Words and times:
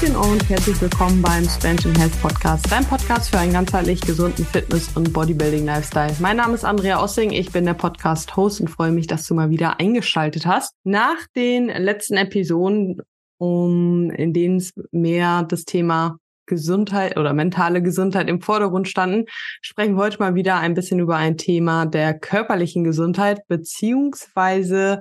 Hallöchen 0.00 0.16
und 0.16 0.48
herzlich 0.48 0.80
willkommen 0.80 1.20
beim 1.20 1.44
Spansion 1.44 1.94
Health 1.94 2.18
Podcast, 2.22 2.70
dein 2.70 2.86
Podcast 2.86 3.30
für 3.30 3.38
einen 3.38 3.52
ganzheitlich 3.52 4.00
gesunden 4.00 4.46
Fitness- 4.46 4.96
und 4.96 5.12
Bodybuilding-Lifestyle. 5.12 6.14
Mein 6.20 6.38
Name 6.38 6.54
ist 6.54 6.64
Andrea 6.64 7.02
Ossing, 7.02 7.32
ich 7.32 7.52
bin 7.52 7.66
der 7.66 7.74
Podcast-Host 7.74 8.62
und 8.62 8.68
freue 8.68 8.92
mich, 8.92 9.08
dass 9.08 9.26
du 9.26 9.34
mal 9.34 9.50
wieder 9.50 9.78
eingeschaltet 9.78 10.46
hast. 10.46 10.74
Nach 10.84 11.18
den 11.36 11.66
letzten 11.66 12.16
Episoden, 12.16 13.02
um, 13.38 14.10
in 14.10 14.32
denen 14.32 14.56
es 14.56 14.72
mehr 14.90 15.42
das 15.42 15.64
Thema 15.64 16.16
Gesundheit 16.46 17.18
oder 17.18 17.34
mentale 17.34 17.82
Gesundheit 17.82 18.28
im 18.28 18.40
Vordergrund 18.40 18.88
standen, 18.88 19.26
sprechen 19.60 19.96
wir 19.96 20.04
heute 20.04 20.18
mal 20.18 20.34
wieder 20.34 20.56
ein 20.56 20.72
bisschen 20.72 21.00
über 21.00 21.16
ein 21.16 21.36
Thema 21.36 21.84
der 21.84 22.18
körperlichen 22.18 22.84
Gesundheit 22.84 23.40
beziehungsweise 23.48 25.00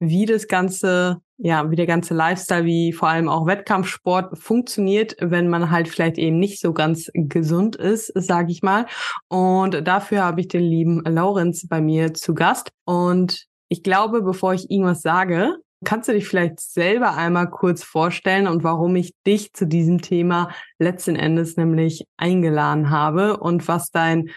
wie 0.00 0.26
das 0.26 0.48
Ganze, 0.48 1.20
ja, 1.36 1.70
wie 1.70 1.76
der 1.76 1.86
ganze 1.86 2.14
Lifestyle, 2.14 2.64
wie 2.64 2.92
vor 2.92 3.08
allem 3.08 3.28
auch 3.28 3.46
Wettkampfsport 3.46 4.38
funktioniert, 4.38 5.16
wenn 5.20 5.48
man 5.48 5.70
halt 5.70 5.88
vielleicht 5.88 6.18
eben 6.18 6.38
nicht 6.38 6.60
so 6.60 6.72
ganz 6.72 7.10
gesund 7.14 7.76
ist, 7.76 8.12
sage 8.14 8.50
ich 8.50 8.62
mal. 8.62 8.86
Und 9.28 9.86
dafür 9.86 10.24
habe 10.24 10.40
ich 10.40 10.48
den 10.48 10.62
lieben 10.62 11.02
Laurenz 11.04 11.68
bei 11.68 11.80
mir 11.80 12.14
zu 12.14 12.34
Gast. 12.34 12.70
Und 12.84 13.46
ich 13.68 13.82
glaube, 13.82 14.22
bevor 14.22 14.54
ich 14.54 14.70
irgendwas 14.70 15.02
sage, 15.02 15.56
kannst 15.84 16.08
du 16.08 16.12
dich 16.12 16.26
vielleicht 16.26 16.60
selber 16.60 17.14
einmal 17.14 17.48
kurz 17.50 17.84
vorstellen 17.84 18.46
und 18.46 18.64
warum 18.64 18.96
ich 18.96 19.14
dich 19.26 19.52
zu 19.52 19.66
diesem 19.66 20.00
Thema 20.00 20.50
letzten 20.78 21.16
Endes 21.16 21.56
nämlich 21.56 22.04
eingeladen 22.16 22.90
habe 22.90 23.38
und 23.38 23.68
was 23.68 23.90
dein 23.90 24.30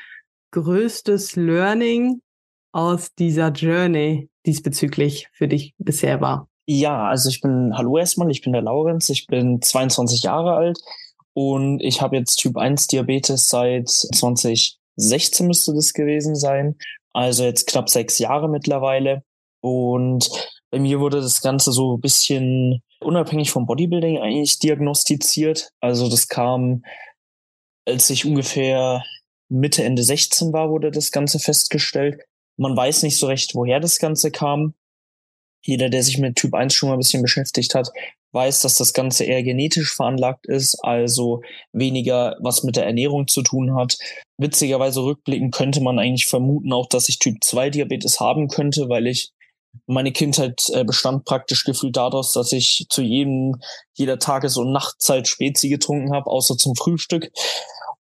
größtes 0.51 1.35
Learning 1.35 2.21
aus 2.71 3.13
dieser 3.15 3.49
Journey 3.49 4.29
diesbezüglich 4.45 5.27
für 5.33 5.47
dich 5.47 5.73
bisher 5.77 6.21
war? 6.21 6.47
Ja, 6.65 7.07
also 7.07 7.29
ich 7.29 7.41
bin, 7.41 7.73
hallo 7.75 7.97
erstmal, 7.97 8.31
ich 8.31 8.41
bin 8.41 8.53
der 8.53 8.61
Laurenz, 8.61 9.09
ich 9.09 9.27
bin 9.27 9.61
22 9.61 10.23
Jahre 10.23 10.53
alt 10.55 10.79
und 11.33 11.81
ich 11.81 12.01
habe 12.01 12.15
jetzt 12.15 12.37
Typ 12.37 12.57
1 12.57 12.87
Diabetes 12.87 13.49
seit 13.49 13.89
2016 13.89 15.47
müsste 15.47 15.73
das 15.73 15.93
gewesen 15.93 16.35
sein. 16.35 16.75
Also 17.11 17.43
jetzt 17.43 17.67
knapp 17.67 17.89
sechs 17.89 18.17
Jahre 18.19 18.49
mittlerweile. 18.49 19.23
Und 19.61 20.29
bei 20.71 20.79
mir 20.79 20.99
wurde 20.99 21.21
das 21.21 21.41
Ganze 21.41 21.71
so 21.71 21.97
ein 21.97 22.01
bisschen 22.01 22.81
unabhängig 22.99 23.51
vom 23.51 23.65
Bodybuilding 23.65 24.19
eigentlich 24.19 24.59
diagnostiziert. 24.59 25.69
Also 25.81 26.09
das 26.09 26.27
kam, 26.27 26.83
als 27.85 28.09
ich 28.09 28.25
ungefähr 28.25 29.03
Mitte, 29.49 29.83
Ende 29.83 30.03
16 30.03 30.53
war, 30.53 30.69
wurde 30.69 30.91
das 30.91 31.11
Ganze 31.11 31.39
festgestellt. 31.39 32.21
Man 32.57 32.75
weiß 32.75 33.03
nicht 33.03 33.17
so 33.17 33.27
recht, 33.27 33.55
woher 33.55 33.79
das 33.79 33.99
Ganze 33.99 34.31
kam. 34.31 34.73
Jeder, 35.65 35.89
der 35.89 36.03
sich 36.03 36.17
mit 36.17 36.35
Typ 36.35 36.53
1 36.53 36.73
schon 36.73 36.89
mal 36.89 36.95
ein 36.95 36.99
bisschen 36.99 37.21
beschäftigt 37.21 37.73
hat, 37.73 37.89
weiß, 38.33 38.61
dass 38.61 38.75
das 38.75 38.93
Ganze 38.93 39.23
eher 39.23 39.43
genetisch 39.43 39.95
veranlagt 39.95 40.47
ist, 40.47 40.75
also 40.83 41.41
weniger 41.71 42.35
was 42.39 42.63
mit 42.63 42.75
der 42.75 42.85
Ernährung 42.85 43.27
zu 43.27 43.43
tun 43.43 43.75
hat. 43.75 43.97
Witzigerweise 44.37 45.03
rückblickend 45.03 45.53
könnte 45.53 45.81
man 45.81 45.99
eigentlich 45.99 46.25
vermuten 46.25 46.73
auch, 46.73 46.87
dass 46.87 47.09
ich 47.09 47.19
Typ 47.19 47.43
2 47.43 47.69
Diabetes 47.69 48.19
haben 48.19 48.47
könnte, 48.47 48.89
weil 48.89 49.07
ich 49.07 49.31
meine 49.87 50.11
Kindheit 50.11 50.69
äh, 50.73 50.83
bestand 50.83 51.25
praktisch 51.25 51.63
gefühlt 51.63 51.95
daraus, 51.97 52.33
dass 52.33 52.51
ich 52.51 52.85
zu 52.89 53.01
jedem, 53.01 53.59
jeder 53.93 54.19
Tages- 54.19 54.57
und 54.57 54.71
Nachtzeit 54.71 55.27
Spezi 55.27 55.69
getrunken 55.69 56.13
habe, 56.13 56.29
außer 56.29 56.57
zum 56.57 56.75
Frühstück. 56.75 57.31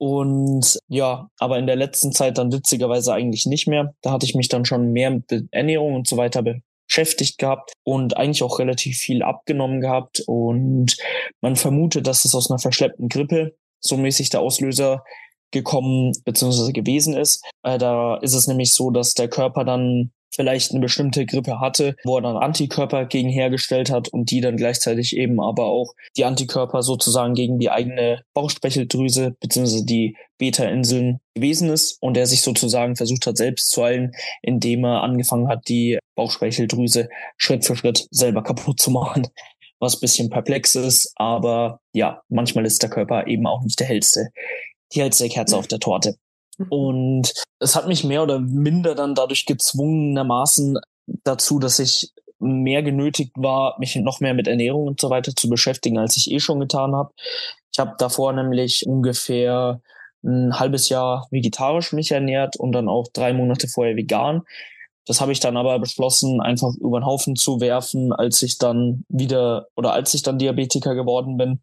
Und 0.05 0.81
ja, 0.89 1.31
aber 1.39 1.59
in 1.59 1.67
der 1.67 1.77
letzten 1.77 2.13
Zeit 2.13 2.37
dann 2.37 2.53
witzigerweise 2.53 3.15
eigentlich 3.15 3.47
nicht 3.47 3.67
mehr. 3.67 3.95
Da 4.03 4.13
hatte 4.13 4.27
ich 4.27 4.35
mich 4.35 4.51
dann 4.51 4.67
schon 4.67 4.93
mehr 4.93 5.11
mit 5.11 5.33
Ernährung 5.51 5.95
und 5.95 6.07
so 6.07 6.19
weiter 6.19 6.45
beschäftigt 6.87 7.39
gehabt 7.39 7.73
und 7.85 8.15
eigentlich 8.19 8.43
auch 8.43 8.59
relativ 8.59 8.99
viel 8.99 9.23
abgenommen 9.23 9.81
gehabt. 9.81 10.23
Und 10.27 10.99
man 11.41 11.57
vermutet, 11.57 12.07
dass 12.07 12.27
es 12.27 12.35
aus 12.35 12.51
einer 12.51 12.59
verschleppten 12.59 13.09
Grippe 13.09 13.57
so 13.81 13.97
mäßig 13.97 14.29
der 14.29 14.41
Auslöser 14.41 15.05
gekommen 15.51 16.13
bzw. 16.27 16.73
gewesen 16.73 17.17
ist. 17.17 17.43
Äh, 17.63 17.79
da 17.79 18.19
ist 18.19 18.35
es 18.35 18.47
nämlich 18.47 18.75
so, 18.75 18.91
dass 18.91 19.15
der 19.15 19.29
Körper 19.29 19.65
dann 19.65 20.13
vielleicht 20.35 20.71
eine 20.73 20.81
bestimmte 20.81 21.27
Grippe 21.27 21.61
hatte, 21.61 21.97
wo 22.05 22.17
er 22.17 22.23
dann 22.23 22.37
Antikörper 22.37 23.07
gegen 23.07 23.29
hergestellt 23.29 23.91
hat 23.91 24.09
und 24.09 24.31
die 24.31 24.41
dann 24.41 24.57
gleichzeitig 24.57 25.17
eben 25.17 25.41
aber 25.41 25.67
auch 25.67 25.95
die 26.17 26.25
Antikörper 26.25 26.83
sozusagen 26.83 27.35
gegen 27.35 27.59
die 27.59 27.71
eigene 27.71 28.23
Bauchspeicheldrüse 28.35 29.37
beziehungsweise 29.41 29.85
die 29.85 30.17
Beta-Inseln 30.39 31.21
gewesen 31.35 31.71
ist 31.71 31.97
und 32.01 32.17
er 32.17 32.27
sich 32.27 32.43
sozusagen 32.43 32.97
versucht 32.97 33.27
hat, 33.27 33.37
selbst 33.37 33.71
zu 33.71 33.85
heilen, 33.85 34.13
indem 34.43 34.85
er 34.85 35.03
angefangen 35.03 35.49
hat, 35.49 35.69
die 35.69 35.99
Bauchspeicheldrüse 36.17 37.09
Schritt 37.37 37.65
für 37.65 37.77
Schritt 37.77 38.07
selber 38.11 38.43
kaputt 38.43 38.81
zu 38.81 38.91
machen. 38.91 39.29
Was 39.81 40.01
bisschen 40.01 40.31
perplex 40.31 40.77
ist, 40.77 41.13
aber 41.17 41.81
ja, 41.93 42.23
manchmal 42.29 42.65
ist 42.65 42.83
der 42.83 42.91
Körper 42.91 43.27
eben 43.27 43.47
auch 43.47 43.63
nicht 43.63 43.79
der 43.81 43.87
hellste, 43.87 44.29
die 44.95 45.03
hellste 45.03 45.29
Kerze 45.29 45.57
auf 45.57 45.67
der 45.67 45.81
Torte. 45.81 46.17
Mhm. 46.59 46.67
Und 46.69 47.33
es 47.59 47.77
hat 47.77 47.87
mich 47.89 48.05
mehr 48.05 48.23
oder 48.23 48.39
minder 48.41 48.95
dann 48.95 49.15
dadurch 49.15 49.47
gezwungenermaßen 49.47 50.79
dazu, 51.25 51.59
dass 51.59 51.79
ich 51.79 52.13
mehr 52.39 52.83
genötigt 52.83 53.33
war, 53.37 53.77
mich 53.79 53.97
noch 53.97 54.21
mehr 54.21 54.35
mit 54.35 54.49
Ernährung 54.49 54.87
und 54.87 55.01
so 55.01 55.11
weiter 55.11 55.35
zu 55.35 55.49
beschäftigen, 55.49 55.99
als 55.99 56.17
ich 56.17 56.31
eh 56.31 56.41
schon 56.41 56.61
getan 56.61 56.95
habe. 56.95 57.13
Ich 57.73 57.79
habe 57.79 57.95
davor 57.99 58.33
nämlich 58.33 58.87
ungefähr 58.87 59.81
ein 60.23 60.59
halbes 60.59 60.89
Jahr 60.89 61.27
vegetarisch 61.31 61.93
mich 61.93 62.11
ernährt 62.11 62.57
und 62.57 62.73
dann 62.73 62.89
auch 62.89 63.09
drei 63.13 63.33
Monate 63.33 63.69
vorher 63.69 63.97
vegan. 63.97 64.43
Das 65.07 65.21
habe 65.21 65.33
ich 65.33 65.41
dann 65.41 65.57
aber 65.57 65.79
beschlossen, 65.79 66.41
einfach 66.41 66.73
über 66.81 67.01
den 67.01 67.07
Haufen 67.07 67.37
zu 67.37 67.61
werfen, 67.61 68.13
als 68.13 68.41
ich 68.43 68.57
dann 68.59 69.05
wieder 69.09 69.67
oder 69.77 69.93
als 69.93 70.15
ich 70.15 70.23
dann 70.23 70.39
Diabetiker 70.39 70.95
geworden 70.95 71.37
bin. 71.37 71.61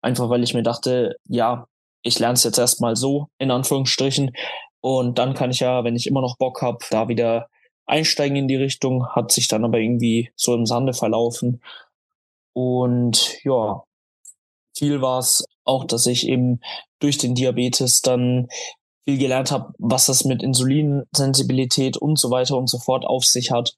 Einfach 0.00 0.28
weil 0.30 0.44
ich 0.44 0.54
mir 0.54 0.62
dachte, 0.62 1.16
ja, 1.26 1.66
ich 2.08 2.18
lerne 2.18 2.34
es 2.34 2.44
jetzt 2.44 2.58
erstmal 2.58 2.96
so, 2.96 3.28
in 3.38 3.50
Anführungsstrichen. 3.50 4.32
Und 4.80 5.18
dann 5.18 5.34
kann 5.34 5.50
ich 5.50 5.60
ja, 5.60 5.84
wenn 5.84 5.96
ich 5.96 6.06
immer 6.06 6.20
noch 6.20 6.36
Bock 6.38 6.62
habe, 6.62 6.78
da 6.90 7.08
wieder 7.08 7.48
einsteigen 7.86 8.36
in 8.36 8.48
die 8.48 8.56
Richtung, 8.56 9.06
hat 9.08 9.32
sich 9.32 9.48
dann 9.48 9.64
aber 9.64 9.78
irgendwie 9.78 10.30
so 10.34 10.54
im 10.54 10.66
Sande 10.66 10.92
verlaufen. 10.92 11.62
Und 12.52 13.42
ja, 13.44 13.84
viel 14.76 15.00
war 15.00 15.18
es 15.20 15.44
auch, 15.64 15.84
dass 15.84 16.06
ich 16.06 16.26
eben 16.28 16.60
durch 16.98 17.18
den 17.18 17.34
Diabetes 17.34 18.02
dann 18.02 18.48
viel 19.04 19.18
gelernt 19.18 19.50
habe, 19.50 19.72
was 19.78 20.06
das 20.06 20.24
mit 20.24 20.42
Insulinsensibilität 20.42 21.96
und 21.96 22.18
so 22.18 22.30
weiter 22.30 22.56
und 22.56 22.68
so 22.68 22.78
fort 22.78 23.04
auf 23.04 23.24
sich 23.24 23.50
hat. 23.50 23.74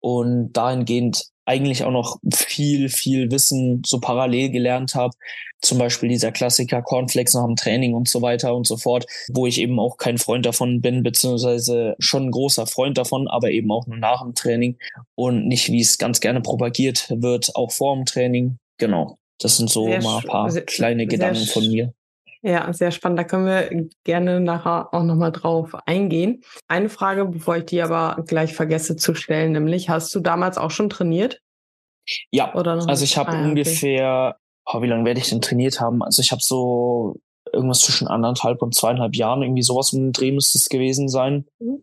Und 0.00 0.52
dahingehend 0.52 1.26
eigentlich 1.46 1.84
auch 1.84 1.92
noch 1.92 2.18
viel, 2.34 2.88
viel 2.88 3.30
Wissen 3.30 3.82
so 3.86 4.00
parallel 4.00 4.50
gelernt 4.50 4.94
habe. 4.94 5.14
Zum 5.62 5.78
Beispiel 5.78 6.08
dieser 6.08 6.32
Klassiker 6.32 6.82
Cornflakes 6.82 7.34
nach 7.34 7.46
dem 7.46 7.56
Training 7.56 7.94
und 7.94 8.08
so 8.08 8.20
weiter 8.20 8.54
und 8.54 8.66
so 8.66 8.76
fort, 8.76 9.06
wo 9.32 9.46
ich 9.46 9.60
eben 9.60 9.80
auch 9.80 9.96
kein 9.96 10.18
Freund 10.18 10.44
davon 10.44 10.80
bin, 10.80 11.02
beziehungsweise 11.02 11.94
schon 11.98 12.26
ein 12.26 12.30
großer 12.30 12.66
Freund 12.66 12.98
davon, 12.98 13.28
aber 13.28 13.50
eben 13.50 13.70
auch 13.70 13.86
nur 13.86 13.96
nach 13.96 14.22
dem 14.22 14.34
Training 14.34 14.76
und 15.14 15.46
nicht, 15.46 15.70
wie 15.70 15.80
es 15.80 15.98
ganz 15.98 16.20
gerne 16.20 16.40
propagiert 16.42 17.06
wird, 17.08 17.54
auch 17.54 17.70
vor 17.70 17.94
dem 17.94 18.04
Training. 18.04 18.58
Genau. 18.78 19.16
Das 19.38 19.56
sind 19.56 19.70
so 19.70 19.86
sehr 19.86 20.02
mal 20.02 20.18
ein 20.18 20.24
paar 20.24 20.50
kleine 20.62 21.06
Gedanken 21.06 21.46
von 21.46 21.66
mir. 21.68 21.94
Ja, 22.46 22.72
sehr 22.72 22.92
spannend. 22.92 23.18
Da 23.18 23.24
können 23.24 23.46
wir 23.46 23.88
gerne 24.04 24.38
nachher 24.38 24.94
auch 24.94 25.02
nochmal 25.02 25.32
drauf 25.32 25.74
eingehen. 25.84 26.44
Eine 26.68 26.88
Frage, 26.88 27.24
bevor 27.24 27.56
ich 27.56 27.64
die 27.64 27.82
aber 27.82 28.22
gleich 28.24 28.54
vergesse 28.54 28.94
zu 28.94 29.16
stellen, 29.16 29.50
nämlich, 29.50 29.88
hast 29.88 30.14
du 30.14 30.20
damals 30.20 30.56
auch 30.56 30.70
schon 30.70 30.88
trainiert? 30.88 31.40
Ja, 32.30 32.54
Oder 32.54 32.74
also 32.86 33.02
ich 33.02 33.18
habe 33.18 33.32
ah, 33.32 33.42
ungefähr, 33.42 34.36
okay. 34.64 34.78
oh, 34.78 34.82
wie 34.82 34.86
lange 34.86 35.04
werde 35.04 35.18
ich 35.18 35.28
denn 35.28 35.40
trainiert 35.40 35.80
haben? 35.80 36.04
Also 36.04 36.22
ich 36.22 36.30
habe 36.30 36.40
so 36.40 37.16
irgendwas 37.52 37.80
zwischen 37.80 38.06
anderthalb 38.06 38.62
und 38.62 38.76
zweieinhalb 38.76 39.16
Jahren, 39.16 39.42
irgendwie 39.42 39.62
sowas 39.62 39.92
um 39.92 39.98
den 39.98 40.12
Dreh 40.12 40.30
müsste 40.30 40.56
es 40.56 40.68
gewesen 40.68 41.08
sein. 41.08 41.46
Mhm. 41.58 41.82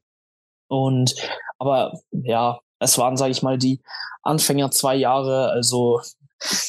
Und, 0.70 1.16
aber 1.60 2.00
ja, 2.12 2.62
es 2.80 2.98
waren, 2.98 3.18
sage 3.18 3.32
ich 3.32 3.44
mal, 3.44 3.58
die 3.58 3.82
Anfänger 4.22 4.72
zwei 4.72 4.96
Jahre, 4.96 5.50
also 5.50 6.00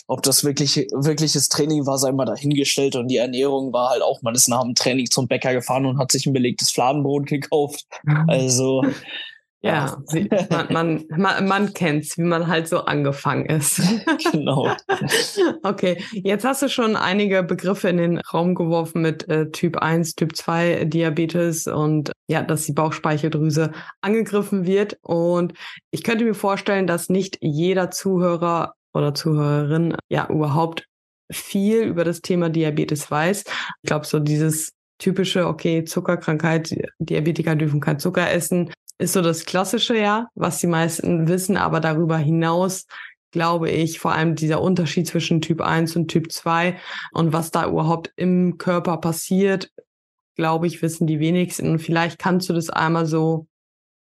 ob 0.07 0.23
das 0.23 0.45
wirklich 0.45 0.77
wirkliches 0.93 1.49
Training 1.49 1.87
war, 1.87 1.99
sei 1.99 2.13
mal 2.13 2.25
dahingestellt. 2.25 2.97
Und 2.97 3.09
die 3.09 3.17
Ernährung 3.17 3.73
war 3.73 3.91
halt 3.91 4.03
auch, 4.03 4.23
man 4.23 4.35
ist 4.35 4.49
nach 4.49 4.63
dem 4.63 4.75
Training 4.75 5.11
zum 5.11 5.29
Bäcker 5.29 5.53
gefahren 5.53 5.87
und 5.87 5.99
hat 5.99 6.13
sich 6.13 6.27
ein 6.27 6.33
belegtes 6.33 6.71
Fladenbrot 6.71 7.27
gekauft. 7.27 7.87
Also 8.29 8.83
ja, 9.65 9.97
man, 10.51 10.67
man, 10.71 11.05
man, 11.17 11.49
man 11.49 11.73
kennt's, 11.73 12.19
wie 12.19 12.23
man 12.23 12.49
halt 12.49 12.69
so 12.69 12.81
angefangen 12.81 13.47
ist. 13.47 13.81
Genau. 14.31 14.71
okay, 15.63 16.03
jetzt 16.13 16.45
hast 16.45 16.61
du 16.61 16.69
schon 16.69 16.97
einige 16.97 17.43
Begriffe 17.43 17.89
in 17.89 17.97
den 17.97 18.19
Raum 18.19 18.55
geworfen 18.55 19.01
mit 19.01 19.27
äh, 19.29 19.51
Typ 19.51 19.79
1, 19.79 20.17
Typ 20.17 20.37
2 20.37 20.85
Diabetes 20.85 21.67
und 21.67 22.13
ja, 22.27 22.43
dass 22.43 22.67
die 22.67 22.73
Bauchspeicheldrüse 22.73 23.73
angegriffen 24.03 24.67
wird. 24.67 24.99
Und 25.01 25.55
ich 25.91 26.03
könnte 26.03 26.25
mir 26.25 26.35
vorstellen, 26.35 26.87
dass 26.87 27.09
nicht 27.09 27.39
jeder 27.41 27.91
Zuhörer 27.91 28.75
oder 28.95 29.15
Zuhörerin 29.15 29.97
ja 30.09 30.29
überhaupt 30.31 30.87
viel 31.31 31.83
über 31.83 32.05
das 32.05 32.21
Thema 32.21 32.49
Diabetes 32.49 33.11
weiß. 33.11 33.45
Ich 33.83 33.87
glaube, 33.89 34.07
so 34.07 34.19
dieses 34.21 34.73
typische, 34.99 35.47
okay, 35.47 35.85
Zuckerkrankheit, 35.85 36.75
Diabetiker 36.99 37.57
dürfen 37.57 37.81
kein 37.81 37.99
Zucker 37.99 38.31
essen, 38.31 38.73
ist 38.99 39.15
so 39.15 39.23
das 39.23 39.45
Klassische, 39.45 39.99
ja, 39.99 40.29
was 40.35 40.59
die 40.59 40.69
meisten 40.69 41.27
wissen, 41.29 41.57
aber 41.57 41.81
darüber 41.81 42.17
hinaus 42.17 42.87
glaube 43.35 43.69
ich, 43.69 43.99
vor 43.99 44.13
allem 44.13 44.37
dieser 44.37 44.63
Unterschied 44.63 45.09
zwischen 45.09 45.41
Typ 45.41 45.61
1 45.61 45.97
und 45.97 46.07
Typ 46.07 46.31
2 46.31 46.79
und 47.13 47.33
was 47.33 47.51
da 47.51 47.67
überhaupt 47.69 48.13
im 48.15 48.59
Körper 48.59 48.97
passiert, 48.99 49.73
glaube 50.37 50.69
ich, 50.69 50.83
wissen 50.83 51.09
die 51.09 51.19
wenigsten. 51.19 51.69
Und 51.69 51.81
vielleicht 51.81 52.21
kannst 52.21 52.49
du 52.49 52.53
das 52.53 52.71
einmal 52.71 53.07
so 53.07 53.49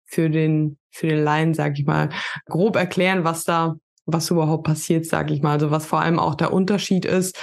für 0.05 0.31
den, 0.31 0.79
für 0.91 1.07
den 1.07 1.23
Laien, 1.23 1.55
sag 1.55 1.79
ich 1.79 1.87
mal, 1.87 2.11
grob 2.47 2.75
erklären, 2.75 3.23
was 3.23 3.45
da, 3.45 3.77
was 4.13 4.31
überhaupt 4.31 4.65
passiert, 4.65 5.07
sag 5.07 5.31
ich 5.31 5.43
mal. 5.43 5.53
Also 5.53 5.71
was 5.71 5.87
vor 5.87 6.01
allem 6.01 6.19
auch 6.19 6.35
der 6.35 6.53
Unterschied 6.53 7.05
ist, 7.05 7.39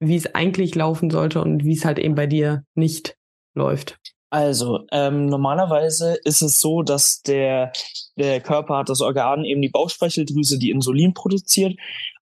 wie 0.00 0.16
es 0.16 0.34
eigentlich 0.34 0.74
laufen 0.74 1.10
sollte 1.10 1.40
und 1.40 1.64
wie 1.64 1.74
es 1.74 1.84
halt 1.84 1.98
eben 1.98 2.14
bei 2.14 2.26
dir 2.26 2.64
nicht 2.74 3.16
läuft. 3.54 3.98
Also, 4.30 4.86
ähm, 4.92 5.26
normalerweise 5.26 6.16
ist 6.24 6.40
es 6.40 6.58
so, 6.58 6.82
dass 6.82 7.20
der, 7.20 7.70
der 8.16 8.40
Körper 8.40 8.78
hat 8.78 8.88
das 8.88 9.02
Organ 9.02 9.44
eben 9.44 9.60
die 9.60 9.68
Bauchspeicheldrüse, 9.68 10.58
die 10.58 10.70
Insulin 10.70 11.12
produziert. 11.12 11.78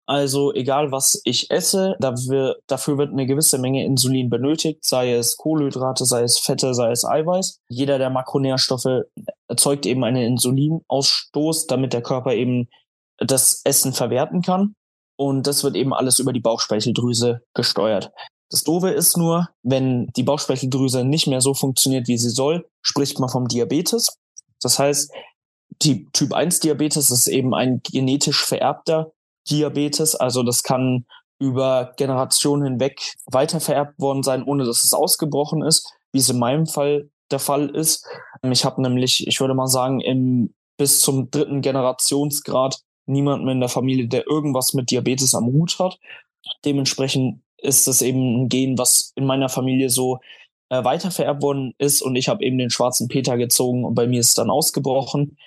Also 0.07 0.51
egal 0.55 0.91
was 0.91 1.21
ich 1.23 1.51
esse, 1.51 1.95
dafür, 1.99 2.57
dafür 2.65 2.97
wird 2.97 3.11
eine 3.11 3.27
gewisse 3.27 3.59
Menge 3.59 3.85
Insulin 3.85 4.31
benötigt, 4.31 4.83
sei 4.83 5.13
es 5.13 5.37
Kohlenhydrate, 5.37 6.03
sei 6.03 6.23
es 6.23 6.39
Fette, 6.39 6.73
sei 6.73 6.89
es 6.89 7.05
Eiweiß. 7.05 7.59
Jeder 7.69 7.99
der 7.99 8.09
Makronährstoffe 8.09 9.03
erzeugt 9.47 9.85
eben 9.85 10.03
einen 10.03 10.23
Insulinausstoß, 10.23 11.67
damit 11.67 11.93
der 11.93 12.01
Körper 12.01 12.33
eben 12.33 12.69
das 13.19 13.61
Essen 13.63 13.93
verwerten 13.93 14.41
kann. 14.41 14.73
Und 15.17 15.47
das 15.47 15.63
wird 15.63 15.75
eben 15.75 15.93
alles 15.93 16.19
über 16.19 16.31
die 16.31 16.39
Bauchspeicheldrüse 16.39 17.41
gesteuert. 17.53 18.11
Das 18.49 18.63
Doofe 18.63 18.89
ist 18.89 19.17
nur, 19.17 19.49
wenn 19.63 20.07
die 20.15 20.23
Bauchspeicheldrüse 20.23 21.03
nicht 21.03 21.27
mehr 21.27 21.41
so 21.41 21.53
funktioniert, 21.53 22.07
wie 22.07 22.17
sie 22.17 22.29
soll, 22.29 22.67
spricht 22.81 23.19
man 23.19 23.29
vom 23.29 23.47
Diabetes. 23.47 24.17
Das 24.61 24.79
heißt, 24.79 25.11
die 25.81 26.07
Typ 26.13 26.33
1 26.33 26.61
Diabetes 26.61 27.11
ist 27.11 27.27
eben 27.27 27.53
ein 27.53 27.81
genetisch 27.83 28.43
vererbter 28.43 29.11
Diabetes. 29.49 30.15
Also 30.15 30.43
das 30.43 30.63
kann 30.63 31.05
über 31.39 31.93
Generationen 31.95 32.63
hinweg 32.65 32.99
weitervererbt 33.27 33.99
worden 33.99 34.23
sein, 34.23 34.43
ohne 34.43 34.65
dass 34.65 34.83
es 34.83 34.93
ausgebrochen 34.93 35.63
ist, 35.63 35.93
wie 36.11 36.19
es 36.19 36.29
in 36.29 36.39
meinem 36.39 36.65
Fall 36.65 37.09
der 37.31 37.39
Fall 37.39 37.69
ist. 37.69 38.05
Ich 38.41 38.65
habe 38.65 38.81
nämlich, 38.81 39.27
ich 39.27 39.39
würde 39.39 39.53
mal 39.53 39.67
sagen, 39.67 40.01
im, 40.01 40.53
bis 40.77 40.99
zum 40.99 41.29
dritten 41.29 41.61
Generationsgrad 41.61 42.79
niemanden 43.09 43.47
in 43.49 43.59
der 43.59 43.69
Familie, 43.69 44.07
der 44.07 44.27
irgendwas 44.27 44.73
mit 44.73 44.91
Diabetes 44.91 45.35
am 45.35 45.47
Hut 45.47 45.77
hat. 45.79 45.99
Dementsprechend 46.65 47.41
ist 47.57 47.87
das 47.87 48.01
eben 48.01 48.43
ein 48.43 48.49
Gen, 48.49 48.77
was 48.77 49.11
in 49.15 49.25
meiner 49.25 49.49
Familie 49.49 49.89
so 49.89 50.19
äh, 50.69 50.83
weitervererbt 50.83 51.41
worden 51.41 51.73
ist 51.77 52.01
und 52.01 52.15
ich 52.15 52.29
habe 52.29 52.43
eben 52.43 52.57
den 52.57 52.69
schwarzen 52.69 53.07
Peter 53.07 53.37
gezogen 53.37 53.83
und 53.83 53.95
bei 53.95 54.07
mir 54.07 54.19
ist 54.19 54.37
dann 54.37 54.49
ausgebrochen. 54.49 55.37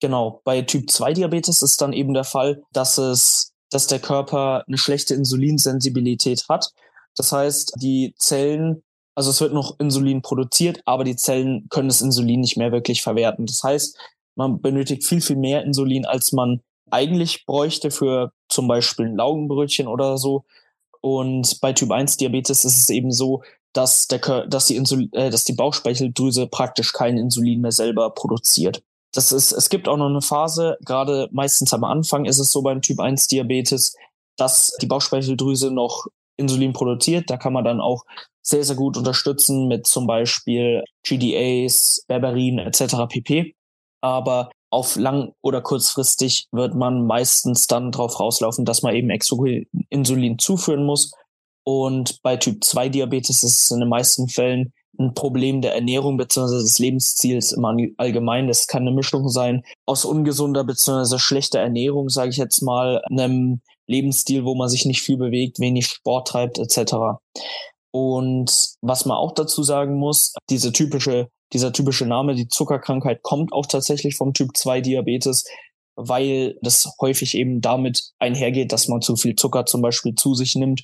Genau, 0.00 0.40
bei 0.44 0.62
Typ 0.62 0.90
2 0.90 1.12
Diabetes 1.12 1.62
ist 1.62 1.80
dann 1.80 1.92
eben 1.92 2.14
der 2.14 2.24
Fall, 2.24 2.62
dass 2.72 2.98
es, 2.98 3.52
dass 3.70 3.86
der 3.86 4.00
Körper 4.00 4.64
eine 4.66 4.78
schlechte 4.78 5.14
Insulinsensibilität 5.14 6.46
hat. 6.48 6.72
Das 7.16 7.30
heißt, 7.30 7.74
die 7.80 8.14
Zellen, 8.16 8.82
also 9.14 9.30
es 9.30 9.40
wird 9.40 9.52
noch 9.52 9.78
Insulin 9.78 10.22
produziert, 10.22 10.80
aber 10.86 11.04
die 11.04 11.16
Zellen 11.16 11.68
können 11.70 11.88
das 11.88 12.00
Insulin 12.00 12.40
nicht 12.40 12.56
mehr 12.56 12.72
wirklich 12.72 13.02
verwerten. 13.02 13.46
Das 13.46 13.62
heißt, 13.62 13.96
man 14.34 14.60
benötigt 14.60 15.04
viel, 15.04 15.20
viel 15.20 15.36
mehr 15.36 15.62
Insulin, 15.62 16.06
als 16.06 16.32
man 16.32 16.62
eigentlich 16.92 17.46
bräuchte 17.46 17.90
für 17.90 18.32
zum 18.48 18.68
Beispiel 18.68 19.06
ein 19.06 19.16
Laugenbrötchen 19.16 19.88
oder 19.88 20.18
so. 20.18 20.44
Und 21.00 21.60
bei 21.60 21.72
Typ 21.72 21.90
1 21.90 22.18
Diabetes 22.18 22.64
ist 22.64 22.78
es 22.78 22.90
eben 22.90 23.10
so, 23.10 23.42
dass, 23.72 24.06
der, 24.06 24.46
dass, 24.46 24.66
die, 24.66 24.76
Insul 24.76 25.08
äh, 25.12 25.30
dass 25.30 25.44
die 25.44 25.54
Bauchspeicheldrüse 25.54 26.46
praktisch 26.46 26.92
kein 26.92 27.16
Insulin 27.16 27.62
mehr 27.62 27.72
selber 27.72 28.10
produziert. 28.10 28.82
Das 29.12 29.32
ist, 29.32 29.52
es 29.52 29.68
gibt 29.68 29.88
auch 29.88 29.96
noch 29.96 30.08
eine 30.08 30.22
Phase, 30.22 30.78
gerade 30.84 31.28
meistens 31.32 31.74
am 31.74 31.84
Anfang 31.84 32.24
ist 32.24 32.38
es 32.38 32.52
so 32.52 32.62
beim 32.62 32.80
Typ 32.80 33.00
1 33.00 33.26
Diabetes, 33.26 33.96
dass 34.36 34.76
die 34.80 34.86
Bauchspeicheldrüse 34.86 35.70
noch 35.70 36.06
Insulin 36.36 36.72
produziert. 36.72 37.28
Da 37.28 37.36
kann 37.36 37.52
man 37.52 37.64
dann 37.64 37.80
auch 37.80 38.04
sehr, 38.42 38.64
sehr 38.64 38.76
gut 38.76 38.96
unterstützen 38.96 39.68
mit 39.68 39.86
zum 39.86 40.06
Beispiel 40.06 40.82
GDAs, 41.04 42.04
Berberin 42.08 42.58
etc. 42.58 42.94
pp. 43.08 43.54
Aber 44.00 44.50
auf 44.72 44.96
lang 44.96 45.34
oder 45.42 45.60
kurzfristig 45.60 46.48
wird 46.50 46.74
man 46.74 47.06
meistens 47.06 47.66
dann 47.66 47.92
drauf 47.92 48.18
rauslaufen, 48.18 48.64
dass 48.64 48.82
man 48.82 48.94
eben 48.94 49.10
Insulin 49.90 50.38
zuführen 50.38 50.84
muss. 50.84 51.12
Und 51.64 52.20
bei 52.22 52.36
Typ 52.36 52.64
2 52.64 52.88
Diabetes 52.88 53.42
ist 53.42 53.64
es 53.64 53.70
in 53.70 53.80
den 53.80 53.90
meisten 53.90 54.28
Fällen 54.28 54.72
ein 54.98 55.14
Problem 55.14 55.60
der 55.60 55.74
Ernährung 55.74 56.16
bzw. 56.16 56.58
des 56.62 56.78
Lebensstils 56.78 57.52
im 57.52 57.64
Allgemeinen. 57.98 58.48
Das 58.48 58.66
kann 58.66 58.82
eine 58.82 58.92
Mischung 58.92 59.28
sein 59.28 59.62
aus 59.86 60.04
ungesunder 60.04 60.64
bzw. 60.64 61.18
schlechter 61.18 61.60
Ernährung, 61.60 62.08
sage 62.08 62.30
ich 62.30 62.36
jetzt 62.38 62.62
mal, 62.62 63.02
einem 63.10 63.60
Lebensstil, 63.86 64.44
wo 64.44 64.54
man 64.54 64.68
sich 64.68 64.86
nicht 64.86 65.02
viel 65.02 65.18
bewegt, 65.18 65.60
wenig 65.60 65.86
Sport 65.86 66.28
treibt 66.28 66.58
etc. 66.58 66.94
Und 67.90 68.74
was 68.80 69.04
man 69.04 69.18
auch 69.18 69.32
dazu 69.32 69.62
sagen 69.62 69.98
muss, 69.98 70.32
diese 70.48 70.72
typische 70.72 71.28
dieser 71.52 71.72
typische 71.72 72.06
Name, 72.06 72.34
die 72.34 72.48
Zuckerkrankheit, 72.48 73.22
kommt 73.22 73.52
auch 73.52 73.66
tatsächlich 73.66 74.16
vom 74.16 74.32
Typ 74.32 74.56
2 74.56 74.80
Diabetes, 74.80 75.44
weil 75.96 76.58
das 76.62 76.94
häufig 77.00 77.36
eben 77.36 77.60
damit 77.60 78.12
einhergeht, 78.18 78.72
dass 78.72 78.88
man 78.88 79.02
zu 79.02 79.16
viel 79.16 79.34
Zucker 79.34 79.66
zum 79.66 79.82
Beispiel 79.82 80.14
zu 80.14 80.34
sich 80.34 80.54
nimmt 80.54 80.82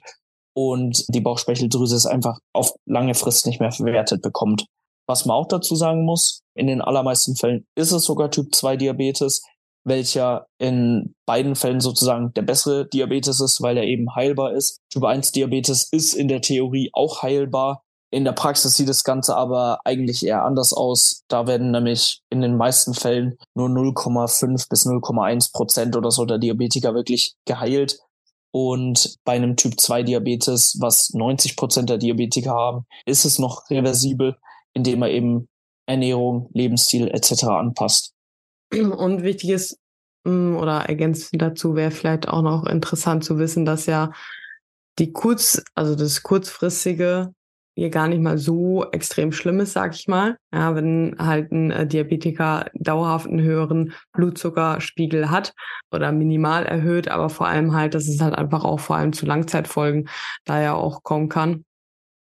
und 0.55 1.05
die 1.09 1.21
Bauchspeicheldrüse 1.21 1.97
es 1.97 2.07
einfach 2.07 2.39
auf 2.53 2.75
lange 2.87 3.15
Frist 3.15 3.47
nicht 3.47 3.61
mehr 3.61 3.73
verwertet 3.73 4.23
bekommt. 4.23 4.67
Was 5.07 5.25
man 5.25 5.37
auch 5.37 5.49
dazu 5.49 5.75
sagen 5.75 6.05
muss, 6.05 6.43
in 6.55 6.67
den 6.67 6.83
allermeisten 6.83 7.37
Fällen 7.37 7.65
ist 7.75 7.93
es 7.93 8.05
sogar 8.05 8.31
Typ 8.31 8.55
2 8.55 8.77
Diabetes, 8.77 9.43
welcher 9.85 10.47
in 10.59 11.15
beiden 11.27 11.55
Fällen 11.55 11.81
sozusagen 11.81 12.35
der 12.35 12.43
bessere 12.43 12.87
Diabetes 12.89 13.41
ist, 13.41 13.63
weil 13.63 13.79
er 13.79 13.85
eben 13.85 14.15
heilbar 14.15 14.53
ist. 14.53 14.81
Typ 14.93 15.05
1 15.05 15.33
Diabetes 15.33 15.89
ist 15.91 16.13
in 16.13 16.29
der 16.29 16.43
Theorie 16.43 16.91
auch 16.93 17.23
heilbar, 17.23 17.83
in 18.11 18.25
der 18.25 18.33
Praxis 18.33 18.77
sieht 18.77 18.89
das 18.89 19.05
Ganze 19.05 19.37
aber 19.37 19.81
eigentlich 19.85 20.25
eher 20.25 20.45
anders 20.45 20.73
aus. 20.73 21.25
Da 21.29 21.47
werden 21.47 21.71
nämlich 21.71 22.23
in 22.31 22.41
den 22.41 22.57
meisten 22.57 22.95
Fällen 22.95 23.37
nur 23.55 23.69
0,5 23.69 24.69
bis 24.69 24.87
0,1 24.87 25.53
Prozent 25.53 25.97
oder 25.97 26.11
so 26.11 26.25
der 26.25 26.39
Diabetiker 26.39 26.95
wirklich 26.95 27.35
geheilt. 27.45 27.99
Und 28.51 29.17
bei 29.25 29.33
einem 29.33 29.57
Typ 29.57 29.79
2 29.79 30.05
Diabetes, 30.05 30.79
was 30.81 31.11
90 31.13 31.57
Prozent 31.57 31.91
der 31.91 31.99
Diabetiker 31.99 32.53
haben, 32.53 32.87
ist 33.05 33.27
es 33.27 33.39
noch 33.39 33.69
reversibel, 33.69 34.37
indem 34.73 35.03
er 35.03 35.11
eben 35.11 35.49
Ernährung, 35.87 36.49
Lebensstil 36.55 37.09
etc. 37.09 37.45
anpasst. 37.45 38.15
Und 38.73 39.23
wichtig 39.23 39.51
ist, 39.51 39.79
mm, 40.25 40.57
oder 40.57 40.87
ergänzend 40.89 41.43
dazu 41.43 41.75
wäre 41.75 41.91
vielleicht 41.91 42.29
auch 42.29 42.43
noch 42.43 42.65
interessant 42.65 43.23
zu 43.23 43.39
wissen, 43.39 43.67
dass 43.67 43.85
ja 43.85 44.13
die 44.99 45.13
kurz, 45.13 45.63
also 45.75 45.95
das 45.95 46.23
kurzfristige 46.23 47.35
hier 47.79 47.91
gar 47.91 48.09
nicht 48.09 48.21
mal 48.21 48.39
so 48.39 48.91
extrem 48.91 49.31
schlimm 49.31 49.61
ist, 49.61 49.73
sag 49.73 49.95
ich 49.95 50.09
mal. 50.09 50.37
Ja, 50.53 50.75
wenn 50.75 51.15
halt 51.17 51.53
ein 51.53 51.71
äh, 51.71 51.87
Diabetiker 51.87 52.69
dauerhaft 52.75 53.29
einen 53.29 53.41
höheren 53.41 53.93
Blutzuckerspiegel 54.13 55.31
hat 55.31 55.55
oder 55.93 56.11
minimal 56.11 56.67
erhöht, 56.67 57.07
aber 57.07 57.31
vor 57.31 57.47
allem 57.47 57.75
halt, 57.75 57.95
dass 57.95 58.09
es 58.09 58.21
halt 58.21 58.35
einfach 58.35 58.65
auch 58.65 58.81
vor 58.81 58.97
allem 58.97 59.13
zu 59.13 59.27
Langzeitfolgen 59.27 60.09
daher 60.45 60.75
auch 60.75 61.05
kommen 61.05 61.29
kann. 61.29 61.65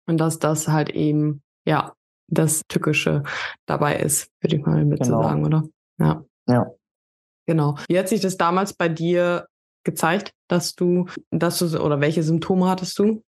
Und 0.07 0.19
dass 0.19 0.39
das 0.39 0.69
halt 0.69 0.91
eben, 0.91 1.43
ja, 1.65 1.95
das 2.31 2.61
Tückische 2.69 3.23
dabei 3.65 3.97
ist, 3.97 4.31
würde 4.43 4.57
ich 4.57 4.67
mal 4.67 4.85
mit 4.85 5.03
genau. 5.03 5.23
so 5.23 5.29
sagen, 5.29 5.47
oder? 5.47 5.65
Ja. 5.99 6.25
Ja. 6.47 6.71
Genau. 7.47 7.79
Wie 7.89 7.99
hat 7.99 8.11
sich 8.11 8.21
das 8.21 8.37
damals 8.37 8.75
bei 8.75 8.91
dir 8.91 9.47
gezeigt, 9.83 10.35
dass 10.47 10.75
du, 10.75 11.07
dass 11.31 11.59
du, 11.59 11.83
oder 11.83 12.03
welche 12.03 12.23
Symptome 12.23 12.69
hattest 12.69 12.99
du? 12.99 13.23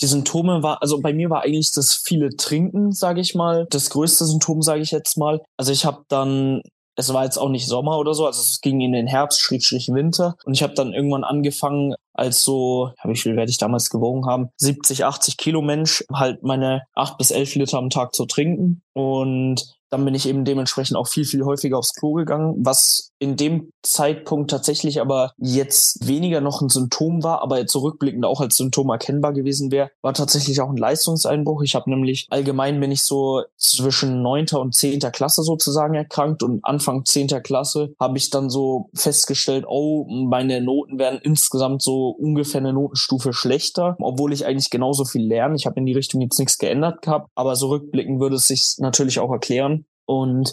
Die 0.00 0.06
Symptome 0.06 0.62
war, 0.62 0.82
also 0.82 1.00
bei 1.00 1.12
mir 1.12 1.30
war 1.30 1.42
eigentlich 1.42 1.72
das 1.72 1.94
viele 1.94 2.30
Trinken, 2.36 2.92
sage 2.92 3.20
ich 3.20 3.34
mal, 3.34 3.66
das 3.70 3.90
größte 3.90 4.24
Symptom, 4.24 4.62
sage 4.62 4.82
ich 4.82 4.90
jetzt 4.90 5.18
mal. 5.18 5.42
Also 5.56 5.72
ich 5.72 5.84
habe 5.84 6.04
dann 6.08 6.62
es 7.00 7.12
war 7.12 7.24
jetzt 7.24 7.38
auch 7.38 7.48
nicht 7.48 7.66
Sommer 7.66 7.98
oder 7.98 8.14
so, 8.14 8.26
also 8.26 8.40
es 8.40 8.60
ging 8.60 8.80
in 8.80 8.92
den 8.92 9.06
Herbst, 9.06 9.40
Schrägstrich 9.40 9.88
Winter. 9.88 10.36
Und 10.44 10.54
ich 10.54 10.62
habe 10.62 10.74
dann 10.74 10.92
irgendwann 10.92 11.24
angefangen, 11.24 11.94
als 12.12 12.42
so, 12.42 12.92
wie 13.04 13.16
viel 13.16 13.36
werde 13.36 13.50
ich 13.50 13.58
damals 13.58 13.90
gewogen 13.90 14.26
haben, 14.26 14.50
70, 14.58 15.04
80 15.04 15.36
Kilo 15.38 15.62
Mensch, 15.62 16.04
halt 16.12 16.42
meine 16.42 16.82
acht 16.94 17.16
bis 17.16 17.30
elf 17.30 17.54
Liter 17.54 17.78
am 17.78 17.90
Tag 17.90 18.14
zu 18.14 18.26
trinken. 18.26 18.82
Und 18.92 19.79
dann 19.90 20.04
bin 20.04 20.14
ich 20.14 20.28
eben 20.28 20.44
dementsprechend 20.44 20.96
auch 20.96 21.08
viel, 21.08 21.24
viel 21.24 21.44
häufiger 21.44 21.78
aufs 21.78 21.94
Klo 21.94 22.14
gegangen, 22.14 22.54
was 22.58 23.12
in 23.18 23.36
dem 23.36 23.72
Zeitpunkt 23.82 24.50
tatsächlich 24.50 25.00
aber 25.00 25.32
jetzt 25.36 26.06
weniger 26.06 26.40
noch 26.40 26.62
ein 26.62 26.70
Symptom 26.70 27.22
war, 27.22 27.42
aber 27.42 27.66
zurückblickend 27.66 28.24
auch 28.24 28.40
als 28.40 28.56
Symptom 28.56 28.88
erkennbar 28.88 29.32
gewesen 29.34 29.70
wäre, 29.70 29.90
war 30.00 30.14
tatsächlich 30.14 30.60
auch 30.60 30.70
ein 30.70 30.76
Leistungseinbruch. 30.76 31.62
Ich 31.62 31.74
habe 31.74 31.90
nämlich 31.90 32.26
allgemein 32.30 32.80
bin 32.80 32.90
ich 32.90 33.02
so 33.02 33.42
zwischen 33.56 34.22
neunter 34.22 34.60
und 34.60 34.74
zehnter 34.74 35.10
Klasse 35.10 35.42
sozusagen 35.42 35.94
erkrankt 35.94 36.42
und 36.42 36.64
Anfang 36.64 37.04
zehnter 37.04 37.40
Klasse 37.40 37.94
habe 38.00 38.16
ich 38.16 38.30
dann 38.30 38.48
so 38.48 38.88
festgestellt, 38.94 39.64
oh, 39.68 40.06
meine 40.08 40.62
Noten 40.62 40.98
werden 40.98 41.20
insgesamt 41.22 41.82
so 41.82 42.08
ungefähr 42.08 42.60
eine 42.60 42.72
Notenstufe 42.72 43.32
schlechter, 43.32 43.96
obwohl 44.00 44.32
ich 44.32 44.46
eigentlich 44.46 44.70
genauso 44.70 45.04
viel 45.04 45.26
lerne. 45.26 45.56
Ich 45.56 45.66
habe 45.66 45.78
in 45.78 45.86
die 45.86 45.92
Richtung 45.92 46.20
jetzt 46.22 46.38
nichts 46.38 46.58
geändert 46.58 47.02
gehabt, 47.02 47.28
aber 47.34 47.56
so 47.56 47.68
rückblickend 47.68 48.20
würde 48.20 48.36
es 48.36 48.46
sich 48.46 48.76
natürlich 48.78 49.18
auch 49.18 49.30
erklären. 49.30 49.79
Und 50.10 50.52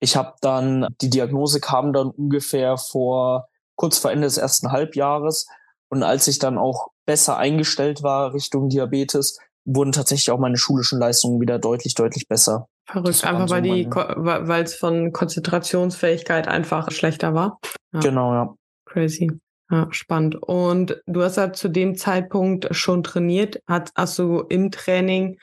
ich 0.00 0.16
habe 0.16 0.34
dann, 0.42 0.86
die 1.00 1.08
Diagnose 1.08 1.60
kam 1.60 1.94
dann 1.94 2.10
ungefähr 2.10 2.76
vor 2.76 3.48
kurz 3.74 3.96
vor 3.96 4.10
Ende 4.10 4.26
des 4.26 4.36
ersten 4.36 4.70
Halbjahres. 4.70 5.46
Und 5.88 6.02
als 6.02 6.28
ich 6.28 6.38
dann 6.38 6.58
auch 6.58 6.88
besser 7.06 7.38
eingestellt 7.38 8.02
war 8.02 8.34
Richtung 8.34 8.68
Diabetes, 8.68 9.38
wurden 9.64 9.92
tatsächlich 9.92 10.30
auch 10.30 10.38
meine 10.38 10.58
schulischen 10.58 10.98
Leistungen 10.98 11.40
wieder 11.40 11.58
deutlich, 11.58 11.94
deutlich 11.94 12.28
besser. 12.28 12.68
Verrückt, 12.84 13.24
einfach 13.24 13.48
weil 13.48 13.62
die, 13.62 13.88
weil 13.88 14.62
es 14.62 14.74
von 14.74 15.12
Konzentrationsfähigkeit 15.12 16.48
einfach 16.48 16.90
schlechter 16.90 17.32
war. 17.32 17.58
Ja. 17.94 18.00
Genau, 18.00 18.32
ja. 18.34 18.54
Crazy. 18.84 19.30
Ja, 19.70 19.86
spannend. 19.90 20.36
Und 20.36 21.02
du 21.06 21.22
hast 21.22 21.36
ja 21.36 21.52
zu 21.52 21.68
dem 21.68 21.96
Zeitpunkt 21.96 22.68
schon 22.72 23.02
trainiert. 23.02 23.62
Hat, 23.66 23.90
hast 23.94 24.18
du 24.18 24.40
im 24.40 24.70
Training 24.70 25.38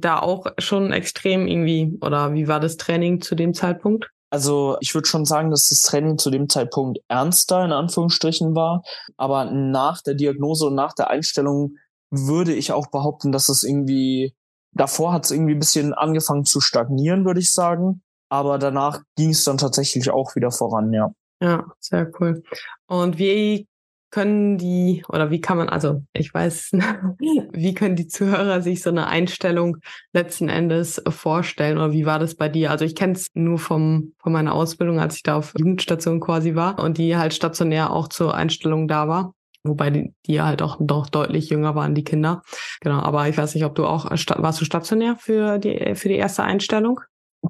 da 0.00 0.18
auch 0.18 0.46
schon 0.58 0.92
extrem 0.92 1.46
irgendwie, 1.46 1.98
oder 2.00 2.32
wie 2.34 2.48
war 2.48 2.60
das 2.60 2.76
Training 2.76 3.20
zu 3.20 3.34
dem 3.34 3.54
Zeitpunkt? 3.54 4.10
Also 4.30 4.76
ich 4.80 4.94
würde 4.94 5.08
schon 5.08 5.24
sagen, 5.24 5.50
dass 5.50 5.70
das 5.70 5.82
Training 5.82 6.18
zu 6.18 6.30
dem 6.30 6.48
Zeitpunkt 6.48 6.98
ernster 7.08 7.64
in 7.64 7.72
Anführungsstrichen 7.72 8.54
war. 8.54 8.82
Aber 9.16 9.46
nach 9.46 10.02
der 10.02 10.14
Diagnose 10.14 10.66
und 10.66 10.74
nach 10.74 10.92
der 10.92 11.08
Einstellung 11.10 11.76
würde 12.10 12.54
ich 12.54 12.72
auch 12.72 12.88
behaupten, 12.88 13.32
dass 13.32 13.48
es 13.48 13.62
irgendwie, 13.62 14.34
davor 14.72 15.12
hat 15.12 15.24
es 15.24 15.30
irgendwie 15.30 15.54
ein 15.54 15.58
bisschen 15.58 15.94
angefangen 15.94 16.44
zu 16.44 16.60
stagnieren, 16.60 17.24
würde 17.24 17.40
ich 17.40 17.52
sagen. 17.52 18.02
Aber 18.30 18.58
danach 18.58 19.00
ging 19.16 19.30
es 19.30 19.44
dann 19.44 19.56
tatsächlich 19.56 20.10
auch 20.10 20.34
wieder 20.36 20.50
voran, 20.50 20.92
ja. 20.92 21.10
Ja, 21.40 21.64
sehr 21.80 22.10
cool. 22.20 22.42
Und 22.86 23.18
wie 23.18 23.66
können 24.10 24.58
die, 24.58 25.04
oder 25.08 25.30
wie 25.30 25.40
kann 25.40 25.58
man, 25.58 25.68
also 25.68 26.02
ich 26.12 26.32
weiß, 26.32 26.72
wie 27.52 27.74
können 27.74 27.96
die 27.96 28.08
Zuhörer 28.08 28.62
sich 28.62 28.82
so 28.82 28.90
eine 28.90 29.06
Einstellung 29.06 29.78
letzten 30.12 30.48
Endes 30.48 31.02
vorstellen 31.08 31.78
oder 31.78 31.92
wie 31.92 32.06
war 32.06 32.18
das 32.18 32.34
bei 32.34 32.48
dir? 32.48 32.70
Also 32.70 32.84
ich 32.84 32.94
kenne 32.94 33.14
es 33.14 33.28
nur 33.34 33.58
vom, 33.58 34.14
von 34.18 34.32
meiner 34.32 34.54
Ausbildung, 34.54 35.00
als 35.00 35.16
ich 35.16 35.22
da 35.22 35.36
auf 35.36 35.52
Jugendstation 35.56 36.20
quasi 36.20 36.54
war 36.54 36.78
und 36.78 36.98
die 36.98 37.16
halt 37.16 37.34
stationär 37.34 37.92
auch 37.92 38.08
zur 38.08 38.34
Einstellung 38.34 38.88
da 38.88 39.08
war. 39.08 39.34
Wobei 39.64 39.90
die, 39.90 40.14
die 40.26 40.40
halt 40.40 40.62
auch 40.62 40.76
doch 40.80 41.08
deutlich 41.08 41.50
jünger 41.50 41.74
waren, 41.74 41.94
die 41.94 42.04
Kinder. 42.04 42.42
Genau, 42.80 43.00
aber 43.00 43.28
ich 43.28 43.36
weiß 43.36 43.54
nicht, 43.54 43.64
ob 43.64 43.74
du 43.74 43.86
auch, 43.86 44.06
warst 44.10 44.60
du 44.60 44.64
stationär 44.64 45.16
für 45.16 45.58
die, 45.58 45.94
für 45.94 46.08
die 46.08 46.16
erste 46.16 46.44
Einstellung? 46.44 47.00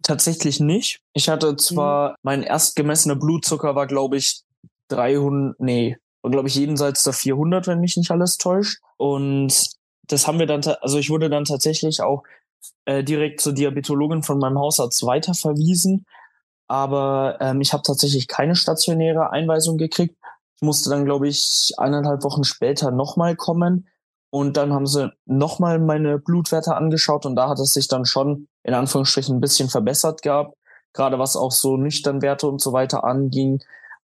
Tatsächlich 0.03 0.61
nicht. 0.61 1.01
Ich 1.15 1.29
hatte 1.29 1.57
zwar, 1.57 2.11
mhm. 2.11 2.15
mein 2.23 2.43
erst 2.43 2.77
gemessener 2.77 3.17
Blutzucker 3.17 3.75
war, 3.75 3.87
glaube 3.87 4.17
ich, 4.17 4.43
300, 4.89 5.61
nee, 5.61 5.97
war, 6.29 6.31
glaube 6.31 6.49
ich, 6.49 6.55
jenseits 6.55 7.05
der 7.05 7.15
400, 7.15 7.67
wenn 7.67 7.81
mich 7.81 7.97
nicht 7.97 8.11
alles 8.11 8.37
täuscht. 8.37 8.81
Und 8.97 9.71
das 10.07 10.27
haben 10.27 10.39
wir 10.39 10.47
dann, 10.47 10.63
also 10.81 10.99
ich 10.99 11.11
wurde 11.11 11.31
dann 11.31 11.45
tatsächlich 11.45 12.03
auch 12.03 12.23
äh, 12.85 13.03
direkt 13.03 13.41
zur 13.41 13.55
Diabetologin 13.55 14.23
von 14.23 14.39
meinem 14.39 14.59
Hausarzt 14.59 15.05
weiterverwiesen. 15.05 16.05
Aber 16.69 17.39
ähm, 17.41 17.61
ich 17.61 17.73
habe 17.73 17.83
tatsächlich 17.83 18.29
keine 18.29 18.55
stationäre 18.55 19.31
Einweisung 19.31 19.79
gekriegt. 19.79 20.17
Ich 20.57 20.63
musste 20.63 20.91
dann, 20.91 21.05
glaube 21.05 21.29
ich, 21.29 21.73
eineinhalb 21.79 22.25
Wochen 22.25 22.45
später 22.45 22.91
nochmal 22.91 23.37
kommen. 23.37 23.89
Und 24.31 24.59
dann 24.59 24.75
haben 24.75 24.87
sie 24.87 25.11
nochmal 25.25 25.79
meine 25.79 26.19
Blutwerte 26.19 26.75
angeschaut 26.75 27.25
und 27.25 27.35
da 27.37 27.49
hat 27.49 27.59
es 27.61 27.73
sich 27.73 27.89
dann 27.89 28.05
schon 28.05 28.47
in 28.63 28.75
Anführungsstrichen 28.75 29.37
ein 29.37 29.41
bisschen 29.41 29.71
verbessert 29.71 30.21
gehabt. 30.21 30.55
Gerade 30.93 31.19
was 31.19 31.37
auch 31.37 31.53
so 31.53 31.79
Nüchternwerte 31.79 32.47
und 32.47 32.61
so 32.61 32.75
weiter 32.75 33.05
anging. 33.05 33.63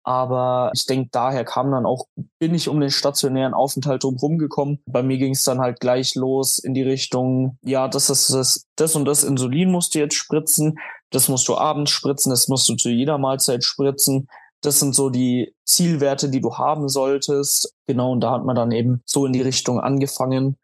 Aber 0.10 0.72
ich 0.74 0.88
denke, 0.88 1.10
daher 1.12 1.46
kam 1.46 1.70
dann 1.70 1.86
auch, 1.86 2.08
bin 2.39 2.56
ich 2.56 2.68
um 2.68 2.80
den 2.80 2.89
stationären 2.89 3.54
Aufenthalt 3.54 4.04
drumherum 4.04 4.39
gekommen. 4.39 4.80
Bei 4.88 5.04
mir 5.04 5.20
ging 5.20 5.34
es 5.34 5.44
dann 5.44 5.60
halt 5.60 5.80
gleich 5.80 6.16
los 6.16 6.58
in 6.58 6.74
die 6.74 6.82
Richtung, 6.82 7.60
ja, 7.62 7.88
das 7.88 8.10
ist 8.10 8.34
das, 8.34 8.66
das 8.75 8.96
und 8.96 9.06
das 9.06 9.24
Insulin 9.24 9.70
musst 9.70 9.94
du 9.94 10.00
jetzt 10.00 10.16
spritzen, 10.16 10.80
das 11.12 11.30
musst 11.30 11.48
du 11.48 11.56
abends 11.56 11.92
spritzen, 11.92 12.32
das 12.32 12.48
musst 12.48 12.68
du 12.68 12.75
zu 12.75 12.89
jeder 12.89 13.20
Mahlzeit 13.20 13.63
spritzen. 13.63 14.28
Das 14.62 14.80
sind 14.80 14.96
so 14.96 15.12
die 15.12 15.54
Zielwerte, 15.63 16.30
die 16.30 16.42
du 16.42 16.58
haben 16.58 16.89
solltest. 16.89 17.72
Genau, 17.86 18.12
und 18.12 18.22
da 18.22 18.32
hat 18.32 18.44
man 18.46 18.56
dann 18.56 18.72
eben 18.72 19.04
so 19.06 19.28
in 19.28 19.34
die 19.34 19.44
Richtung 19.44 19.80
angefangen. 19.80 20.58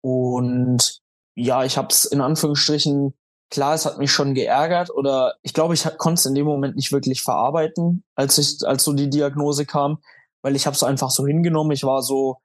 Und 0.00 1.00
ja, 1.34 1.64
ich 1.64 1.76
habe 1.76 1.88
es 1.90 2.04
in 2.04 2.20
Anführungsstrichen 2.20 3.14
klar, 3.52 3.74
es 3.74 3.84
hat 3.84 3.98
mich 3.98 4.10
schon 4.10 4.32
geärgert 4.32 4.90
oder 4.90 5.34
ich 5.42 5.52
glaube, 5.52 5.74
ich 5.74 5.84
konnte 5.98 6.18
es 6.18 6.26
in 6.26 6.34
dem 6.34 6.46
Moment 6.46 6.74
nicht 6.74 6.90
wirklich 6.90 7.22
verarbeiten, 7.22 8.02
als 8.16 8.38
ich, 8.38 8.66
als 8.66 8.82
so 8.82 8.94
die 8.94 9.10
Diagnose 9.10 9.66
kam, 9.66 9.98
weil 10.40 10.56
ich 10.56 10.66
habe 10.66 10.74
es 10.74 10.82
einfach 10.82 11.10
so 11.10 11.26
hingenommen. 11.26 11.72
Ich 11.72 11.84
war 11.84 12.02
so, 12.02 12.38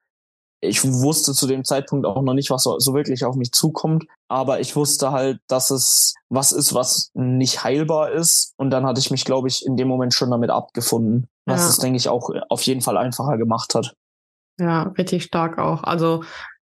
ich 0.59 0.83
wusste 0.83 1.31
zu 1.31 1.47
dem 1.47 1.63
Zeitpunkt 1.63 2.05
auch 2.05 2.21
noch 2.21 2.33
nicht, 2.33 2.49
was 2.49 2.63
so, 2.63 2.77
so 2.79 2.93
wirklich 2.93 3.23
auf 3.23 3.37
mich 3.37 3.53
zukommt, 3.53 4.05
aber 4.27 4.59
ich 4.59 4.75
wusste 4.75 5.13
halt, 5.13 5.39
dass 5.47 5.71
es 5.71 6.13
was 6.27 6.51
ist, 6.51 6.73
was 6.73 7.09
nicht 7.13 7.63
heilbar 7.63 8.11
ist. 8.11 8.53
Und 8.57 8.69
dann 8.69 8.85
hatte 8.85 8.99
ich 8.99 9.09
mich, 9.09 9.23
glaube 9.23 9.47
ich, 9.47 9.65
in 9.65 9.77
dem 9.77 9.87
Moment 9.87 10.13
schon 10.13 10.29
damit 10.29 10.49
abgefunden, 10.49 11.29
was 11.45 11.61
ja. 11.61 11.69
es, 11.69 11.77
denke 11.77 11.95
ich, 11.95 12.09
auch 12.09 12.29
auf 12.49 12.61
jeden 12.63 12.81
Fall 12.81 12.97
einfacher 12.97 13.37
gemacht 13.37 13.75
hat. 13.75 13.93
Ja, 14.59 14.93
richtig 14.97 15.23
stark 15.23 15.57
auch. 15.57 15.83
Also 15.83 16.25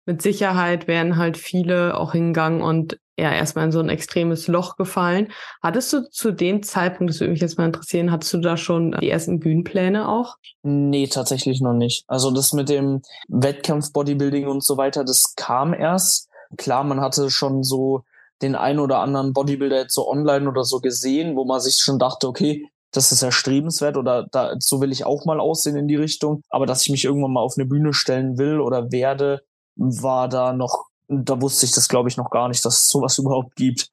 mit 0.07 0.23
Sicherheit 0.23 0.87
wären 0.87 1.17
halt 1.17 1.37
viele 1.37 1.97
auch 1.97 2.13
hingegangen 2.13 2.63
und 2.63 3.01
ja 3.21 3.33
erstmal 3.33 3.67
in 3.67 3.73
so 3.73 3.81
ein 3.81 3.89
extremes 3.89 4.49
Loch 4.49 4.77
gefallen. 4.77 5.29
Hattest 5.62 5.93
du 5.93 6.11
zu 6.11 6.33
dem 6.33 6.62
Zeitpunkt, 6.62 7.12
das 7.12 7.21
würde 7.21 7.33
mich 7.33 7.41
jetzt 7.41 7.59
mal 7.59 7.67
interessieren, 7.67 8.11
hattest 8.11 8.33
du 8.33 8.39
da 8.39 8.57
schon 8.57 8.97
die 9.00 9.11
ersten 9.11 9.41
Bühnenpläne 9.41 10.09
auch? 10.09 10.37
Nee, 10.62 11.07
tatsächlich 11.07 11.61
noch 11.61 11.75
nicht. 11.75 12.05
Also 12.09 12.31
das 12.31 12.53
mit 12.53 12.69
dem 12.69 13.03
Wettkampf, 13.29 13.93
Bodybuilding 13.93 14.47
und 14.47 14.65
so 14.65 14.77
weiter, 14.77 15.05
das 15.05 15.35
kam 15.37 15.75
erst. 15.75 16.29
Klar, 16.57 16.85
man 16.85 17.00
hatte 17.00 17.31
schon 17.31 17.62
so 17.62 18.03
den 18.43 18.55
einen 18.55 18.79
oder 18.79 19.00
anderen 19.00 19.33
Bodybuilder 19.33 19.83
jetzt 19.83 19.95
so 19.95 20.09
online 20.09 20.49
oder 20.49 20.65
so 20.65 20.81
gesehen, 20.81 21.37
wo 21.37 21.45
man 21.45 21.61
sich 21.61 21.77
schon 21.77 21.99
dachte, 21.99 22.27
okay, 22.27 22.67
das 22.93 23.12
ist 23.12 23.23
erstrebenswert 23.23 23.97
oder 23.97 24.27
da, 24.31 24.55
so 24.59 24.81
will 24.81 24.91
ich 24.91 25.07
auch 25.07 25.25
mal 25.25 25.39
aussehen 25.39 25.77
in 25.77 25.89
die 25.89 25.97
Richtung. 25.97 26.43
Aber 26.49 26.67
dass 26.67 26.83
ich 26.83 26.91
mich 26.91 27.05
irgendwann 27.05 27.33
mal 27.33 27.43
auf 27.43 27.55
eine 27.57 27.67
Bühne 27.67 27.93
stellen 27.93 28.39
will 28.39 28.61
oder 28.61 28.91
werde, 28.91 29.43
war 29.77 30.29
da 30.29 30.53
noch 30.53 30.89
da 31.11 31.40
wusste 31.40 31.67
ich 31.67 31.73
das, 31.73 31.88
glaube 31.88 32.09
ich, 32.09 32.17
noch 32.17 32.31
gar 32.31 32.49
nicht, 32.49 32.64
dass 32.64 32.81
es 32.81 32.90
sowas 32.90 33.19
überhaupt 33.19 33.57
gibt. 33.57 33.88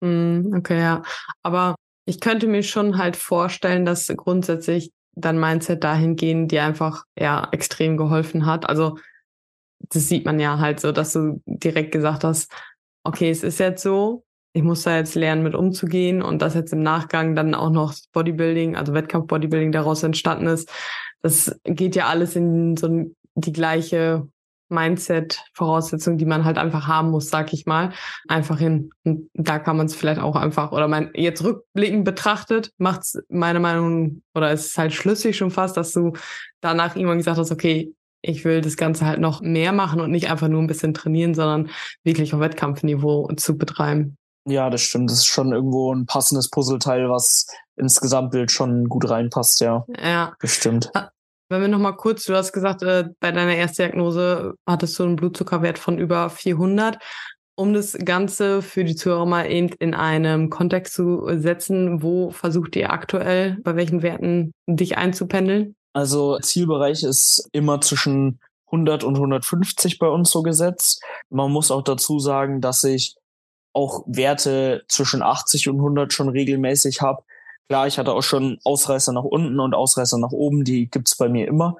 Mm, 0.00 0.54
okay, 0.54 0.80
ja. 0.80 1.02
Aber 1.42 1.76
ich 2.04 2.20
könnte 2.20 2.46
mir 2.46 2.62
schon 2.62 2.98
halt 2.98 3.16
vorstellen, 3.16 3.84
dass 3.84 4.08
grundsätzlich 4.16 4.92
dein 5.14 5.40
Mindset 5.40 5.82
dahingehend 5.82 6.52
dir 6.52 6.64
einfach 6.64 7.04
ja 7.18 7.48
extrem 7.52 7.96
geholfen 7.96 8.46
hat. 8.46 8.68
Also 8.68 8.98
das 9.88 10.08
sieht 10.08 10.24
man 10.24 10.38
ja 10.40 10.58
halt 10.58 10.80
so, 10.80 10.92
dass 10.92 11.12
du 11.12 11.40
direkt 11.46 11.92
gesagt 11.92 12.24
hast, 12.24 12.52
okay, 13.04 13.30
es 13.30 13.42
ist 13.42 13.58
jetzt 13.58 13.82
so, 13.82 14.24
ich 14.52 14.62
muss 14.62 14.82
da 14.82 14.96
jetzt 14.96 15.14
lernen, 15.14 15.42
mit 15.42 15.54
umzugehen 15.54 16.22
und 16.22 16.42
dass 16.42 16.54
jetzt 16.54 16.72
im 16.72 16.82
Nachgang 16.82 17.34
dann 17.34 17.54
auch 17.54 17.70
noch 17.70 17.94
Bodybuilding, 18.12 18.76
also 18.76 18.94
Wettkampf-Bodybuilding 18.94 19.72
daraus 19.72 20.02
entstanden 20.02 20.46
ist. 20.46 20.70
Das 21.22 21.58
geht 21.64 21.96
ja 21.96 22.06
alles 22.06 22.36
in 22.36 22.76
so 22.76 23.06
die 23.34 23.52
gleiche 23.52 24.28
Mindset-Voraussetzungen, 24.68 26.18
die 26.18 26.26
man 26.26 26.44
halt 26.44 26.58
einfach 26.58 26.86
haben 26.86 27.10
muss, 27.10 27.30
sag 27.30 27.52
ich 27.52 27.66
mal, 27.66 27.92
einfach 28.28 28.58
hin. 28.58 28.90
Und 29.04 29.30
da 29.34 29.58
kann 29.58 29.76
man 29.76 29.86
es 29.86 29.94
vielleicht 29.94 30.20
auch 30.20 30.36
einfach, 30.36 30.72
oder 30.72 30.88
mein, 30.88 31.10
jetzt 31.14 31.42
rückblickend 31.44 32.04
betrachtet, 32.04 32.72
macht 32.78 33.02
es 33.02 33.22
meiner 33.28 33.60
Meinung, 33.60 34.22
oder 34.34 34.50
es 34.50 34.66
ist 34.66 34.78
halt 34.78 34.92
schlüssig 34.92 35.36
schon 35.36 35.50
fast, 35.50 35.76
dass 35.76 35.92
du 35.92 36.12
danach 36.60 36.96
irgendwann 36.96 37.18
gesagt 37.18 37.38
hast, 37.38 37.52
okay, 37.52 37.92
ich 38.22 38.44
will 38.44 38.60
das 38.60 38.76
Ganze 38.76 39.06
halt 39.06 39.20
noch 39.20 39.40
mehr 39.40 39.72
machen 39.72 40.00
und 40.00 40.10
nicht 40.10 40.30
einfach 40.30 40.48
nur 40.48 40.60
ein 40.60 40.66
bisschen 40.66 40.94
trainieren, 40.94 41.34
sondern 41.34 41.70
wirklich 42.02 42.34
auf 42.34 42.40
Wettkampfniveau 42.40 43.30
zu 43.36 43.56
betreiben. 43.56 44.16
Ja, 44.48 44.70
das 44.70 44.80
stimmt. 44.80 45.10
Das 45.10 45.18
ist 45.18 45.26
schon 45.26 45.52
irgendwo 45.52 45.92
ein 45.92 46.06
passendes 46.06 46.50
Puzzleteil, 46.50 47.08
was 47.08 47.46
ins 47.76 48.00
Gesamtbild 48.00 48.50
schon 48.50 48.88
gut 48.88 49.08
reinpasst, 49.08 49.60
ja. 49.60 49.84
Ja. 50.02 50.34
Bestimmt. 50.38 50.90
Wenn 51.48 51.60
wir 51.60 51.68
nochmal 51.68 51.96
kurz, 51.96 52.24
du 52.24 52.34
hast 52.34 52.52
gesagt, 52.52 52.82
äh, 52.82 53.04
bei 53.20 53.30
deiner 53.30 53.54
Erstdiagnose 53.54 54.54
hattest 54.66 54.98
du 54.98 55.04
einen 55.04 55.16
Blutzuckerwert 55.16 55.78
von 55.78 55.98
über 55.98 56.28
400. 56.28 56.98
Um 57.54 57.72
das 57.72 57.96
Ganze 58.04 58.60
für 58.60 58.84
die 58.84 58.96
Zuhörer 58.96 59.24
mal 59.24 59.50
eben 59.50 59.68
in 59.78 59.94
einem 59.94 60.50
Kontext 60.50 60.92
zu 60.92 61.26
setzen, 61.38 62.02
wo 62.02 62.30
versucht 62.30 62.76
ihr 62.76 62.92
aktuell, 62.92 63.58
bei 63.62 63.76
welchen 63.76 64.02
Werten 64.02 64.52
dich 64.66 64.98
einzupendeln? 64.98 65.74
Also 65.94 66.38
Zielbereich 66.40 67.02
ist 67.02 67.48
immer 67.52 67.80
zwischen 67.80 68.40
100 68.66 69.04
und 69.04 69.14
150 69.14 69.98
bei 69.98 70.08
uns 70.08 70.30
so 70.30 70.42
gesetzt. 70.42 71.02
Man 71.30 71.50
muss 71.50 71.70
auch 71.70 71.82
dazu 71.82 72.18
sagen, 72.18 72.60
dass 72.60 72.84
ich 72.84 73.14
auch 73.72 74.04
Werte 74.06 74.84
zwischen 74.88 75.22
80 75.22 75.68
und 75.68 75.76
100 75.76 76.12
schon 76.12 76.28
regelmäßig 76.28 77.00
habe. 77.00 77.22
Klar, 77.68 77.86
ich 77.86 77.98
hatte 77.98 78.12
auch 78.12 78.22
schon 78.22 78.58
Ausreißer 78.64 79.12
nach 79.12 79.24
unten 79.24 79.58
und 79.58 79.74
Ausreißer 79.74 80.18
nach 80.18 80.30
oben, 80.30 80.64
die 80.64 80.88
gibt's 80.88 81.16
bei 81.16 81.28
mir 81.28 81.48
immer. 81.48 81.76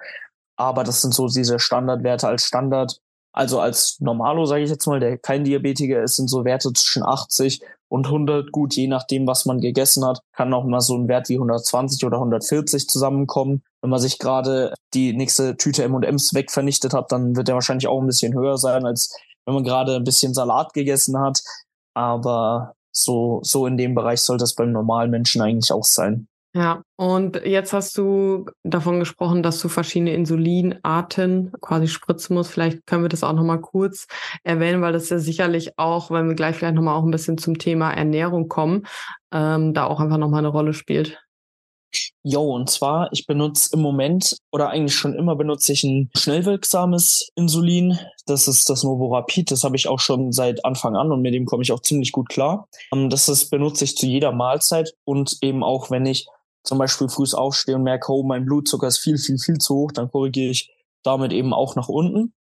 Aber 0.57 0.85
das 0.85 1.03
sind 1.03 1.15
so 1.15 1.29
diese 1.29 1.59
Standardwerte 1.59 2.27
als 2.27 2.45
Standard. 2.45 3.01
Also 3.33 3.61
als 3.61 4.01
Normalo, 4.01 4.47
sage 4.47 4.63
ich 4.63 4.71
jetzt 4.71 4.87
mal, 4.87 4.99
der 4.99 5.19
kein 5.19 5.45
Diabetiker 5.45 6.03
ist, 6.03 6.17
sind 6.17 6.29
so 6.29 6.45
Werte 6.45 6.73
zwischen 6.73 7.05
80 7.05 7.61
und 7.89 8.07
100. 8.07 8.51
Gut, 8.51 8.75
je 8.75 8.89
nachdem, 8.89 9.27
was 9.27 9.45
man 9.45 9.61
gegessen 9.61 10.05
hat, 10.05 10.21
kann 10.33 10.55
auch 10.55 10.65
mal 10.65 10.81
so 10.81 10.97
ein 10.97 11.07
Wert 11.07 11.29
wie 11.29 11.35
120 11.35 12.05
oder 12.07 12.17
140 12.17 12.89
zusammenkommen. 12.89 13.63
Wenn 13.83 13.91
man 13.91 14.01
sich 14.01 14.19
gerade 14.19 14.75
die 14.95 15.13
nächste 15.13 15.57
Tüte 15.57 15.85
M&M's 15.85 16.35
wegvernichtet 16.35 16.95
hat, 16.95 17.13
dann 17.13 17.37
wird 17.37 17.49
der 17.49 17.55
wahrscheinlich 17.55 17.87
auch 17.89 18.01
ein 18.01 18.07
bisschen 18.07 18.35
höher 18.35 18.57
sein, 18.57 18.87
als 18.87 19.15
wenn 19.45 19.55
man 19.55 19.65
gerade 19.65 19.97
ein 19.97 20.05
bisschen 20.05 20.35
Salat 20.35 20.73
gegessen 20.73 21.19
hat. 21.21 21.43
Aber 21.95 22.75
so, 22.97 23.41
so 23.43 23.67
in 23.67 23.77
dem 23.77 23.95
Bereich 23.95 24.23
soll 24.23 24.39
das 24.39 24.55
beim 24.55 24.73
normalen 24.73 25.11
Menschen 25.11 25.43
eigentlich 25.43 25.73
auch 25.73 25.85
sein. 25.85 26.29
Ja, 26.55 26.83
und 26.97 27.45
jetzt 27.45 27.75
hast 27.75 27.99
du 27.99 28.47
davon 28.65 28.99
gesprochen, 28.99 29.43
dass 29.43 29.61
du 29.61 29.69
verschiedene 29.69 30.15
Insulinarten 30.15 31.53
quasi 31.61 31.87
spritzen 31.87 32.35
musst. 32.35 32.51
Vielleicht 32.51 32.87
können 32.87 33.05
wir 33.05 33.11
das 33.11 33.23
auch 33.23 33.35
nochmal 33.35 33.61
kurz 33.61 34.07
erwähnen, 34.43 34.81
weil 34.81 34.95
das 34.95 35.11
ja 35.11 35.19
sicherlich 35.19 35.79
auch, 35.79 36.11
wenn 36.11 36.29
wir 36.29 36.35
gleich 36.35 36.57
vielleicht 36.57 36.75
nochmal 36.75 36.95
auch 36.95 37.05
ein 37.05 37.11
bisschen 37.11 37.37
zum 37.37 37.59
Thema 37.59 37.93
Ernährung 37.93 38.49
kommen, 38.49 38.87
ähm, 39.33 39.75
da 39.75 39.85
auch 39.85 40.01
einfach 40.01 40.17
nochmal 40.17 40.39
eine 40.39 40.49
Rolle 40.49 40.73
spielt. 40.73 41.19
Jo, 42.23 42.43
und 42.55 42.69
zwar, 42.69 43.09
ich 43.13 43.27
benutze 43.27 43.71
im 43.73 43.81
Moment 43.81 44.37
oder 44.51 44.71
eigentlich 44.71 44.97
schon 44.97 45.15
immer 45.15 45.37
benutze 45.37 45.73
ich 45.73 45.85
ein 45.85 46.11
schnell 46.17 46.45
wirksames 46.45 47.31
Insulin. 47.37 47.99
Das 48.27 48.49
ist 48.49 48.69
das 48.69 48.83
Novorapid. 48.83 49.51
Das 49.51 49.63
habe 49.63 49.77
ich 49.77 49.87
auch 49.87 50.01
schon 50.01 50.33
seit 50.33 50.65
Anfang 50.65 50.97
an 50.97 51.13
und 51.13 51.23
mit 51.23 51.35
dem 51.35 51.47
komme 51.47 51.63
ich 51.63 51.73
auch 51.73 51.83
ziemlich 51.83 52.13
gut 52.13 52.29
klar. 52.29 52.69
Ähm, 52.93 53.11
das 53.11 53.29
ist, 53.29 53.51
benutze 53.51 53.85
ich 53.85 53.97
zu 53.97 54.07
jeder 54.07 54.33
Mahlzeit 54.33 54.93
und 55.05 55.39
eben 55.43 55.63
auch, 55.63 55.91
wenn 55.91 56.05
ich 56.07 56.27
zum 56.65 56.79
Beispiel 56.79 57.09
früh 57.09 57.27
aufstehe 57.33 57.77
und 57.77 57.85
merke, 57.85 58.13
oh, 58.13 58.25
mein 58.25 58.45
Blutzucker 58.45 58.89
ist 58.89 58.99
viel, 58.99 59.19
viel, 59.19 59.39
viel 59.39 59.59
zu 59.59 59.75
hoch, 59.77 59.93
dann 59.93 60.11
korrigiere 60.11 60.51
ich 60.51 60.71
damit 61.05 61.33
eben 61.33 61.55
auch 61.55 61.77
nach 61.77 61.89
unten. 61.89 62.35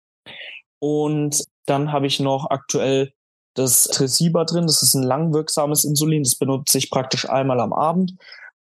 Und 0.79 1.45
dann 1.67 1.93
habe 1.93 2.07
ich 2.07 2.21
noch 2.21 2.49
aktuell 2.51 3.13
das 3.55 3.85
Tresiba 3.85 4.45
drin. 4.45 4.67
Das 4.67 4.83
ist 4.83 4.95
ein 4.95 5.03
langwirksames 5.03 5.85
Insulin. 5.85 6.23
Das 6.25 6.35
benutze 6.37 6.79
ich 6.79 6.91
praktisch 6.91 7.29
einmal 7.29 7.61
am 7.61 7.73
Abend 7.73 8.15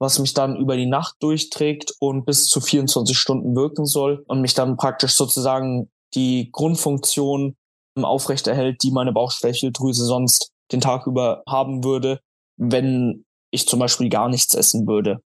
was 0.02 0.18
mich 0.18 0.34
dann 0.34 0.56
über 0.56 0.78
die 0.78 0.88
Nacht 0.88 1.18
durchträgt 1.20 1.94
und 2.00 2.26
bis 2.26 2.48
zu 2.48 2.60
24 2.60 3.16
Stunden 3.16 3.56
wirken 3.56 3.86
soll 3.86 4.24
und 4.28 4.42
mich 4.42 4.56
dann 4.56 4.76
praktisch 4.76 5.14
sozusagen 5.14 5.92
die 6.16 6.50
Grundfunktion 6.52 7.56
aufrechterhält, 8.02 8.82
die 8.82 8.90
meine 8.90 9.12
Bauchspeicheldrüse 9.12 10.04
sonst 10.04 10.50
den 10.72 10.82
Tag 10.82 11.06
über 11.06 11.44
haben 11.48 11.84
würde, 11.84 12.20
wenn 12.58 13.26
ich 13.52 13.68
zum 13.68 13.78
Beispiel 13.78 14.10
gar 14.10 14.28
nichts 14.28 14.56
essen 14.56 14.88
würde. 14.88 15.22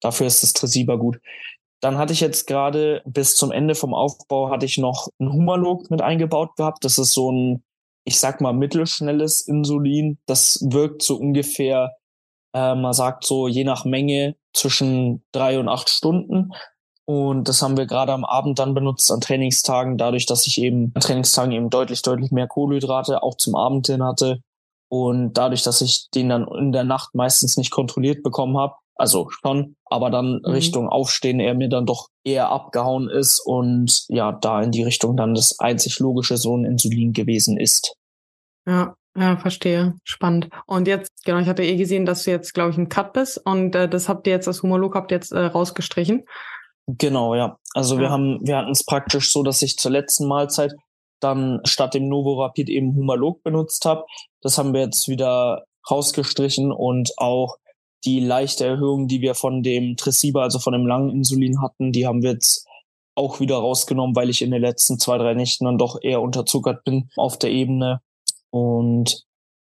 Dafür 0.00 0.28
ist 0.28 0.44
das 0.44 0.52
Tresiba 0.52 0.94
gut. 0.94 1.18
Dann 1.80 1.98
hatte 1.98 2.12
ich 2.12 2.20
jetzt 2.20 2.46
gerade 2.46 3.02
bis 3.06 3.34
zum 3.34 3.50
Ende 3.50 3.74
vom 3.74 3.94
Aufbau 3.94 4.48
hatte 4.48 4.64
ich 4.64 4.78
noch 4.78 5.08
ein 5.18 5.32
Humalog 5.32 5.90
mit 5.90 6.02
eingebaut 6.02 6.54
gehabt. 6.54 6.84
Das 6.84 6.98
ist 6.98 7.14
so 7.14 7.32
ein, 7.32 7.64
ich 8.04 8.20
sag 8.20 8.40
mal, 8.40 8.52
mittelschnelles 8.52 9.40
Insulin. 9.40 10.18
Das 10.26 10.64
wirkt 10.70 11.02
so 11.02 11.16
ungefähr 11.16 11.96
äh, 12.54 12.74
man 12.74 12.92
sagt 12.92 13.26
so 13.26 13.48
je 13.48 13.64
nach 13.64 13.84
Menge 13.84 14.36
zwischen 14.54 15.22
drei 15.32 15.58
und 15.58 15.68
acht 15.68 15.90
Stunden. 15.90 16.52
Und 17.06 17.48
das 17.48 17.60
haben 17.60 17.76
wir 17.76 17.86
gerade 17.86 18.12
am 18.12 18.24
Abend 18.24 18.58
dann 18.58 18.72
benutzt 18.72 19.12
an 19.12 19.20
Trainingstagen, 19.20 19.98
dadurch, 19.98 20.24
dass 20.24 20.46
ich 20.46 20.58
eben 20.58 20.90
an 20.94 21.02
Trainingstagen 21.02 21.52
eben 21.52 21.68
deutlich, 21.68 22.00
deutlich 22.00 22.30
mehr 22.30 22.46
Kohlenhydrate 22.46 23.22
auch 23.22 23.36
zum 23.36 23.56
Abend 23.56 23.86
hin 23.86 24.02
hatte. 24.02 24.40
Und 24.88 25.34
dadurch, 25.34 25.62
dass 25.62 25.80
ich 25.82 26.08
den 26.14 26.30
dann 26.30 26.48
in 26.48 26.72
der 26.72 26.84
Nacht 26.84 27.14
meistens 27.14 27.56
nicht 27.58 27.70
kontrolliert 27.70 28.22
bekommen 28.22 28.56
habe, 28.56 28.74
also 28.96 29.28
schon, 29.28 29.76
aber 29.86 30.08
dann 30.08 30.40
mhm. 30.44 30.50
Richtung 30.52 30.88
Aufstehen 30.88 31.40
er 31.40 31.54
mir 31.54 31.68
dann 31.68 31.84
doch 31.84 32.08
eher 32.22 32.50
abgehauen 32.50 33.10
ist 33.10 33.40
und 33.40 34.04
ja, 34.08 34.32
da 34.32 34.62
in 34.62 34.70
die 34.70 34.84
Richtung 34.84 35.16
dann 35.16 35.34
das 35.34 35.58
einzig 35.58 35.98
logische 35.98 36.36
so 36.36 36.56
ein 36.56 36.64
Insulin 36.64 37.12
gewesen 37.12 37.58
ist. 37.58 37.96
Ja, 38.66 38.94
ja, 39.16 39.36
verstehe. 39.36 39.94
Spannend. 40.04 40.48
Und 40.66 40.88
jetzt, 40.88 41.24
genau, 41.24 41.38
ich 41.38 41.48
hatte 41.48 41.62
eh 41.62 41.76
gesehen, 41.76 42.06
dass 42.06 42.24
du 42.24 42.30
jetzt, 42.30 42.52
glaube 42.52 42.70
ich, 42.70 42.78
ein 42.78 42.88
Cut 42.88 43.12
bist 43.12 43.38
und 43.44 43.74
äh, 43.74 43.88
das 43.88 44.08
habt 44.08 44.26
ihr 44.26 44.32
jetzt, 44.32 44.46
das 44.46 44.62
Humorlook 44.62 44.94
habt 44.94 45.12
ihr 45.12 45.16
jetzt 45.16 45.32
äh, 45.32 45.46
rausgestrichen. 45.46 46.24
Genau, 46.86 47.34
ja. 47.34 47.58
Also 47.72 47.94
ja. 47.94 48.02
wir 48.02 48.10
haben, 48.10 48.40
wir 48.42 48.56
hatten 48.56 48.72
es 48.72 48.84
praktisch 48.84 49.32
so, 49.32 49.42
dass 49.42 49.62
ich 49.62 49.76
zur 49.78 49.90
letzten 49.90 50.26
Mahlzeit 50.26 50.72
dann 51.20 51.60
statt 51.64 51.94
dem 51.94 52.08
Novo 52.08 52.42
Rapid 52.42 52.68
eben 52.68 52.94
Humalog 52.94 53.42
benutzt 53.42 53.84
habe. 53.86 54.04
Das 54.42 54.58
haben 54.58 54.74
wir 54.74 54.80
jetzt 54.80 55.08
wieder 55.08 55.64
rausgestrichen 55.90 56.72
und 56.72 57.12
auch 57.16 57.56
die 58.04 58.20
leichte 58.20 58.66
Erhöhung, 58.66 59.08
die 59.08 59.22
wir 59.22 59.34
von 59.34 59.62
dem 59.62 59.96
Tresiba, 59.96 60.42
also 60.42 60.58
von 60.58 60.72
dem 60.74 60.86
langen 60.86 61.10
Insulin 61.10 61.62
hatten, 61.62 61.92
die 61.92 62.06
haben 62.06 62.22
wir 62.22 62.32
jetzt 62.32 62.66
auch 63.14 63.40
wieder 63.40 63.56
rausgenommen, 63.56 64.16
weil 64.16 64.28
ich 64.28 64.42
in 64.42 64.50
den 64.50 64.60
letzten 64.60 64.98
zwei, 64.98 65.18
drei 65.18 65.34
Nächten 65.34 65.64
dann 65.64 65.78
doch 65.78 65.98
eher 66.02 66.20
unterzuckert 66.20 66.84
bin 66.84 67.08
auf 67.16 67.38
der 67.38 67.50
Ebene. 67.50 68.00
Und 68.54 69.24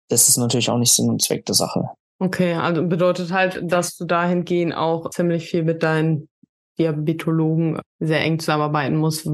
das 0.09 0.31
ist 0.31 0.39
natürlich 0.39 0.71
auch 0.71 0.79
nicht 0.79 0.95
Sinn 0.95 1.11
und 1.11 1.21
Zweck 1.21 1.45
der 1.45 1.55
Sache. 1.55 1.91
Okay, 2.21 2.55
also 2.55 2.83
bedeutet 2.83 3.31
halt, 3.31 3.61
dass 3.63 3.99
du 3.99 4.07
dahingehend 4.07 4.75
auch 4.75 5.11
ziemlich 5.11 5.51
viel 5.51 5.63
mit 5.63 5.83
deinen 5.83 6.31
Diabetologen 6.79 7.81
sehr 8.01 8.23
eng 8.23 8.39
zusammenarbeiten 8.39 8.97
musst. 8.97 9.29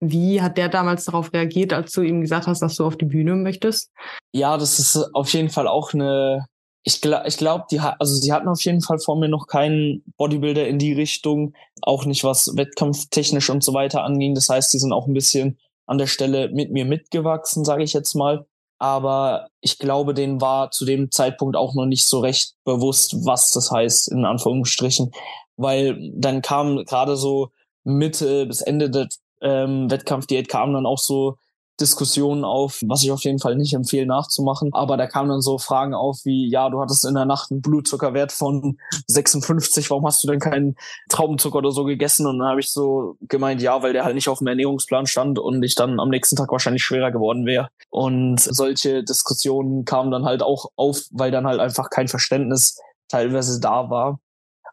Wie 0.00 0.42
hat 0.42 0.58
der 0.58 0.68
damals 0.68 1.04
darauf 1.04 1.32
reagiert, 1.32 1.72
als 1.72 1.92
du 1.92 2.02
ihm 2.02 2.22
gesagt 2.22 2.48
hast, 2.48 2.60
dass 2.60 2.74
du 2.74 2.84
auf 2.84 2.96
die 2.96 3.04
Bühne 3.04 3.36
möchtest? 3.36 3.92
Ja, 4.32 4.58
das 4.58 4.80
ist 4.80 4.96
auf 5.14 5.32
jeden 5.32 5.50
Fall 5.50 5.68
auch 5.68 5.94
eine. 5.94 6.44
Ich 6.82 7.00
glaube, 7.00 7.28
ich 7.28 7.36
glaub, 7.36 7.68
die 7.68 7.78
also 7.78 8.14
sie 8.16 8.32
hatten 8.32 8.48
auf 8.48 8.62
jeden 8.62 8.82
Fall 8.82 8.98
vor 8.98 9.16
mir 9.16 9.28
noch 9.28 9.46
keinen 9.46 10.02
Bodybuilder 10.16 10.66
in 10.66 10.80
die 10.80 10.92
Richtung, 10.92 11.54
auch 11.82 12.04
nicht 12.04 12.24
was 12.24 12.56
wettkampftechnisch 12.56 13.48
und 13.48 13.62
so 13.62 13.74
weiter 13.74 14.02
anging. 14.02 14.34
Das 14.34 14.48
heißt, 14.48 14.72
die 14.74 14.78
sind 14.78 14.92
auch 14.92 15.06
ein 15.06 15.14
bisschen 15.14 15.56
an 15.86 15.98
der 15.98 16.08
Stelle 16.08 16.48
mit 16.50 16.72
mir 16.72 16.84
mitgewachsen, 16.84 17.64
sage 17.64 17.84
ich 17.84 17.92
jetzt 17.92 18.14
mal 18.14 18.44
aber 18.78 19.48
ich 19.60 19.78
glaube, 19.78 20.14
denen 20.14 20.40
war 20.40 20.70
zu 20.70 20.84
dem 20.84 21.10
Zeitpunkt 21.10 21.56
auch 21.56 21.74
noch 21.74 21.86
nicht 21.86 22.06
so 22.06 22.20
recht 22.20 22.54
bewusst, 22.64 23.24
was 23.24 23.50
das 23.50 23.70
heißt, 23.70 24.08
in 24.08 24.24
Anführungsstrichen. 24.24 25.12
Weil 25.56 26.12
dann 26.14 26.42
kam 26.42 26.84
gerade 26.84 27.16
so 27.16 27.50
Mitte 27.84 28.46
bis 28.46 28.60
Ende 28.60 28.90
der 28.90 29.08
ähm, 29.40 29.90
Wettkampfdiät 29.90 30.48
kamen 30.48 30.74
dann 30.74 30.86
auch 30.86 30.98
so 30.98 31.36
Diskussionen 31.80 32.44
auf, 32.44 32.80
was 32.86 33.02
ich 33.02 33.12
auf 33.12 33.22
jeden 33.22 33.38
Fall 33.38 33.56
nicht 33.56 33.72
empfehle 33.74 34.06
nachzumachen. 34.06 34.70
Aber 34.72 34.96
da 34.96 35.06
kamen 35.06 35.28
dann 35.28 35.40
so 35.40 35.58
Fragen 35.58 35.94
auf 35.94 36.20
wie, 36.24 36.48
ja, 36.50 36.70
du 36.70 36.80
hattest 36.80 37.04
in 37.04 37.14
der 37.14 37.24
Nacht 37.24 37.50
einen 37.50 37.62
Blutzuckerwert 37.62 38.32
von 38.32 38.78
56, 39.06 39.90
warum 39.90 40.04
hast 40.06 40.22
du 40.22 40.28
denn 40.28 40.40
keinen 40.40 40.76
Traubenzucker 41.08 41.58
oder 41.58 41.70
so 41.70 41.84
gegessen? 41.84 42.26
Und 42.26 42.38
dann 42.40 42.48
habe 42.48 42.60
ich 42.60 42.70
so 42.70 43.16
gemeint, 43.22 43.62
ja, 43.62 43.82
weil 43.82 43.92
der 43.92 44.04
halt 44.04 44.14
nicht 44.14 44.28
auf 44.28 44.38
dem 44.38 44.48
Ernährungsplan 44.48 45.06
stand 45.06 45.38
und 45.38 45.62
ich 45.62 45.74
dann 45.74 46.00
am 46.00 46.08
nächsten 46.08 46.36
Tag 46.36 46.50
wahrscheinlich 46.50 46.82
schwerer 46.82 47.10
geworden 47.10 47.46
wäre. 47.46 47.68
Und 47.90 48.40
solche 48.40 49.04
Diskussionen 49.04 49.84
kamen 49.84 50.10
dann 50.10 50.24
halt 50.24 50.42
auch 50.42 50.66
auf, 50.76 51.02
weil 51.12 51.30
dann 51.30 51.46
halt 51.46 51.60
einfach 51.60 51.90
kein 51.90 52.08
Verständnis 52.08 52.80
teilweise 53.08 53.60
da 53.60 53.90
war. 53.90 54.20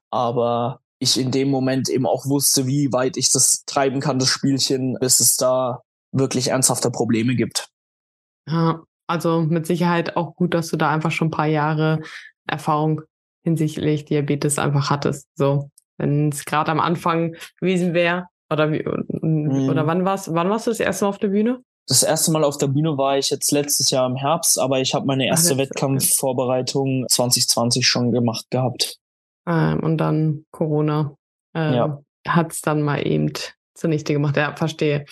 Aber 0.09 0.79
ich 0.99 1.19
in 1.19 1.31
dem 1.31 1.49
Moment 1.49 1.89
eben 1.89 2.05
auch 2.05 2.25
wusste, 2.25 2.67
wie 2.67 2.91
weit 2.91 3.17
ich 3.17 3.31
das 3.31 3.63
treiben 3.65 3.99
kann, 3.99 4.17
das 4.17 4.29
Spielchen, 4.29 4.97
bis 4.99 5.19
es 5.19 5.35
da 5.35 5.81
wirklich 6.17 6.49
ernsthafte 6.49 6.91
Probleme 6.91 7.35
gibt. 7.35 7.69
Ja, 8.47 8.83
also 9.07 9.41
mit 9.41 9.65
Sicherheit 9.65 10.15
auch 10.15 10.35
gut, 10.35 10.53
dass 10.53 10.69
du 10.69 10.77
da 10.77 10.89
einfach 10.89 11.11
schon 11.11 11.27
ein 11.27 11.31
paar 11.31 11.47
Jahre 11.47 12.01
Erfahrung 12.47 13.01
hinsichtlich 13.43 14.05
Diabetes 14.05 14.59
einfach 14.59 14.89
hattest. 14.89 15.27
So, 15.35 15.69
wenn 15.97 16.29
es 16.29 16.45
gerade 16.45 16.71
am 16.71 16.79
Anfang 16.79 17.35
gewesen 17.59 17.93
wäre, 17.93 18.27
oder 18.51 18.71
wie, 18.71 18.83
mhm. 19.21 19.69
oder 19.69 19.87
wann 19.87 20.05
warst, 20.05 20.33
wann 20.33 20.49
warst 20.49 20.67
du 20.67 20.71
das 20.71 20.79
erste 20.79 21.05
Mal 21.05 21.09
auf 21.09 21.17
der 21.17 21.29
Bühne? 21.29 21.63
Das 21.87 22.03
erste 22.03 22.31
Mal 22.31 22.43
auf 22.43 22.57
der 22.57 22.67
Bühne 22.67 22.97
war 22.97 23.17
ich 23.17 23.29
jetzt 23.29 23.51
letztes 23.51 23.91
Jahr 23.91 24.09
im 24.09 24.15
Herbst, 24.15 24.59
aber 24.59 24.79
ich 24.79 24.95
habe 24.95 25.05
meine 25.05 25.27
erste 25.27 25.53
Ach, 25.53 25.57
Wettkampfvorbereitung 25.57 27.05
2020 27.09 27.87
schon 27.87 28.11
gemacht 28.11 28.45
gehabt. 28.49 28.97
Ähm, 29.47 29.79
und 29.81 29.97
dann 29.97 30.45
Corona 30.51 31.15
ähm, 31.53 31.73
ja. 31.73 32.01
hat 32.27 32.53
es 32.53 32.61
dann 32.61 32.81
mal 32.81 33.05
eben 33.05 33.31
zunichte 33.75 34.13
gemacht. 34.13 34.35
Ja, 34.37 34.55
verstehe. 34.55 35.05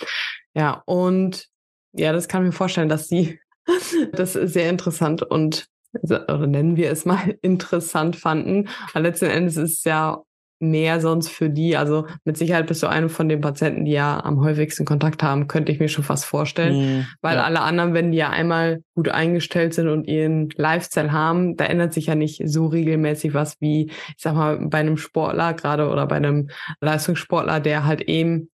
Ja, 0.56 0.84
und 0.86 1.48
ja, 1.94 2.12
das 2.12 2.28
kann 2.28 2.44
ich 2.44 2.48
mir 2.48 2.54
vorstellen, 2.58 2.90
dass 2.90 3.08
sie 3.08 3.40
das 4.14 4.34
sehr 4.34 4.70
interessant 4.70 5.24
und 5.24 5.68
oder 6.02 6.48
nennen 6.48 6.76
wir 6.76 6.92
es 6.92 7.06
mal 7.06 7.38
interessant 7.42 8.16
fanden. 8.16 8.68
Aber 8.92 9.02
letzten 9.02 9.26
Endes 9.26 9.58
ist 9.58 9.80
es 9.80 9.84
ja 9.84 10.24
mehr 10.64 11.02
sonst 11.02 11.30
für 11.30 11.50
die. 11.50 11.78
Also 11.78 12.08
mit 12.24 12.38
Sicherheit 12.38 12.68
bist 12.68 12.82
du 12.82 12.88
eine 12.88 13.10
von 13.10 13.30
den 13.30 13.42
Patienten, 13.42 13.86
die 13.86 13.92
ja 13.92 14.24
am 14.24 14.42
häufigsten 14.42 14.86
Kontakt 14.86 15.22
haben, 15.22 15.48
könnte 15.48 15.72
ich 15.72 15.80
mir 15.80 15.90
schon 15.90 16.04
fast 16.04 16.26
vorstellen. 16.26 17.00
Mm, 17.00 17.08
Weil 17.22 17.36
ja. 17.36 17.44
alle 17.44 17.62
anderen, 17.62 17.94
wenn 17.94 18.12
die 18.12 18.18
ja 18.18 18.30
einmal 18.30 18.82
gut 18.96 19.10
eingestellt 19.10 19.74
sind 19.74 19.90
und 19.90 20.08
ihren 20.08 20.50
Lifestyle 20.56 21.12
haben, 21.12 21.58
da 21.58 21.66
ändert 21.66 21.94
sich 21.94 22.08
ja 22.08 22.16
nicht 22.16 22.42
so 22.46 22.68
regelmäßig 22.68 23.34
was 23.34 23.60
wie, 23.60 23.92
ich 23.92 24.16
sag 24.18 24.36
mal, 24.36 24.58
bei 24.68 24.80
einem 24.80 24.98
Sportler 24.98 25.54
gerade 25.54 25.90
oder 25.90 26.08
bei 26.08 26.16
einem 26.16 26.50
Leistungssportler, 26.80 27.60
der 27.60 27.86
halt 27.86 28.02
eben 28.02 28.50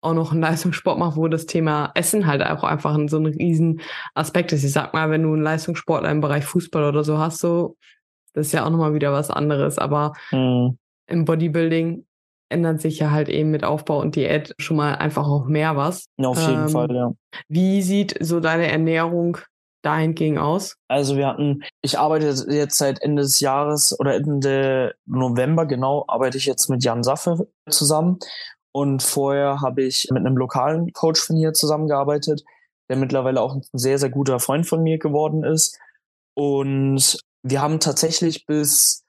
auch 0.00 0.14
noch 0.14 0.32
einen 0.32 0.40
Leistungssport 0.40 0.98
macht, 0.98 1.16
wo 1.16 1.28
das 1.28 1.46
Thema 1.46 1.90
Essen 1.94 2.26
halt 2.26 2.42
auch 2.42 2.62
einfach 2.62 2.96
so 3.08 3.18
ein 3.18 3.26
riesen 3.26 3.80
Aspekt 4.14 4.52
ist. 4.52 4.64
Ich 4.64 4.72
sag 4.72 4.94
mal, 4.94 5.10
wenn 5.10 5.22
du 5.22 5.32
einen 5.32 5.42
Leistungssportler 5.42 6.10
im 6.10 6.20
Bereich 6.20 6.44
Fußball 6.44 6.84
oder 6.84 7.04
so 7.04 7.18
hast, 7.18 7.38
so, 7.38 7.76
das 8.32 8.46
ist 8.46 8.52
ja 8.52 8.64
auch 8.64 8.70
nochmal 8.70 8.94
wieder 8.94 9.12
was 9.12 9.30
anderes. 9.30 9.78
Aber 9.78 10.12
mhm. 10.30 10.78
im 11.08 11.24
Bodybuilding 11.24 12.04
ändert 12.48 12.80
sich 12.80 12.98
ja 12.98 13.10
halt 13.10 13.28
eben 13.28 13.50
mit 13.50 13.64
Aufbau 13.64 14.00
und 14.00 14.16
Diät 14.16 14.54
schon 14.58 14.76
mal 14.76 14.94
einfach 14.94 15.26
auch 15.26 15.46
mehr 15.46 15.76
was. 15.76 16.06
Auf 16.16 16.40
jeden 16.40 16.62
ähm, 16.62 16.68
Fall, 16.68 16.94
ja. 16.94 17.12
Wie 17.48 17.82
sieht 17.82 18.16
so 18.20 18.40
deine 18.40 18.70
Ernährung 18.70 19.38
dahingegen 19.82 20.38
aus? 20.38 20.76
Also 20.88 21.16
wir 21.16 21.26
hatten, 21.26 21.62
ich 21.82 21.98
arbeite 21.98 22.26
jetzt 22.48 22.78
seit 22.78 23.02
Ende 23.02 23.22
des 23.22 23.40
Jahres 23.40 23.98
oder 23.98 24.14
Ende 24.14 24.94
November 25.06 25.66
genau, 25.66 26.04
arbeite 26.08 26.38
ich 26.38 26.46
jetzt 26.46 26.68
mit 26.68 26.82
Jan 26.84 27.02
Saffe 27.02 27.48
zusammen 27.68 28.18
und 28.72 29.02
vorher 29.02 29.60
habe 29.60 29.82
ich 29.82 30.08
mit 30.10 30.24
einem 30.24 30.36
lokalen 30.36 30.92
Coach 30.92 31.20
von 31.20 31.36
hier 31.36 31.52
zusammengearbeitet, 31.52 32.44
der 32.88 32.96
mittlerweile 32.96 33.40
auch 33.40 33.54
ein 33.54 33.62
sehr, 33.72 33.98
sehr 33.98 34.10
guter 34.10 34.40
Freund 34.40 34.66
von 34.66 34.82
mir 34.82 34.98
geworden 34.98 35.44
ist. 35.44 35.78
Und 36.34 37.18
wir 37.42 37.62
haben 37.62 37.80
tatsächlich 37.80 38.46
bis 38.46 39.04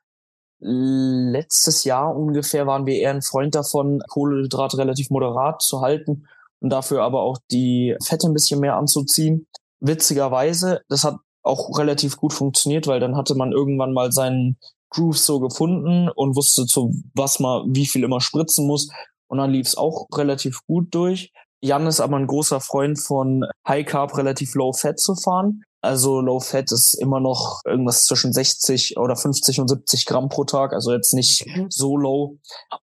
letztes 0.62 1.86
Jahr 1.86 2.16
ungefähr 2.16 2.68
waren 2.68 2.86
wir 2.86 2.96
eher 2.96 3.12
ein 3.12 3.22
Freund 3.22 3.56
davon, 3.56 4.02
Kohlenhydrate 4.10 4.78
relativ 4.78 5.10
moderat 5.10 5.62
zu 5.62 5.82
halten 5.82 6.28
und 6.60 6.70
dafür 6.70 7.04
aber 7.04 7.22
auch 7.22 7.38
die 7.52 7.96
Fette 8.04 8.28
ein 8.28 8.34
bisschen 8.34 8.60
mehr 8.60 8.76
anzuziehen. 8.76 9.48
Witzigerweise, 9.80 10.82
das 10.90 11.06
hat 11.06 11.16
auch 11.44 11.78
relativ 11.78 12.18
gut 12.18 12.34
funktioniert, 12.34 12.88
weil 12.88 13.00
dann 13.00 13.16
hatte 13.16 13.36
man 13.36 13.54
irgendwann 13.54 13.94
mal 13.94 14.12
seinen 14.12 14.58
Groove 14.90 15.18
so 15.18 15.40
gefunden 15.40 16.10
und 16.10 16.36
wusste 16.36 16.66
zu 16.66 16.94
was 17.14 17.40
man 17.40 17.64
wie 17.74 17.86
viel 17.86 18.04
immer 18.04 18.20
spritzen 18.20 18.68
muss 18.68 18.90
und 19.30 19.38
dann 19.38 19.52
lief 19.52 19.68
es 19.68 19.78
auch 19.78 20.08
relativ 20.14 20.66
gut 20.66 20.94
durch. 20.94 21.32
Jan 21.62 21.88
ist 21.88 22.00
aber 22.00 22.18
ein 22.18 22.28
großer 22.28 22.62
Freund 22.62 23.00
von 23.00 23.46
High 23.68 23.86
Carb, 23.86 24.18
relativ 24.18 24.56
Low 24.56 24.74
Fat 24.74 25.00
zu 25.00 25.16
fahren. 25.16 25.64
Also 25.82 26.22
Low 26.22 26.40
Fat 26.40 26.72
ist 26.72 26.94
immer 26.94 27.20
noch 27.20 27.62
irgendwas 27.66 28.06
zwischen 28.06 28.34
60 28.34 28.98
oder 28.98 29.16
50 29.16 29.62
und 29.62 29.68
70 29.68 30.06
Gramm 30.06 30.30
pro 30.30 30.44
Tag, 30.44 30.74
also 30.74 30.94
jetzt 30.94 31.14
nicht 31.14 31.46
mhm. 31.48 31.68
so 31.70 31.96
low. 31.98 32.38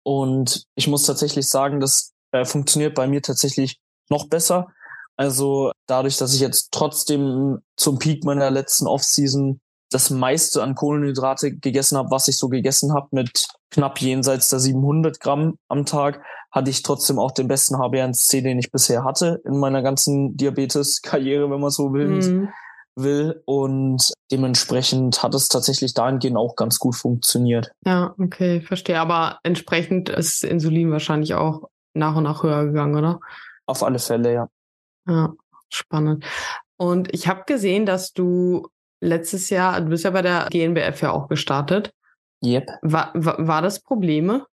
Und 0.04 0.66
ich 0.76 0.88
muss 0.88 1.04
tatsächlich 1.04 1.48
sagen, 1.48 1.80
das 1.80 2.14
äh, 2.32 2.46
funktioniert 2.46 2.96
bei 2.96 3.08
mir 3.08 3.22
tatsächlich 3.22 3.80
noch 4.10 4.28
besser. 4.28 4.68
Also 5.18 5.72
dadurch, 5.88 6.18
dass 6.18 6.34
ich 6.34 6.42
jetzt 6.42 6.70
trotzdem 6.72 7.60
zum 7.78 8.00
Peak 8.00 8.24
meiner 8.24 8.52
letzten 8.52 8.88
Offseason 8.88 9.60
das 9.96 10.10
meiste 10.10 10.62
an 10.62 10.76
Kohlenhydrate 10.76 11.56
gegessen 11.56 11.98
habe, 11.98 12.12
was 12.12 12.28
ich 12.28 12.38
so 12.38 12.50
gegessen 12.50 12.94
habe, 12.94 13.08
mit 13.12 13.48
knapp 13.72 14.02
jenseits 14.02 14.50
der 14.50 14.60
700 14.60 15.22
Gramm 15.22 15.58
am 15.70 15.86
Tag, 15.86 16.22
hatte 16.52 16.70
ich 16.70 16.84
trotzdem 16.84 17.18
auch 17.18 17.32
den 17.32 17.48
besten 17.48 17.76
HbA1c, 17.76 18.42
den 18.42 18.60
ich 18.60 18.72
bisher 18.72 19.06
hatte 19.06 19.42
in 19.46 19.58
meiner 19.58 19.82
ganzen 19.82 20.36
Diabetes-Karriere, 20.36 21.50
wenn 21.50 21.62
man 21.62 21.70
so 21.70 21.94
will. 21.94 22.08
Mhm. 22.08 22.50
will. 22.96 23.42
Und 23.46 24.12
dementsprechend 24.32 25.24
hat 25.24 25.34
es 25.34 25.48
tatsächlich 25.48 25.94
dahingehend 25.94 26.36
auch 26.38 26.58
ganz 26.58 26.78
gut 26.78 26.96
funktioniert. 26.96 27.72
Ja, 27.86 28.14
okay, 28.20 28.62
verstehe. 28.62 29.00
Aber 29.00 29.40
entsprechend 29.44 30.10
ist 30.10 30.44
Insulin 30.44 30.92
wahrscheinlich 30.92 31.36
auch 31.36 31.70
nach 31.94 32.18
und 32.18 32.24
nach 32.24 32.44
höher 32.44 32.66
gegangen, 32.66 32.98
oder? 32.98 33.22
Auf 33.66 33.82
alle 33.82 34.00
Fälle, 34.00 34.34
ja. 34.34 34.50
Ja, 35.08 35.34
spannend. 35.70 36.26
Und 36.78 37.14
ich 37.14 37.30
habe 37.30 37.44
gesehen, 37.46 37.86
dass 37.86 38.12
du 38.12 38.68
letztes 39.02 39.50
Jahr, 39.50 39.82
du 39.82 39.90
bist 39.90 40.04
ja 40.04 40.12
bei 40.12 40.22
der 40.22 40.48
GNBF 40.50 41.02
ja 41.02 41.12
auch 41.12 41.28
gestartet. 41.28 41.92
Yep. 42.44 42.70
War, 42.82 43.12
war, 43.14 43.48
war 43.48 43.62
das 43.62 43.82
Probleme? 43.82 44.46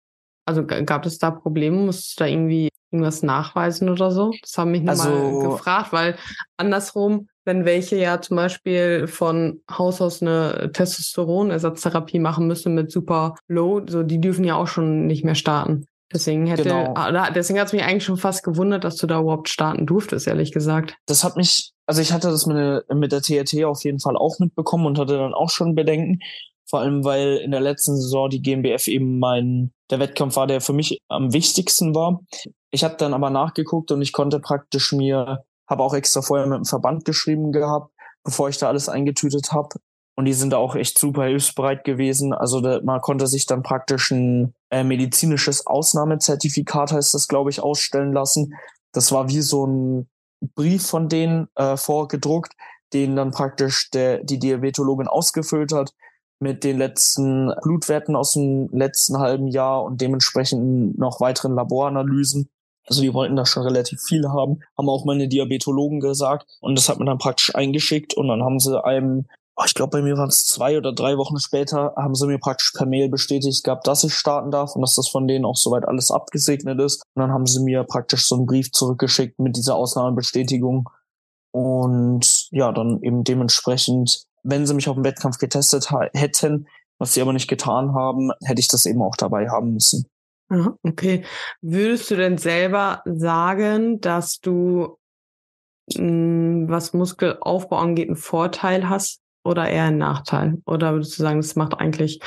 Also 0.45 0.65
gab 0.65 1.05
es 1.05 1.17
da 1.17 1.31
Probleme? 1.31 1.77
Musstest 1.77 2.19
du 2.19 2.23
da 2.23 2.29
irgendwie 2.29 2.69
irgendwas 2.91 3.23
nachweisen 3.23 3.89
oder 3.89 4.11
so? 4.11 4.33
Das 4.41 4.57
haben 4.57 4.71
mich 4.71 4.81
nochmal 4.81 5.11
also, 5.11 5.49
gefragt, 5.49 5.93
weil 5.93 6.15
andersrum, 6.57 7.27
wenn 7.45 7.65
welche 7.65 7.95
ja 7.95 8.21
zum 8.21 8.37
Beispiel 8.37 9.07
von 9.07 9.61
Haus 9.69 10.01
aus 10.01 10.21
eine 10.21 10.71
Testosteronersatztherapie 10.73 12.19
machen 12.19 12.47
müssen 12.47 12.75
mit 12.75 12.91
super 12.91 13.35
low, 13.47 13.81
so 13.87 14.03
die 14.03 14.19
dürfen 14.19 14.43
ja 14.43 14.55
auch 14.55 14.67
schon 14.67 15.07
nicht 15.07 15.23
mehr 15.23 15.35
starten. 15.35 15.85
Deswegen 16.13 16.45
hätte, 16.45 16.63
genau. 16.63 16.93
Ah, 16.95 17.31
deswegen 17.31 17.59
hat 17.59 17.67
es 17.67 17.73
mich 17.73 17.83
eigentlich 17.83 18.03
schon 18.03 18.17
fast 18.17 18.43
gewundert, 18.43 18.83
dass 18.83 18.97
du 18.97 19.07
da 19.07 19.21
überhaupt 19.21 19.47
starten 19.47 19.85
durftest, 19.85 20.27
ehrlich 20.27 20.51
gesagt. 20.51 20.95
Das 21.05 21.23
hat 21.23 21.37
mich, 21.37 21.71
also 21.91 22.01
ich 22.01 22.13
hatte 22.13 22.29
das 22.29 22.45
mit, 22.45 22.89
mit 22.93 23.11
der 23.11 23.21
TRT 23.21 23.65
auf 23.65 23.83
jeden 23.83 23.99
Fall 23.99 24.15
auch 24.15 24.39
mitbekommen 24.39 24.85
und 24.85 24.97
hatte 24.97 25.17
dann 25.17 25.33
auch 25.33 25.49
schon 25.49 25.75
Bedenken. 25.75 26.19
Vor 26.65 26.79
allem, 26.79 27.03
weil 27.03 27.35
in 27.35 27.51
der 27.51 27.59
letzten 27.59 27.97
Saison 27.97 28.29
die 28.29 28.41
GmbF 28.41 28.87
eben 28.87 29.19
mein, 29.19 29.73
der 29.89 29.99
Wettkampf 29.99 30.37
war, 30.37 30.47
der 30.47 30.61
für 30.61 30.71
mich 30.71 30.99
am 31.09 31.33
wichtigsten 31.33 31.93
war. 31.93 32.21
Ich 32.69 32.85
habe 32.85 32.95
dann 32.95 33.13
aber 33.13 33.29
nachgeguckt 33.29 33.91
und 33.91 34.01
ich 34.01 34.13
konnte 34.13 34.39
praktisch 34.39 34.93
mir, 34.93 35.43
habe 35.69 35.83
auch 35.83 35.93
extra 35.93 36.21
vorher 36.21 36.47
mit 36.47 36.59
dem 36.59 36.63
Verband 36.63 37.03
geschrieben 37.03 37.51
gehabt, 37.51 37.91
bevor 38.23 38.47
ich 38.47 38.57
da 38.57 38.69
alles 38.69 38.87
eingetütet 38.87 39.51
habe. 39.51 39.75
Und 40.15 40.23
die 40.23 40.33
sind 40.33 40.53
da 40.53 40.59
auch 40.59 40.77
echt 40.77 40.97
super 40.97 41.25
hilfsbereit 41.25 41.83
gewesen. 41.83 42.31
Also 42.31 42.61
da, 42.61 42.79
man 42.85 43.01
konnte 43.01 43.27
sich 43.27 43.47
dann 43.47 43.63
praktisch 43.63 44.11
ein 44.11 44.53
äh, 44.69 44.85
medizinisches 44.85 45.67
Ausnahmezertifikat, 45.67 46.93
heißt 46.93 47.13
das, 47.13 47.27
glaube 47.27 47.49
ich, 47.49 47.61
ausstellen 47.61 48.13
lassen. 48.13 48.53
Das 48.93 49.11
war 49.11 49.27
wie 49.27 49.41
so 49.41 49.67
ein 49.67 50.07
Brief 50.55 50.85
von 50.85 51.07
denen 51.09 51.47
äh, 51.55 51.77
vorgedruckt, 51.77 52.53
den 52.93 53.15
dann 53.15 53.31
praktisch 53.31 53.89
der, 53.91 54.23
die 54.23 54.39
Diabetologin 54.39 55.07
ausgefüllt 55.07 55.71
hat 55.71 55.93
mit 56.39 56.63
den 56.63 56.77
letzten 56.77 57.53
Blutwerten 57.61 58.15
aus 58.15 58.33
dem 58.33 58.67
letzten 58.71 59.19
halben 59.19 59.47
Jahr 59.47 59.83
und 59.83 60.01
dementsprechend 60.01 60.97
noch 60.97 61.21
weiteren 61.21 61.53
Laboranalysen. 61.53 62.49
Also 62.87 63.01
die 63.01 63.13
wollten 63.13 63.35
da 63.35 63.45
schon 63.45 63.63
relativ 63.63 64.01
viel 64.01 64.27
haben, 64.27 64.59
haben 64.75 64.89
auch 64.89 65.05
meine 65.05 65.27
Diabetologen 65.27 65.99
gesagt. 65.99 66.47
Und 66.59 66.77
das 66.77 66.89
hat 66.89 66.97
man 66.97 67.05
dann 67.05 67.19
praktisch 67.19 67.53
eingeschickt 67.53 68.15
und 68.15 68.27
dann 68.27 68.43
haben 68.43 68.59
sie 68.59 68.83
einem, 68.83 69.27
ich 69.65 69.73
glaube 69.73 69.97
bei 69.97 70.01
mir 70.01 70.17
waren 70.17 70.29
es 70.29 70.45
zwei 70.45 70.77
oder 70.77 70.93
drei 70.93 71.17
Wochen 71.17 71.37
später, 71.37 71.93
haben 71.95 72.15
sie 72.15 72.27
mir 72.27 72.39
praktisch 72.39 72.71
per 72.73 72.85
Mail 72.85 73.09
bestätigt 73.09 73.63
gehabt, 73.63 73.85
dass 73.85 74.03
ich 74.03 74.13
starten 74.13 74.51
darf 74.51 74.75
und 74.75 74.81
dass 74.81 74.95
das 74.95 75.07
von 75.07 75.27
denen 75.27 75.45
auch 75.45 75.55
soweit 75.55 75.87
alles 75.87 76.09
abgesegnet 76.09 76.79
ist. 76.79 77.03
Und 77.15 77.21
dann 77.21 77.31
haben 77.31 77.45
sie 77.45 77.61
mir 77.61 77.83
praktisch 77.83 78.25
so 78.25 78.35
einen 78.35 78.45
Brief 78.45 78.71
zurückgeschickt 78.71 79.39
mit 79.39 79.55
dieser 79.55 79.75
Ausnahmebestätigung. 79.75 80.89
Und 81.51 82.47
ja, 82.51 82.71
dann 82.71 83.01
eben 83.01 83.23
dementsprechend 83.23 84.25
wenn 84.43 84.65
sie 84.65 84.73
mich 84.73 84.89
auf 84.89 84.95
dem 84.95 85.03
Wettkampf 85.03 85.37
getestet 85.37 85.91
hätten, 86.13 86.67
was 86.97 87.13
sie 87.13 87.21
aber 87.21 87.33
nicht 87.33 87.47
getan 87.47 87.93
haben, 87.93 88.31
hätte 88.43 88.59
ich 88.59 88.67
das 88.67 88.85
eben 88.85 89.01
auch 89.01 89.15
dabei 89.15 89.49
haben 89.49 89.73
müssen. 89.73 90.05
okay. 90.83 91.23
Würdest 91.61 92.11
du 92.11 92.15
denn 92.15 92.37
selber 92.37 93.01
sagen, 93.05 94.01
dass 94.01 94.39
du, 94.39 94.97
hm, 95.93 96.67
was 96.67 96.93
Muskelaufbau 96.93 97.77
angeht, 97.77 98.09
einen 98.09 98.17
Vorteil 98.17 98.89
hast 98.89 99.20
oder 99.43 99.69
eher 99.69 99.85
einen 99.85 99.97
Nachteil? 99.97 100.61
Oder 100.65 100.93
würdest 100.93 101.17
du 101.17 101.23
sagen, 101.23 101.41
das 101.41 101.55
macht 101.55 101.79
eigentlich 101.79 102.19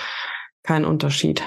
keinen 0.62 0.84
Unterschied? 0.84 1.42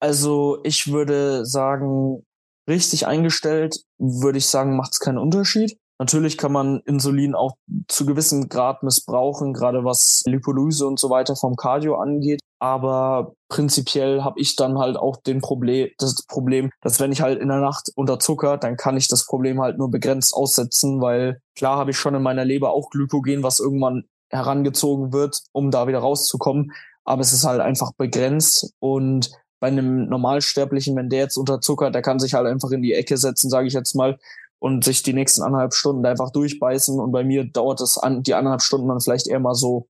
Also 0.00 0.58
ich 0.64 0.92
würde 0.92 1.46
sagen, 1.46 2.24
richtig 2.68 3.06
eingestellt, 3.06 3.80
würde 3.98 4.38
ich 4.38 4.46
sagen, 4.46 4.76
macht 4.76 4.92
es 4.92 5.00
keinen 5.00 5.18
Unterschied. 5.18 5.78
Natürlich 6.00 6.36
kann 6.36 6.50
man 6.50 6.80
Insulin 6.86 7.36
auch 7.36 7.56
zu 7.86 8.04
gewissem 8.04 8.48
Grad 8.48 8.82
missbrauchen, 8.82 9.52
gerade 9.52 9.84
was 9.84 10.22
Lipolyse 10.26 10.86
und 10.86 10.98
so 10.98 11.08
weiter 11.08 11.36
vom 11.36 11.54
Cardio 11.54 11.96
angeht. 11.96 12.40
Aber 12.58 13.34
prinzipiell 13.48 14.24
habe 14.24 14.40
ich 14.40 14.56
dann 14.56 14.78
halt 14.78 14.96
auch 14.96 15.16
den 15.18 15.40
Problem, 15.40 15.90
das 15.98 16.24
Problem, 16.26 16.70
dass 16.80 16.98
wenn 16.98 17.12
ich 17.12 17.20
halt 17.20 17.40
in 17.40 17.48
der 17.48 17.60
Nacht 17.60 17.92
unter 17.94 18.18
Zucker, 18.18 18.56
dann 18.56 18.76
kann 18.76 18.96
ich 18.96 19.06
das 19.06 19.24
Problem 19.24 19.60
halt 19.60 19.78
nur 19.78 19.90
begrenzt 19.90 20.34
aussetzen, 20.34 21.00
weil 21.00 21.40
klar 21.54 21.76
habe 21.78 21.92
ich 21.92 21.98
schon 21.98 22.14
in 22.14 22.22
meiner 22.22 22.44
Leber 22.44 22.72
auch 22.72 22.90
Glykogen, 22.90 23.44
was 23.44 23.60
irgendwann 23.60 24.04
herangezogen 24.34 25.12
wird, 25.12 25.42
um 25.52 25.70
da 25.70 25.86
wieder 25.86 26.00
rauszukommen. 26.00 26.72
Aber 27.04 27.20
es 27.20 27.32
ist 27.32 27.44
halt 27.44 27.60
einfach 27.60 27.92
begrenzt 27.96 28.72
und 28.80 29.30
bei 29.60 29.68
einem 29.68 30.08
Normalsterblichen, 30.08 30.94
wenn 30.96 31.08
der 31.08 31.20
jetzt 31.20 31.38
unter 31.38 31.60
Zucker, 31.60 31.90
der 31.90 32.02
kann 32.02 32.18
sich 32.18 32.34
halt 32.34 32.46
einfach 32.46 32.70
in 32.70 32.82
die 32.82 32.92
Ecke 32.92 33.16
setzen, 33.16 33.48
sage 33.48 33.66
ich 33.66 33.72
jetzt 33.72 33.94
mal, 33.94 34.18
und 34.58 34.84
sich 34.84 35.02
die 35.02 35.14
nächsten 35.14 35.42
anderthalb 35.42 35.74
Stunden 35.74 36.04
einfach 36.04 36.30
durchbeißen. 36.30 37.00
Und 37.00 37.12
bei 37.12 37.24
mir 37.24 37.44
dauert 37.44 37.80
es 37.80 37.96
an, 37.96 38.22
die 38.22 38.34
anderthalb 38.34 38.62
Stunden 38.62 38.88
dann 38.88 39.00
vielleicht 39.00 39.26
eher 39.26 39.40
mal 39.40 39.54
so 39.54 39.88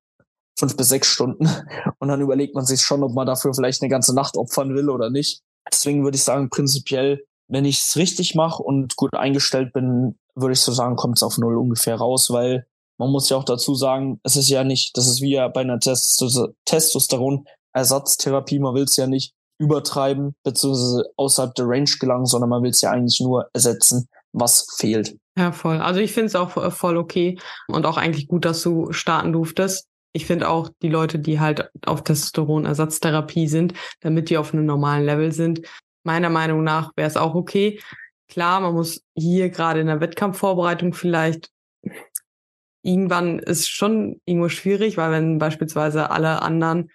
fünf 0.57 0.77
bis 0.77 0.89
sechs 0.89 1.09
Stunden. 1.09 1.49
Und 1.99 2.09
dann 2.09 2.21
überlegt 2.21 2.55
man 2.55 2.65
sich 2.65 2.83
schon, 2.83 3.03
ob 3.03 3.15
man 3.15 3.27
dafür 3.27 3.53
vielleicht 3.55 3.83
eine 3.83 3.89
ganze 3.89 4.15
Nacht 4.15 4.37
opfern 4.37 4.75
will 4.75 4.91
oder 4.91 5.11
nicht. 5.11 5.43
Deswegen 5.73 6.05
würde 6.05 6.17
ich 6.17 6.25
sagen, 6.25 6.51
prinzipiell, 6.51 7.25
wenn 7.49 7.65
ich 7.65 7.81
es 7.81 7.97
richtig 7.97 8.35
mache 8.35 8.63
und 8.63 8.97
gut 8.97 9.15
eingestellt 9.15 9.73
bin, 9.73 10.19
würde 10.35 10.53
ich 10.53 10.61
so 10.61 10.73
sagen, 10.73 10.97
kommt 10.97 11.19
es 11.19 11.23
auf 11.23 11.39
null 11.39 11.57
ungefähr 11.57 11.97
raus, 11.97 12.31
weil 12.31 12.67
man 12.99 13.11
muss 13.11 13.29
ja 13.29 13.37
auch 13.37 13.45
dazu 13.45 13.75
sagen, 13.75 14.21
es 14.23 14.37
ist 14.37 14.49
ja 14.49 14.65
nicht, 14.65 14.97
das 14.97 15.09
ist 15.09 15.21
wie 15.21 15.33
ja 15.33 15.49
bei 15.49 15.61
einer 15.63 15.81
Testosteron-Ersatztherapie, 15.81 18.59
man 18.59 18.75
will 18.75 18.85
es 18.85 18.97
ja 18.97 19.07
nicht 19.07 19.35
übertreiben, 19.59 20.35
beziehungsweise 20.43 21.11
außerhalb 21.17 21.55
der 21.55 21.69
Range 21.69 21.91
gelangen, 22.01 22.25
sondern 22.27 22.51
man 22.51 22.63
will 22.63 22.71
es 22.71 22.81
ja 22.81 22.91
eigentlich 22.91 23.21
nur 23.21 23.49
ersetzen 23.53 24.09
was 24.35 24.67
fehlt. 24.77 25.17
Ja, 25.39 25.53
voll. 25.53 25.79
Also 25.79 26.01
ich 26.01 26.13
finde 26.13 26.27
es 26.27 26.35
auch 26.35 26.57
äh, 26.57 26.71
voll 26.71 26.97
okay 26.97 27.39
und 27.69 27.87
auch 27.87 27.97
eigentlich 27.97 28.29
gut, 28.29 28.45
dass 28.45 28.63
du 28.63 28.93
starten 28.93 29.33
durftest. 29.33 29.89
Ich 30.13 30.27
finde 30.27 30.49
auch 30.49 30.71
die 30.83 30.89
Leute, 30.89 31.19
die 31.19 31.41
halt 31.41 31.71
auf 31.87 32.05
Testosteronersatztherapie 32.05 33.49
sind, 33.49 33.75
damit 34.01 34.31
die 34.31 34.39
auf 34.39 34.53
einem 34.53 34.67
normalen 34.67 35.05
Level 35.05 35.33
sind, 35.33 35.63
meiner 36.05 36.31
Meinung 36.31 36.63
nach 36.63 36.93
wäre 36.97 37.09
es 37.09 37.17
auch 37.17 37.35
okay. 37.35 37.81
Klar, 38.29 38.61
man 38.61 38.75
muss 38.75 39.03
hier 39.17 39.51
gerade 39.51 39.81
in 39.81 39.87
der 39.87 40.01
Wettkampfvorbereitung 40.01 40.95
vielleicht 40.95 41.51
irgendwann 42.85 43.39
ist 43.39 43.69
schon 43.69 44.21
irgendwo 44.27 44.49
schwierig, 44.49 44.97
weil 44.97 45.11
wenn 45.11 45.39
beispielsweise 45.39 46.11
alle 46.11 46.43
anderen 46.43 46.91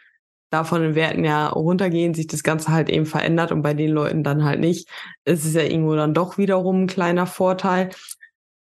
da 0.52 0.64
von 0.64 0.82
den 0.82 0.96
Werten 0.96 1.24
ja 1.24 1.48
runtergehen, 1.48 2.14
sich 2.14 2.28
das 2.28 2.44
Ganze 2.44 2.70
halt 2.70 2.90
eben 2.90 3.06
verändert 3.06 3.52
und 3.52 3.62
bei 3.62 3.74
den 3.74 3.92
Leuten 3.92 4.24
dann 4.24 4.44
halt 4.44 4.60
nicht, 4.60 4.88
ist 5.26 5.46
es 5.46 5.54
ja 5.54 5.62
irgendwo 5.62 5.96
dann 5.96 6.14
doch 6.14 6.38
wiederum 6.38 6.84
ein 6.84 6.88
kleiner 6.88 7.28
Vorteil. 7.28 7.90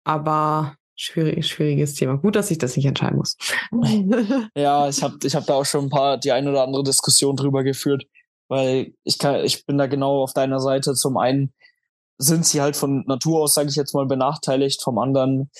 Aber 0.04 0.76
schwierig, 0.96 1.46
schwieriges 1.46 1.94
Thema. 1.94 2.16
Gut, 2.16 2.36
dass 2.36 2.50
ich 2.50 2.58
das 2.58 2.76
nicht 2.76 2.86
entscheiden 2.86 3.18
muss. 3.18 3.36
ja, 4.56 4.88
ich 4.88 5.02
habe 5.02 5.18
ich 5.22 5.34
hab 5.34 5.46
da 5.46 5.54
auch 5.54 5.66
schon 5.66 5.86
ein 5.86 5.90
paar, 5.90 6.18
die 6.18 6.32
ein 6.32 6.48
oder 6.48 6.62
andere 6.62 6.84
Diskussion 6.84 7.36
drüber 7.36 7.64
geführt, 7.64 8.06
weil 8.48 8.94
ich 9.02 9.18
kann, 9.18 9.44
ich 9.44 9.66
bin 9.66 9.76
da 9.76 9.86
genau 9.86 10.22
auf 10.22 10.32
deiner 10.32 10.60
Seite. 10.60 10.94
Zum 10.94 11.16
einen 11.16 11.52
sind 12.18 12.46
sie 12.46 12.60
halt 12.62 12.76
von 12.76 13.04
Natur 13.06 13.42
aus, 13.42 13.54
sage 13.54 13.68
ich 13.68 13.76
jetzt 13.76 13.94
mal, 13.94 14.06
benachteiligt, 14.06 14.82
vom 14.82 14.98
anderen 14.98 15.50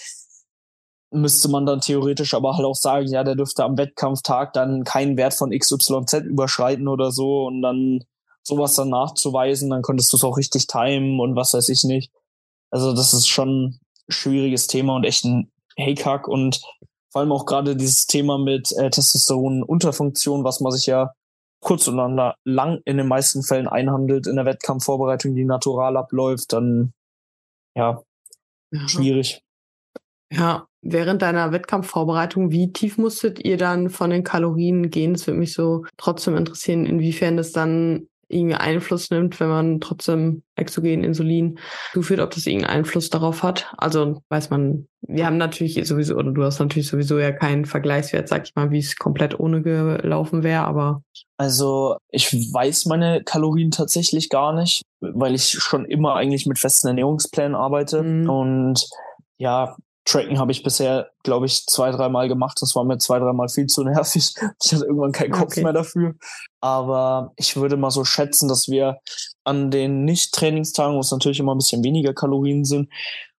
müsste 1.14 1.48
man 1.48 1.66
dann 1.66 1.80
theoretisch 1.80 2.34
aber 2.34 2.56
halt 2.56 2.66
auch 2.66 2.74
sagen, 2.74 3.06
ja, 3.08 3.24
der 3.24 3.34
dürfte 3.34 3.64
am 3.64 3.78
Wettkampftag 3.78 4.52
dann 4.52 4.84
keinen 4.84 5.16
Wert 5.16 5.34
von 5.34 5.50
XYZ 5.50 6.24
überschreiten 6.24 6.88
oder 6.88 7.10
so 7.10 7.46
und 7.46 7.62
dann 7.62 8.04
sowas 8.42 8.74
dann 8.74 8.90
nachzuweisen, 8.90 9.70
dann 9.70 9.82
könntest 9.82 10.12
du 10.12 10.16
es 10.16 10.24
auch 10.24 10.36
richtig 10.36 10.66
timen 10.66 11.20
und 11.20 11.34
was 11.34 11.54
weiß 11.54 11.68
ich 11.70 11.84
nicht. 11.84 12.12
Also 12.70 12.94
das 12.94 13.14
ist 13.14 13.28
schon 13.28 13.66
ein 13.66 13.80
schwieriges 14.08 14.66
Thema 14.66 14.96
und 14.96 15.04
echt 15.04 15.24
ein 15.24 15.50
Haykack 15.78 16.28
und 16.28 16.60
vor 17.10 17.20
allem 17.20 17.32
auch 17.32 17.46
gerade 17.46 17.76
dieses 17.76 18.06
Thema 18.06 18.38
mit 18.38 18.72
äh, 18.72 18.90
Testosteron-Unterfunktion, 18.90 20.44
was 20.44 20.60
man 20.60 20.72
sich 20.72 20.86
ja 20.86 21.12
kurz 21.60 21.88
und 21.88 21.96
lang 22.44 22.80
in 22.84 22.96
den 22.98 23.08
meisten 23.08 23.42
Fällen 23.42 23.68
einhandelt 23.68 24.26
in 24.26 24.36
der 24.36 24.44
Wettkampfvorbereitung, 24.44 25.34
die 25.34 25.44
natural 25.44 25.96
abläuft, 25.96 26.52
dann 26.52 26.92
ja, 27.74 28.02
ja. 28.72 28.88
schwierig. 28.88 29.42
Ja, 30.30 30.66
während 30.84 31.22
deiner 31.22 31.52
Wettkampfvorbereitung, 31.52 32.50
wie 32.50 32.72
tief 32.72 32.98
musstet 32.98 33.44
ihr 33.44 33.56
dann 33.56 33.90
von 33.90 34.10
den 34.10 34.24
Kalorien 34.24 34.90
gehen? 34.90 35.14
Das 35.14 35.26
würde 35.26 35.40
mich 35.40 35.54
so 35.54 35.84
trotzdem 35.96 36.36
interessieren, 36.36 36.86
inwiefern 36.86 37.36
das 37.36 37.52
dann 37.52 38.08
irgendwie 38.28 38.54
Einfluss 38.54 39.10
nimmt, 39.10 39.38
wenn 39.38 39.48
man 39.48 39.80
trotzdem 39.80 40.42
exogen 40.56 41.04
Insulin 41.04 41.58
zuführt, 41.92 42.20
ob 42.20 42.30
das 42.30 42.46
irgendeinen 42.46 42.78
Einfluss 42.78 43.10
darauf 43.10 43.42
hat. 43.42 43.72
Also 43.76 44.22
weiß 44.28 44.50
man, 44.50 44.88
wir 45.02 45.26
haben 45.26 45.36
natürlich 45.36 45.86
sowieso, 45.86 46.16
oder 46.16 46.32
du 46.32 46.42
hast 46.42 46.58
natürlich 46.58 46.88
sowieso 46.88 47.18
ja 47.18 47.32
keinen 47.32 47.64
Vergleichswert, 47.64 48.28
sag 48.28 48.44
ich 48.44 48.54
mal, 48.54 48.70
wie 48.70 48.78
es 48.78 48.96
komplett 48.96 49.38
ohne 49.38 49.62
gelaufen 49.62 50.42
wäre, 50.42 50.64
aber. 50.64 51.02
Also 51.36 51.96
ich 52.10 52.32
weiß 52.32 52.86
meine 52.86 53.22
Kalorien 53.24 53.70
tatsächlich 53.70 54.30
gar 54.30 54.52
nicht, 54.52 54.82
weil 55.00 55.34
ich 55.34 55.50
schon 55.50 55.84
immer 55.84 56.14
eigentlich 56.14 56.46
mit 56.46 56.58
festen 56.58 56.88
Ernährungsplänen 56.88 57.54
arbeite. 57.54 58.02
Mhm. 58.02 58.30
Und 58.30 58.88
ja, 59.36 59.76
Tracken 60.04 60.38
habe 60.38 60.52
ich 60.52 60.62
bisher, 60.62 61.10
glaube 61.22 61.46
ich, 61.46 61.66
zwei, 61.66 61.90
dreimal 61.90 62.28
gemacht. 62.28 62.58
Das 62.60 62.76
war 62.76 62.84
mir 62.84 62.98
zwei, 62.98 63.18
dreimal 63.18 63.48
viel 63.48 63.66
zu 63.66 63.84
nervig. 63.84 64.34
Ich 64.62 64.72
hatte 64.72 64.84
irgendwann 64.84 65.12
keinen 65.12 65.32
Kopf 65.32 65.52
okay. 65.52 65.62
mehr 65.62 65.72
dafür. 65.72 66.14
Aber 66.60 67.32
ich 67.36 67.56
würde 67.56 67.76
mal 67.76 67.90
so 67.90 68.04
schätzen, 68.04 68.48
dass 68.48 68.68
wir 68.68 69.00
an 69.44 69.70
den 69.70 70.04
Nicht-Trainingstagen, 70.04 70.96
wo 70.96 71.00
es 71.00 71.10
natürlich 71.10 71.40
immer 71.40 71.54
ein 71.54 71.58
bisschen 71.58 71.82
weniger 71.84 72.12
Kalorien 72.12 72.64
sind, 72.64 72.90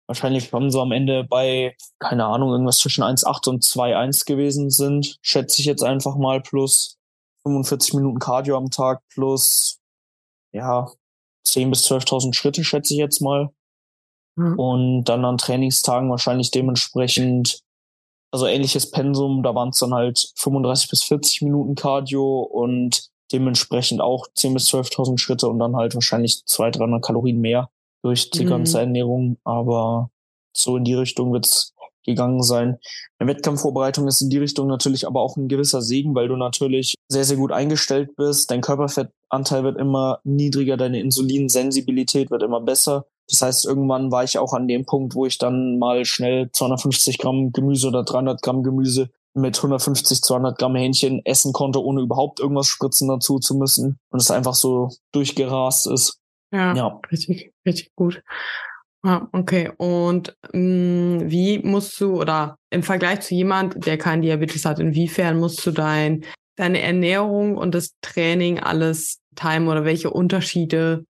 wahrscheinlich 0.07 0.49
schon 0.49 0.71
so 0.71 0.81
am 0.81 0.91
Ende 0.91 1.23
bei, 1.23 1.75
keine 1.99 2.25
Ahnung, 2.25 2.51
irgendwas 2.51 2.77
zwischen 2.77 3.03
1,8 3.03 3.49
und 3.49 3.63
2,1 3.63 4.25
gewesen 4.25 4.69
sind. 4.69 5.17
Schätze 5.21 5.61
ich 5.61 5.65
jetzt 5.65 5.83
einfach 5.83 6.15
mal 6.15 6.41
plus 6.41 6.97
45 7.43 7.93
Minuten 7.93 8.19
Cardio 8.19 8.57
am 8.57 8.71
Tag 8.71 9.01
plus, 9.13 9.79
ja, 10.51 10.91
10.000 11.45 11.69
bis 11.69 11.91
12.000 11.91 12.33
Schritte, 12.33 12.63
schätze 12.63 12.93
ich 12.93 12.99
jetzt 12.99 13.21
mal. 13.21 13.49
Mhm. 14.35 14.59
Und 14.59 15.03
dann 15.05 15.25
an 15.25 15.37
Trainingstagen 15.37 16.09
wahrscheinlich 16.09 16.51
dementsprechend, 16.51 17.59
also 18.31 18.47
ähnliches 18.47 18.91
Pensum, 18.91 19.43
da 19.43 19.55
waren 19.55 19.69
es 19.69 19.79
dann 19.79 19.93
halt 19.93 20.33
35 20.35 20.89
bis 20.89 21.03
40 21.03 21.41
Minuten 21.43 21.75
Cardio 21.75 22.41
und 22.41 23.09
dementsprechend 23.31 24.01
auch 24.01 24.27
10.000 24.37 24.53
bis 24.53 24.73
12.000 24.73 25.17
Schritte 25.17 25.47
und 25.47 25.59
dann 25.59 25.75
halt 25.75 25.95
wahrscheinlich 25.95 26.45
200, 26.45 26.79
300 26.79 27.03
Kalorien 27.03 27.39
mehr 27.39 27.69
durch 28.03 28.29
die 28.29 28.45
mhm. 28.45 28.49
ganze 28.49 28.79
Ernährung. 28.79 29.37
Aber 29.43 30.09
so 30.55 30.77
in 30.77 30.83
die 30.83 30.93
Richtung 30.93 31.33
wird's 31.33 31.75
gegangen 32.05 32.43
sein. 32.43 32.77
Eine 33.17 33.31
Wettkampfvorbereitung 33.31 34.07
ist 34.07 34.21
in 34.21 34.29
die 34.29 34.37
Richtung 34.37 34.67
natürlich 34.67 35.07
aber 35.07 35.21
auch 35.21 35.35
ein 35.37 35.47
gewisser 35.47 35.81
Segen, 35.81 36.15
weil 36.15 36.27
du 36.27 36.35
natürlich 36.35 36.93
sehr, 37.09 37.23
sehr 37.23 37.37
gut 37.37 37.51
eingestellt 37.51 38.15
bist. 38.15 38.51
Dein 38.51 38.61
Körperfettanteil 38.61 39.63
wird 39.63 39.79
immer 39.79 40.19
niedriger, 40.23 40.77
deine 40.77 40.99
Insulinsensibilität 40.99 42.31
wird 42.31 42.43
immer 42.43 42.61
besser. 42.61 43.05
Das 43.29 43.41
heißt, 43.41 43.65
irgendwann 43.65 44.11
war 44.11 44.23
ich 44.23 44.37
auch 44.37 44.53
an 44.53 44.67
dem 44.67 44.85
Punkt, 44.85 45.15
wo 45.15 45.25
ich 45.25 45.37
dann 45.37 45.79
mal 45.79 46.05
schnell 46.05 46.49
250 46.51 47.17
Gramm 47.17 47.51
Gemüse 47.51 47.87
oder 47.87 48.03
300 48.03 48.41
Gramm 48.41 48.63
Gemüse 48.63 49.09
mit 49.33 49.57
150, 49.57 50.21
200 50.21 50.57
Gramm 50.57 50.75
Hähnchen 50.75 51.21
essen 51.25 51.51
konnte, 51.53 51.83
ohne 51.83 52.01
überhaupt 52.01 52.39
irgendwas 52.39 52.67
spritzen 52.67 53.07
dazu 53.07 53.39
zu 53.39 53.55
müssen. 53.55 53.99
Und 54.09 54.21
es 54.21 54.31
einfach 54.31 54.53
so 54.53 54.89
durchgerast 55.11 55.87
ist. 55.87 56.19
Ja, 56.51 56.73
ja. 56.73 56.99
richtig, 57.11 57.51
richtig 57.65 57.93
gut. 57.95 58.23
Ja, 59.05 59.27
okay. 59.33 59.71
Und 59.77 60.35
mh, 60.53 60.59
mm, 60.59 61.29
wie 61.29 61.59
musst 61.59 61.99
du, 61.99 62.19
oder 62.19 62.57
im 62.69 62.81
Vergleich 62.81 63.21
zu 63.21 63.35
jemand, 63.35 63.85
der 63.85 63.97
keinen 63.97 64.21
Diabetes 64.21 64.65
hat, 64.65 64.79
inwiefern 64.79 65.37
musst 65.37 65.65
du 65.65 65.71
dein, 65.71 66.23
deine 66.55 66.81
Ernährung 66.81 67.57
und 67.57 67.75
das 67.75 67.91
Training 68.01 68.59
alles 68.59 69.19
timen 69.35 69.67
oder 69.67 69.83
welche 69.83 70.09
Unterschiede 70.09 71.05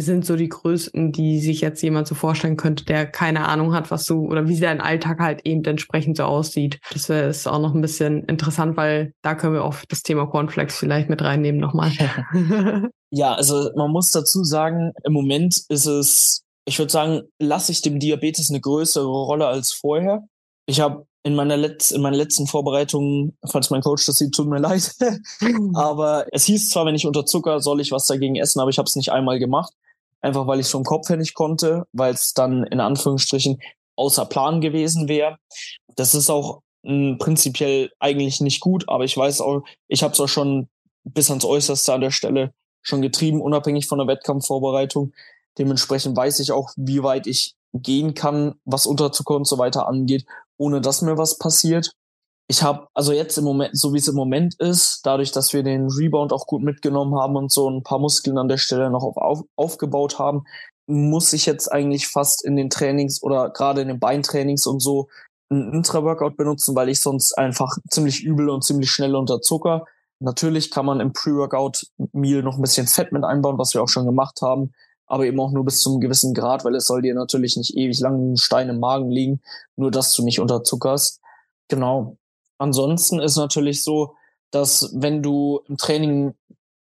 sind 0.00 0.24
so 0.24 0.36
die 0.36 0.48
größten, 0.48 1.12
die 1.12 1.40
sich 1.40 1.60
jetzt 1.60 1.82
jemand 1.82 2.06
so 2.06 2.14
vorstellen 2.14 2.56
könnte, 2.56 2.84
der 2.84 3.06
keine 3.06 3.48
Ahnung 3.48 3.72
hat, 3.72 3.90
was 3.90 4.04
du 4.04 4.26
oder 4.26 4.48
wie 4.48 4.58
dein 4.58 4.80
Alltag 4.80 5.18
halt 5.18 5.46
eben 5.46 5.64
entsprechend 5.64 6.16
so 6.16 6.24
aussieht. 6.24 6.80
Das 6.92 7.08
wäre 7.08 7.28
ist 7.28 7.46
auch 7.46 7.60
noch 7.60 7.74
ein 7.74 7.80
bisschen 7.80 8.24
interessant, 8.24 8.76
weil 8.76 9.12
da 9.22 9.34
können 9.34 9.54
wir 9.54 9.64
auch 9.64 9.76
das 9.88 10.02
Thema 10.02 10.26
Cornflakes 10.26 10.78
vielleicht 10.78 11.08
mit 11.08 11.22
reinnehmen 11.22 11.60
nochmal. 11.60 11.90
ja, 13.10 13.34
also 13.34 13.70
man 13.76 13.90
muss 13.90 14.10
dazu 14.10 14.44
sagen, 14.44 14.92
im 15.04 15.12
Moment 15.12 15.62
ist 15.68 15.86
es, 15.86 16.42
ich 16.64 16.78
würde 16.78 16.92
sagen, 16.92 17.22
lasse 17.38 17.72
ich 17.72 17.82
dem 17.82 17.98
Diabetes 17.98 18.50
eine 18.50 18.60
größere 18.60 19.06
Rolle 19.06 19.46
als 19.46 19.72
vorher. 19.72 20.24
Ich 20.66 20.80
habe 20.80 21.06
in 21.22 21.34
meiner 21.34 21.56
Letz 21.56 21.90
in 21.90 22.00
meinen 22.00 22.14
letzten 22.14 22.46
Vorbereitungen, 22.46 23.36
falls 23.46 23.70
mein 23.70 23.82
Coach 23.82 24.06
das 24.06 24.16
sieht, 24.16 24.34
tut 24.34 24.48
mir 24.48 24.58
leid. 24.58 24.94
aber 25.74 26.26
es 26.32 26.44
hieß 26.44 26.70
zwar, 26.70 26.86
wenn 26.86 26.94
ich 26.94 27.06
unter 27.06 27.26
Zucker, 27.26 27.60
soll 27.60 27.80
ich 27.80 27.92
was 27.92 28.06
dagegen 28.06 28.36
essen, 28.36 28.60
aber 28.60 28.70
ich 28.70 28.78
habe 28.78 28.86
es 28.86 28.96
nicht 28.96 29.10
einmal 29.10 29.38
gemacht 29.38 29.72
einfach 30.20 30.46
weil 30.46 30.60
ich 30.60 30.66
es 30.66 30.72
vom 30.72 30.84
Kopf 30.84 31.08
her 31.08 31.16
nicht 31.16 31.34
konnte, 31.34 31.84
weil 31.92 32.14
es 32.14 32.34
dann 32.34 32.64
in 32.64 32.80
Anführungsstrichen 32.80 33.60
außer 33.96 34.26
Plan 34.26 34.60
gewesen 34.60 35.08
wäre. 35.08 35.36
Das 35.96 36.14
ist 36.14 36.30
auch 36.30 36.62
mh, 36.82 36.92
hm, 36.92 37.18
prinzipiell 37.18 37.90
eigentlich 37.98 38.40
nicht 38.40 38.60
gut, 38.60 38.88
aber 38.88 39.04
ich 39.04 39.16
weiß 39.16 39.40
auch, 39.40 39.62
ich 39.88 40.02
habe 40.02 40.12
es 40.12 40.20
auch 40.20 40.28
schon 40.28 40.68
bis 41.04 41.30
ans 41.30 41.44
Äußerste 41.44 41.92
an 41.92 42.00
der 42.00 42.10
Stelle 42.10 42.52
schon 42.82 43.02
getrieben, 43.02 43.40
unabhängig 43.40 43.86
von 43.86 43.98
der 43.98 44.06
Wettkampfvorbereitung. 44.06 45.12
Dementsprechend 45.58 46.16
weiß 46.16 46.40
ich 46.40 46.52
auch, 46.52 46.70
wie 46.76 47.02
weit 47.02 47.26
ich 47.26 47.54
gehen 47.72 48.14
kann, 48.14 48.54
was 48.64 48.86
Unterzucker 48.86 49.34
und 49.34 49.46
so 49.46 49.58
weiter 49.58 49.86
angeht, 49.86 50.24
ohne 50.56 50.80
dass 50.80 51.02
mir 51.02 51.18
was 51.18 51.38
passiert 51.38 51.92
ich 52.50 52.64
habe, 52.64 52.88
also 52.94 53.12
jetzt 53.12 53.38
im 53.38 53.44
Moment, 53.44 53.78
so 53.78 53.94
wie 53.94 53.98
es 53.98 54.08
im 54.08 54.16
Moment 54.16 54.56
ist, 54.58 55.02
dadurch, 55.04 55.30
dass 55.30 55.52
wir 55.52 55.62
den 55.62 55.86
Rebound 55.86 56.32
auch 56.32 56.48
gut 56.48 56.62
mitgenommen 56.62 57.14
haben 57.14 57.36
und 57.36 57.52
so 57.52 57.70
ein 57.70 57.84
paar 57.84 58.00
Muskeln 58.00 58.38
an 58.38 58.48
der 58.48 58.56
Stelle 58.56 58.90
noch 58.90 59.04
auf, 59.04 59.16
auf, 59.16 59.42
aufgebaut 59.54 60.18
haben, 60.18 60.42
muss 60.88 61.32
ich 61.32 61.46
jetzt 61.46 61.70
eigentlich 61.70 62.08
fast 62.08 62.44
in 62.44 62.56
den 62.56 62.68
Trainings 62.68 63.22
oder 63.22 63.50
gerade 63.50 63.82
in 63.82 63.86
den 63.86 64.00
Beintrainings 64.00 64.66
und 64.66 64.80
so 64.80 65.06
ein 65.48 65.72
Intra-Workout 65.74 66.36
benutzen, 66.36 66.74
weil 66.74 66.88
ich 66.88 66.98
sonst 66.98 67.38
einfach 67.38 67.78
ziemlich 67.88 68.24
übel 68.24 68.48
und 68.50 68.64
ziemlich 68.64 68.90
schnell 68.90 69.14
unter 69.14 69.40
Zucker. 69.40 69.84
Natürlich 70.18 70.72
kann 70.72 70.86
man 70.86 70.98
im 70.98 71.12
Pre-Workout-Meal 71.12 72.42
noch 72.42 72.56
ein 72.56 72.62
bisschen 72.62 72.88
Fett 72.88 73.12
mit 73.12 73.22
einbauen, 73.22 73.58
was 73.58 73.74
wir 73.74 73.82
auch 73.84 73.88
schon 73.88 74.06
gemacht 74.06 74.42
haben, 74.42 74.72
aber 75.06 75.24
eben 75.24 75.38
auch 75.38 75.52
nur 75.52 75.64
bis 75.64 75.82
zu 75.82 75.90
einem 75.90 76.00
gewissen 76.00 76.34
Grad, 76.34 76.64
weil 76.64 76.74
es 76.74 76.88
soll 76.88 77.02
dir 77.02 77.14
natürlich 77.14 77.56
nicht 77.56 77.76
ewig 77.76 78.00
lang 78.00 78.32
ein 78.32 78.36
Stein 78.36 78.68
im 78.68 78.80
Magen 78.80 79.08
liegen, 79.08 79.40
nur 79.76 79.92
dass 79.92 80.12
du 80.14 80.24
nicht 80.24 80.40
unterzuckerst. 80.40 81.20
Genau. 81.68 82.16
Ansonsten 82.60 83.20
ist 83.20 83.36
natürlich 83.36 83.82
so, 83.82 84.14
dass 84.50 84.90
wenn 84.94 85.22
du 85.22 85.60
im 85.66 85.78
Training 85.78 86.34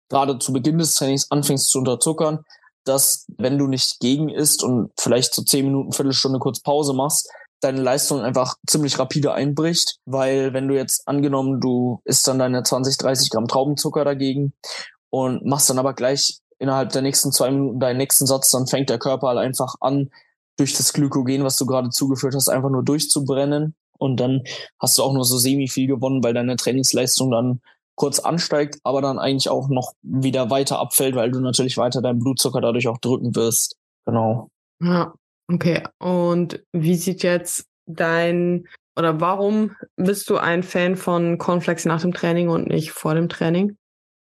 gerade 0.07 0.37
zu 0.37 0.53
Beginn 0.53 0.77
des 0.77 0.93
Trainings 0.93 1.31
anfängst 1.31 1.69
zu 1.69 1.79
unterzuckern, 1.79 2.45
dass 2.85 3.25
wenn 3.37 3.57
du 3.57 3.65
nicht 3.65 3.99
gegen 3.99 4.29
isst 4.29 4.63
und 4.63 4.91
vielleicht 4.99 5.33
so 5.33 5.41
zehn 5.41 5.65
Minuten, 5.65 5.91
Viertelstunde 5.91 6.37
kurz 6.37 6.59
Pause 6.59 6.93
machst, 6.93 7.27
deine 7.59 7.81
Leistung 7.81 8.21
einfach 8.21 8.55
ziemlich 8.67 8.99
rapide 8.99 9.33
einbricht, 9.33 9.97
weil 10.05 10.53
wenn 10.53 10.67
du 10.67 10.75
jetzt 10.75 11.07
angenommen, 11.07 11.59
du 11.59 12.01
isst 12.03 12.27
dann 12.27 12.37
deine 12.37 12.61
20, 12.61 12.97
30 12.99 13.31
Gramm 13.31 13.47
Traubenzucker 13.47 14.05
dagegen 14.05 14.53
und 15.09 15.43
machst 15.43 15.71
dann 15.71 15.79
aber 15.79 15.93
gleich 15.93 16.37
innerhalb 16.59 16.91
der 16.91 17.01
nächsten 17.01 17.31
zwei 17.31 17.49
Minuten 17.49 17.79
deinen 17.79 17.97
nächsten 17.97 18.27
Satz, 18.27 18.51
dann 18.51 18.67
fängt 18.67 18.91
der 18.91 18.99
Körper 18.99 19.29
halt 19.29 19.39
einfach 19.39 19.75
an, 19.79 20.11
durch 20.57 20.73
das 20.75 20.93
Glykogen, 20.93 21.43
was 21.43 21.57
du 21.57 21.65
gerade 21.65 21.89
zugeführt 21.89 22.35
hast, 22.35 22.47
einfach 22.47 22.69
nur 22.69 22.83
durchzubrennen 22.83 23.75
und 23.97 24.19
dann 24.19 24.43
hast 24.79 24.97
du 24.97 25.03
auch 25.03 25.13
nur 25.13 25.25
so 25.25 25.37
semi 25.37 25.67
viel 25.67 25.87
gewonnen, 25.87 26.23
weil 26.23 26.33
deine 26.33 26.55
Trainingsleistung 26.55 27.31
dann 27.31 27.61
kurz 27.95 28.19
ansteigt, 28.19 28.79
aber 28.83 29.01
dann 29.01 29.19
eigentlich 29.19 29.49
auch 29.49 29.69
noch 29.69 29.93
wieder 30.01 30.49
weiter 30.49 30.79
abfällt, 30.79 31.15
weil 31.15 31.31
du 31.31 31.39
natürlich 31.39 31.77
weiter 31.77 32.01
deinen 32.01 32.19
Blutzucker 32.19 32.61
dadurch 32.61 32.87
auch 32.87 32.97
drücken 32.97 33.35
wirst. 33.35 33.75
Genau. 34.05 34.49
Ja, 34.81 35.13
okay. 35.51 35.83
Und 35.99 36.63
wie 36.71 36.95
sieht 36.95 37.23
jetzt 37.23 37.67
dein 37.85 38.67
oder 38.97 39.19
warum 39.19 39.75
bist 39.95 40.29
du 40.29 40.37
ein 40.37 40.63
Fan 40.63 40.95
von 40.95 41.37
Cornflakes 41.37 41.85
nach 41.85 42.01
dem 42.01 42.13
Training 42.13 42.49
und 42.49 42.67
nicht 42.67 42.91
vor 42.91 43.15
dem 43.15 43.29
Training? 43.29 43.75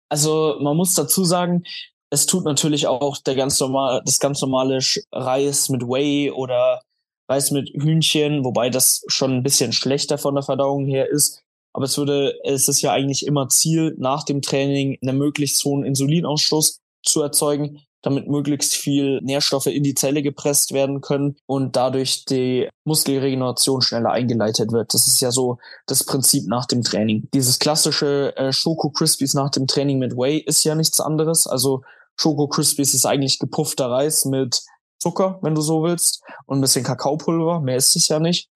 Also 0.09 0.59
man 0.61 0.77
muss 0.77 0.95
dazu 0.95 1.25
sagen, 1.25 1.65
es 2.11 2.27
tut 2.27 2.45
natürlich 2.45 2.87
auch 2.87 3.17
der 3.19 3.35
ganz 3.35 3.59
normal, 3.59 4.03
das 4.05 4.21
ganz 4.21 4.41
normale 4.41 4.79
Reis 5.13 5.69
mit 5.71 5.83
Whey 5.83 6.31
oder 6.31 6.83
Reis 7.29 7.51
mit 7.51 7.71
Hühnchen, 7.71 8.45
wobei 8.45 8.71
das 8.71 9.05
schon 9.09 9.33
ein 9.33 9.43
bisschen 9.43 9.73
schlechter 9.73 10.19
von 10.19 10.35
der 10.35 10.45
Verdauung 10.45 10.87
her 10.87 11.09
ist. 11.09 11.43
Aber 11.73 11.87
es 11.87 11.99
würde, 11.99 12.35
es 12.45 12.69
ist 12.69 12.83
ja 12.83 12.93
eigentlich 12.93 13.27
immer 13.27 13.49
Ziel, 13.49 13.95
nach 13.99 14.25
dem 14.25 14.43
Training 14.43 14.99
einen 15.03 15.19
möglichst 15.19 15.65
hohen 15.65 15.85
Insulinausstoß 15.85 16.81
zu 17.03 17.23
erzeugen, 17.23 17.81
damit 18.05 18.29
möglichst 18.29 18.75
viel 18.75 19.21
Nährstoffe 19.23 19.67
in 19.67 19.83
die 19.83 19.95
Zelle 19.95 20.23
gepresst 20.23 20.73
werden 20.73 21.01
können 21.01 21.37
und 21.47 21.75
dadurch 21.75 22.27
die 22.27 22.69
Muskelregeneration 22.85 23.83
schneller 23.83 24.11
eingeleitet 24.11 24.73
wird. 24.73 24.93
Das 24.93 25.07
ist 25.07 25.21
ja 25.21 25.31
so 25.31 25.59
das 25.87 26.05
Prinzip 26.05 26.47
nach 26.47 26.67
dem 26.67 26.83
Training. 26.83 27.29
Dieses 27.33 27.59
klassische 27.59 28.37
äh, 28.37 28.53
Schoko 28.53 28.91
Crispies 28.91 29.35
nach 29.35 29.51
dem 29.51 29.67
Training 29.67 29.99
mit 29.99 30.17
Whey 30.17 30.39
ist 30.39 30.65
ja 30.65 30.75
nichts 30.75 31.01
anderes. 31.01 31.47
Also 31.47 31.83
Schoko 32.17 32.47
Crispies 32.47 32.95
ist 32.95 33.07
eigentlich 33.07 33.39
gepuffter 33.39 33.91
Reis 33.91 34.27
mit 34.27 34.63
Zucker, 35.05 35.39
wenn 35.43 35.55
du 35.55 35.61
so 35.61 35.83
willst, 35.83 36.23
und 36.47 36.59
ein 36.59 36.61
bisschen 36.63 36.83
Kakaopulver. 36.83 37.61
Mehr 37.61 37.77
ist 37.77 37.95
es 37.95 38.09
ja 38.09 38.19
nicht. 38.19 38.49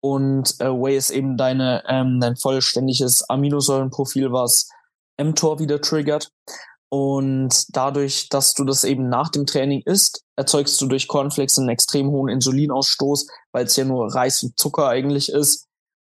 Und 0.00 0.60
äh, 0.60 0.70
Whey 0.70 0.96
ist 0.96 1.10
eben 1.10 1.36
deine, 1.36 1.82
ähm, 1.88 2.20
dein 2.20 2.36
vollständiges 2.36 3.28
Aminosäurenprofil, 3.28 4.30
was 4.30 4.68
mTOR 5.20 5.58
wieder 5.58 5.80
triggert. 5.80 6.30
Und 6.88 7.76
dadurch, 7.76 8.28
dass 8.28 8.54
du 8.54 8.64
das 8.64 8.84
eben 8.84 9.08
nach 9.08 9.28
dem 9.28 9.44
Training 9.44 9.82
isst, 9.84 10.22
erzeugst 10.36 10.80
du 10.80 10.86
durch 10.86 11.08
Cornflakes 11.08 11.58
einen 11.58 11.68
extrem 11.68 12.10
hohen 12.10 12.30
Insulinausstoß, 12.30 13.26
weil 13.50 13.66
es 13.66 13.74
ja 13.74 13.84
nur 13.84 14.14
Reis 14.14 14.44
und 14.44 14.56
Zucker 14.56 14.86
eigentlich 14.86 15.30
ist. 15.30 15.66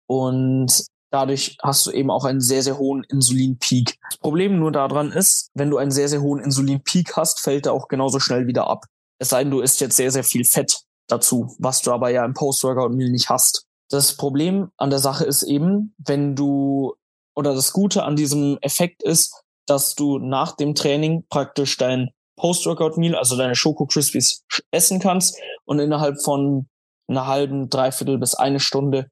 Und 0.06 0.84
dadurch 1.10 1.56
hast 1.62 1.86
du 1.86 1.92
eben 1.92 2.10
auch 2.10 2.26
einen 2.26 2.42
sehr, 2.42 2.62
sehr 2.62 2.76
hohen 2.76 3.04
Insulinpeak. 3.04 3.96
Das 4.10 4.18
Problem 4.18 4.58
nur 4.58 4.70
daran 4.70 5.12
ist, 5.12 5.50
wenn 5.54 5.70
du 5.70 5.78
einen 5.78 5.90
sehr, 5.90 6.10
sehr 6.10 6.20
hohen 6.20 6.42
Insulinpeak 6.42 7.16
hast, 7.16 7.40
fällt 7.40 7.64
er 7.64 7.72
auch 7.72 7.88
genauso 7.88 8.20
schnell 8.20 8.46
wieder 8.46 8.68
ab. 8.68 8.84
Es 9.18 9.30
sei 9.30 9.42
denn, 9.42 9.50
du 9.50 9.60
isst 9.60 9.80
jetzt 9.80 9.96
sehr, 9.96 10.10
sehr 10.10 10.24
viel 10.24 10.44
Fett 10.44 10.82
dazu, 11.08 11.54
was 11.58 11.82
du 11.82 11.92
aber 11.92 12.10
ja 12.10 12.24
im 12.24 12.34
Post-Workout-Meal 12.34 13.10
nicht 13.10 13.28
hast. 13.28 13.66
Das 13.90 14.16
Problem 14.16 14.70
an 14.76 14.90
der 14.90 14.98
Sache 14.98 15.24
ist 15.24 15.42
eben, 15.42 15.94
wenn 15.98 16.36
du, 16.36 16.94
oder 17.34 17.54
das 17.54 17.72
Gute 17.72 18.04
an 18.04 18.16
diesem 18.16 18.58
Effekt 18.60 19.02
ist, 19.02 19.42
dass 19.66 19.94
du 19.94 20.18
nach 20.18 20.52
dem 20.56 20.74
Training 20.74 21.24
praktisch 21.28 21.76
dein 21.76 22.10
Post-Workout-Meal, 22.36 23.14
also 23.14 23.36
deine 23.36 23.54
Schoko 23.54 23.86
Crispies 23.86 24.44
essen 24.70 25.00
kannst 25.00 25.36
und 25.64 25.78
innerhalb 25.78 26.22
von 26.22 26.68
einer 27.08 27.26
halben, 27.26 27.68
dreiviertel 27.68 28.18
bis 28.18 28.34
eine 28.34 28.60
Stunde 28.60 29.10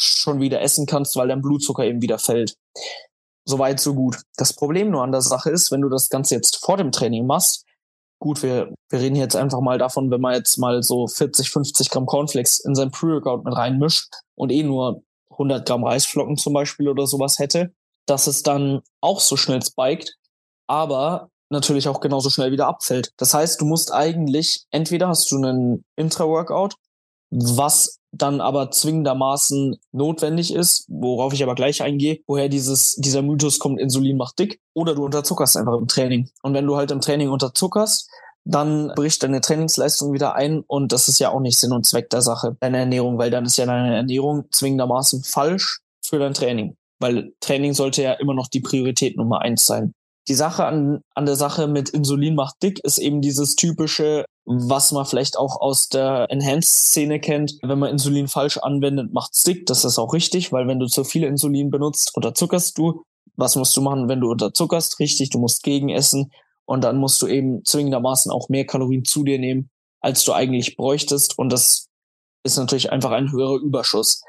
schon 0.00 0.40
wieder 0.40 0.60
essen 0.60 0.86
kannst, 0.86 1.16
weil 1.16 1.28
dein 1.28 1.42
Blutzucker 1.42 1.84
eben 1.84 2.00
wieder 2.00 2.18
fällt. 2.18 2.56
Soweit, 3.44 3.80
so 3.80 3.94
gut. 3.94 4.18
Das 4.36 4.52
Problem 4.52 4.90
nur 4.90 5.02
an 5.02 5.12
der 5.12 5.20
Sache 5.20 5.50
ist, 5.50 5.72
wenn 5.72 5.80
du 5.80 5.88
das 5.88 6.08
Ganze 6.08 6.36
jetzt 6.36 6.64
vor 6.64 6.76
dem 6.76 6.92
Training 6.92 7.26
machst, 7.26 7.64
gut, 8.22 8.42
wir, 8.44 8.72
wir 8.88 9.00
reden 9.00 9.16
jetzt 9.16 9.34
einfach 9.34 9.60
mal 9.60 9.78
davon, 9.78 10.10
wenn 10.12 10.20
man 10.20 10.34
jetzt 10.34 10.56
mal 10.56 10.82
so 10.82 11.08
40, 11.08 11.50
50 11.50 11.90
Gramm 11.90 12.06
Cornflakes 12.06 12.60
in 12.60 12.76
sein 12.76 12.92
Pre-Workout 12.92 13.44
mit 13.44 13.54
reinmischt 13.54 14.14
und 14.36 14.52
eh 14.52 14.62
nur 14.62 15.02
100 15.32 15.66
Gramm 15.66 15.82
Reisflocken 15.84 16.36
zum 16.36 16.52
Beispiel 16.52 16.88
oder 16.88 17.06
sowas 17.08 17.40
hätte, 17.40 17.72
dass 18.06 18.28
es 18.28 18.44
dann 18.44 18.82
auch 19.00 19.18
so 19.18 19.36
schnell 19.36 19.60
spiked, 19.60 20.14
aber 20.68 21.30
natürlich 21.50 21.88
auch 21.88 22.00
genauso 22.00 22.30
schnell 22.30 22.52
wieder 22.52 22.68
abfällt. 22.68 23.10
Das 23.16 23.34
heißt, 23.34 23.60
du 23.60 23.64
musst 23.64 23.92
eigentlich, 23.92 24.66
entweder 24.70 25.08
hast 25.08 25.30
du 25.32 25.36
einen 25.38 25.84
Intra-Workout, 25.96 26.76
was 27.32 27.98
dann 28.12 28.42
aber 28.42 28.70
zwingendermaßen 28.70 29.76
notwendig 29.92 30.52
ist, 30.52 30.84
worauf 30.88 31.32
ich 31.32 31.42
aber 31.42 31.54
gleich 31.54 31.82
eingehe, 31.82 32.20
woher 32.26 32.50
dieses, 32.50 32.94
dieser 32.96 33.22
Mythos 33.22 33.58
kommt, 33.58 33.80
Insulin 33.80 34.18
macht 34.18 34.38
dick, 34.38 34.60
oder 34.74 34.94
du 34.94 35.04
unterzuckerst 35.04 35.56
einfach 35.56 35.78
im 35.78 35.88
Training. 35.88 36.28
Und 36.42 36.52
wenn 36.52 36.66
du 36.66 36.76
halt 36.76 36.90
im 36.90 37.00
Training 37.00 37.30
unterzuckerst, 37.30 38.10
dann 38.44 38.92
bricht 38.94 39.22
deine 39.22 39.40
Trainingsleistung 39.40 40.12
wieder 40.12 40.34
ein 40.34 40.62
und 40.66 40.92
das 40.92 41.08
ist 41.08 41.20
ja 41.20 41.30
auch 41.30 41.40
nicht 41.40 41.58
Sinn 41.58 41.72
und 41.72 41.86
Zweck 41.86 42.10
der 42.10 42.22
Sache, 42.22 42.56
deine 42.60 42.78
Ernährung, 42.78 43.16
weil 43.16 43.30
dann 43.30 43.46
ist 43.46 43.56
ja 43.56 43.66
deine 43.66 43.96
Ernährung 43.96 44.44
zwingendermaßen 44.50 45.22
falsch 45.22 45.80
für 46.04 46.18
dein 46.18 46.34
Training, 46.34 46.76
weil 46.98 47.32
Training 47.40 47.72
sollte 47.72 48.02
ja 48.02 48.12
immer 48.14 48.34
noch 48.34 48.48
die 48.48 48.60
Priorität 48.60 49.16
Nummer 49.16 49.40
eins 49.40 49.64
sein. 49.64 49.94
Die 50.28 50.34
Sache 50.34 50.64
an, 50.64 51.00
an 51.14 51.26
der 51.26 51.36
Sache 51.36 51.66
mit 51.66 51.90
Insulin 51.90 52.34
macht 52.34 52.62
dick 52.62 52.80
ist 52.84 52.98
eben 52.98 53.20
dieses 53.22 53.56
typische, 53.56 54.24
was 54.44 54.92
man 54.92 55.06
vielleicht 55.06 55.38
auch 55.38 55.60
aus 55.60 55.88
der 55.88 56.26
Enhanced-Szene 56.30 57.20
kennt. 57.20 57.58
Wenn 57.62 57.78
man 57.78 57.90
Insulin 57.90 58.28
falsch 58.28 58.58
anwendet, 58.58 59.12
macht's 59.12 59.44
dick. 59.44 59.66
Das 59.66 59.84
ist 59.84 59.98
auch 59.98 60.12
richtig, 60.12 60.52
weil 60.52 60.66
wenn 60.66 60.80
du 60.80 60.86
zu 60.86 61.04
viel 61.04 61.24
Insulin 61.24 61.70
benutzt, 61.70 62.14
unterzuckerst 62.14 62.76
du. 62.76 63.04
Was 63.36 63.56
musst 63.56 63.76
du 63.76 63.80
machen, 63.80 64.08
wenn 64.08 64.20
du 64.20 64.30
unterzuckerst? 64.30 64.98
Richtig, 64.98 65.30
du 65.30 65.38
musst 65.38 65.62
gegenessen 65.62 66.32
und 66.64 66.84
dann 66.84 66.98
musst 66.98 67.22
du 67.22 67.26
eben 67.26 67.64
zwingendermaßen 67.64 68.30
auch 68.30 68.48
mehr 68.48 68.66
Kalorien 68.66 69.04
zu 69.04 69.24
dir 69.24 69.38
nehmen, 69.38 69.70
als 70.00 70.24
du 70.24 70.32
eigentlich 70.32 70.76
bräuchtest. 70.76 71.38
Und 71.38 71.52
das 71.52 71.88
ist 72.44 72.56
natürlich 72.56 72.90
einfach 72.90 73.12
ein 73.12 73.30
höherer 73.30 73.60
Überschuss. 73.60 74.22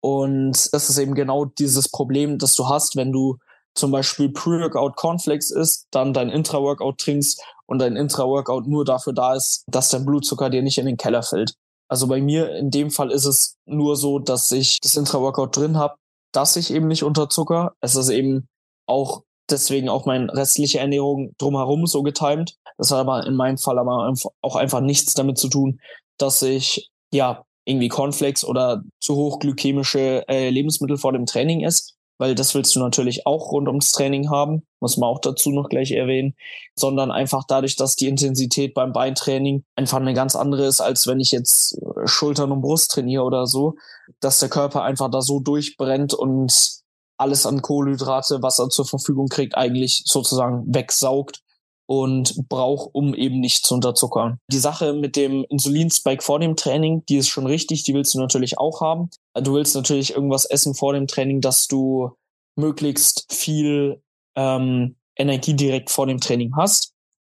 Und 0.00 0.72
das 0.72 0.90
ist 0.90 0.98
eben 0.98 1.14
genau 1.14 1.46
dieses 1.46 1.88
Problem, 1.88 2.38
das 2.38 2.54
du 2.54 2.68
hast, 2.68 2.96
wenn 2.96 3.12
du 3.12 3.38
zum 3.74 3.90
Beispiel 3.90 4.28
Pre-Workout 4.30 4.96
Cornflakes 4.96 5.50
isst, 5.50 5.86
dann 5.90 6.12
dein 6.12 6.30
Intra-Workout 6.30 6.98
trinkst 6.98 7.42
und 7.66 7.78
dein 7.78 7.96
Intra-Workout 7.96 8.66
nur 8.66 8.84
dafür 8.84 9.12
da 9.12 9.34
ist, 9.34 9.64
dass 9.66 9.88
dein 9.88 10.04
Blutzucker 10.04 10.50
dir 10.50 10.62
nicht 10.62 10.78
in 10.78 10.86
den 10.86 10.96
Keller 10.96 11.22
fällt. 11.22 11.54
Also 11.88 12.06
bei 12.06 12.20
mir 12.20 12.54
in 12.56 12.70
dem 12.70 12.90
Fall 12.90 13.10
ist 13.10 13.24
es 13.24 13.56
nur 13.66 13.96
so, 13.96 14.18
dass 14.18 14.50
ich 14.50 14.80
das 14.80 14.96
Intra-Workout 14.96 15.56
drin 15.56 15.76
habe, 15.76 15.96
dass 16.32 16.56
ich 16.56 16.72
eben 16.72 16.88
nicht 16.88 17.02
unterzucker. 17.02 17.74
Es 17.80 17.94
ist 17.94 18.08
eben 18.08 18.48
auch 18.86 19.22
deswegen 19.50 19.88
auch 19.88 20.06
meine 20.06 20.32
restliche 20.32 20.78
Ernährung 20.78 21.32
drumherum 21.38 21.86
so 21.86 22.02
getimt. 22.02 22.56
Das 22.78 22.90
hat 22.90 22.98
aber 22.98 23.26
in 23.26 23.36
meinem 23.36 23.58
Fall 23.58 23.78
aber 23.78 24.12
auch 24.40 24.56
einfach 24.56 24.80
nichts 24.80 25.14
damit 25.14 25.38
zu 25.38 25.48
tun, 25.48 25.80
dass 26.18 26.42
ich 26.42 26.90
ja 27.12 27.44
irgendwie 27.64 27.88
Cornflakes 27.88 28.44
oder 28.44 28.82
zu 29.00 29.16
hochglykämische 29.16 30.26
äh, 30.28 30.50
Lebensmittel 30.50 30.98
vor 30.98 31.12
dem 31.12 31.26
Training 31.26 31.62
esse, 31.62 31.94
weil 32.18 32.34
das 32.34 32.54
willst 32.54 32.74
du 32.76 32.80
natürlich 32.80 33.26
auch 33.26 33.52
rund 33.52 33.68
ums 33.68 33.92
Training 33.92 34.30
haben, 34.30 34.62
muss 34.80 34.96
man 34.96 35.08
auch 35.08 35.20
dazu 35.20 35.50
noch 35.50 35.68
gleich 35.68 35.92
erwähnen, 35.92 36.34
sondern 36.74 37.10
einfach 37.10 37.44
dadurch, 37.46 37.76
dass 37.76 37.96
die 37.96 38.08
Intensität 38.08 38.74
beim 38.74 38.92
Beintraining 38.92 39.64
einfach 39.76 39.98
eine 39.98 40.14
ganz 40.14 40.36
andere 40.36 40.66
ist, 40.66 40.80
als 40.80 41.06
wenn 41.06 41.20
ich 41.20 41.32
jetzt 41.32 41.78
äh, 41.78 42.06
Schultern 42.06 42.52
und 42.52 42.60
Brust 42.60 42.90
trainiere 42.90 43.24
oder 43.24 43.46
so, 43.46 43.74
dass 44.20 44.38
der 44.38 44.48
Körper 44.48 44.82
einfach 44.82 45.10
da 45.10 45.22
so 45.22 45.40
durchbrennt 45.40 46.14
und 46.14 46.82
alles 47.16 47.46
an 47.46 47.62
Kohlenhydrate, 47.62 48.42
was 48.42 48.58
er 48.58 48.68
zur 48.68 48.86
Verfügung 48.86 49.28
kriegt, 49.28 49.56
eigentlich 49.56 50.02
sozusagen 50.06 50.64
wegsaugt 50.66 51.42
und 51.86 52.48
braucht, 52.48 52.90
um 52.94 53.14
eben 53.14 53.40
nicht 53.40 53.66
zu 53.66 53.74
unterzuckern. 53.74 54.38
Die 54.50 54.58
Sache 54.58 54.92
mit 54.94 55.16
dem 55.16 55.44
Insulinspike 55.48 56.22
vor 56.22 56.38
dem 56.38 56.56
Training, 56.56 57.04
die 57.08 57.16
ist 57.16 57.28
schon 57.28 57.46
richtig, 57.46 57.82
die 57.82 57.94
willst 57.94 58.14
du 58.14 58.18
natürlich 58.18 58.58
auch 58.58 58.80
haben. 58.80 59.10
Du 59.34 59.54
willst 59.54 59.74
natürlich 59.74 60.14
irgendwas 60.14 60.44
essen 60.44 60.74
vor 60.74 60.92
dem 60.94 61.06
Training, 61.06 61.40
dass 61.40 61.68
du 61.68 62.12
möglichst 62.56 63.32
viel 63.32 64.00
ähm, 64.36 64.96
Energie 65.16 65.54
direkt 65.54 65.90
vor 65.90 66.06
dem 66.06 66.20
Training 66.20 66.56
hast. 66.56 66.92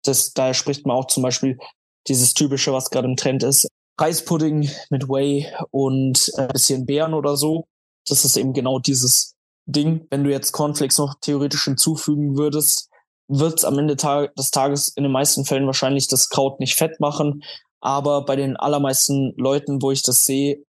Das, 0.03 0.33
daher 0.33 0.53
spricht 0.53 0.85
man 0.85 0.95
auch 0.95 1.07
zum 1.07 1.23
Beispiel 1.23 1.57
dieses 2.07 2.33
typische, 2.33 2.71
was 2.73 2.89
gerade 2.89 3.07
im 3.07 3.15
Trend 3.15 3.43
ist, 3.43 3.67
Reispudding 3.99 4.69
mit 4.89 5.07
Whey 5.07 5.47
und 5.71 6.31
ein 6.37 6.47
bisschen 6.49 6.85
Beeren 6.85 7.13
oder 7.13 7.37
so. 7.37 7.65
Das 8.07 8.25
ist 8.25 8.37
eben 8.37 8.53
genau 8.53 8.79
dieses 8.79 9.33
Ding. 9.65 10.05
Wenn 10.11 10.23
du 10.23 10.29
jetzt 10.29 10.51
Cornflakes 10.51 10.97
noch 10.97 11.15
theoretisch 11.21 11.63
hinzufügen 11.63 12.37
würdest, 12.37 12.89
wird 13.27 13.59
es 13.59 13.65
am 13.65 13.79
Ende 13.79 13.95
des 13.95 14.51
Tages 14.51 14.89
in 14.89 15.03
den 15.03 15.11
meisten 15.11 15.45
Fällen 15.45 15.65
wahrscheinlich 15.65 16.07
das 16.07 16.29
Kraut 16.29 16.59
nicht 16.59 16.75
fett 16.75 16.99
machen. 16.99 17.43
Aber 17.81 18.25
bei 18.25 18.35
den 18.35 18.57
allermeisten 18.57 19.33
Leuten, 19.37 19.81
wo 19.81 19.91
ich 19.91 20.03
das 20.03 20.25
sehe, 20.25 20.63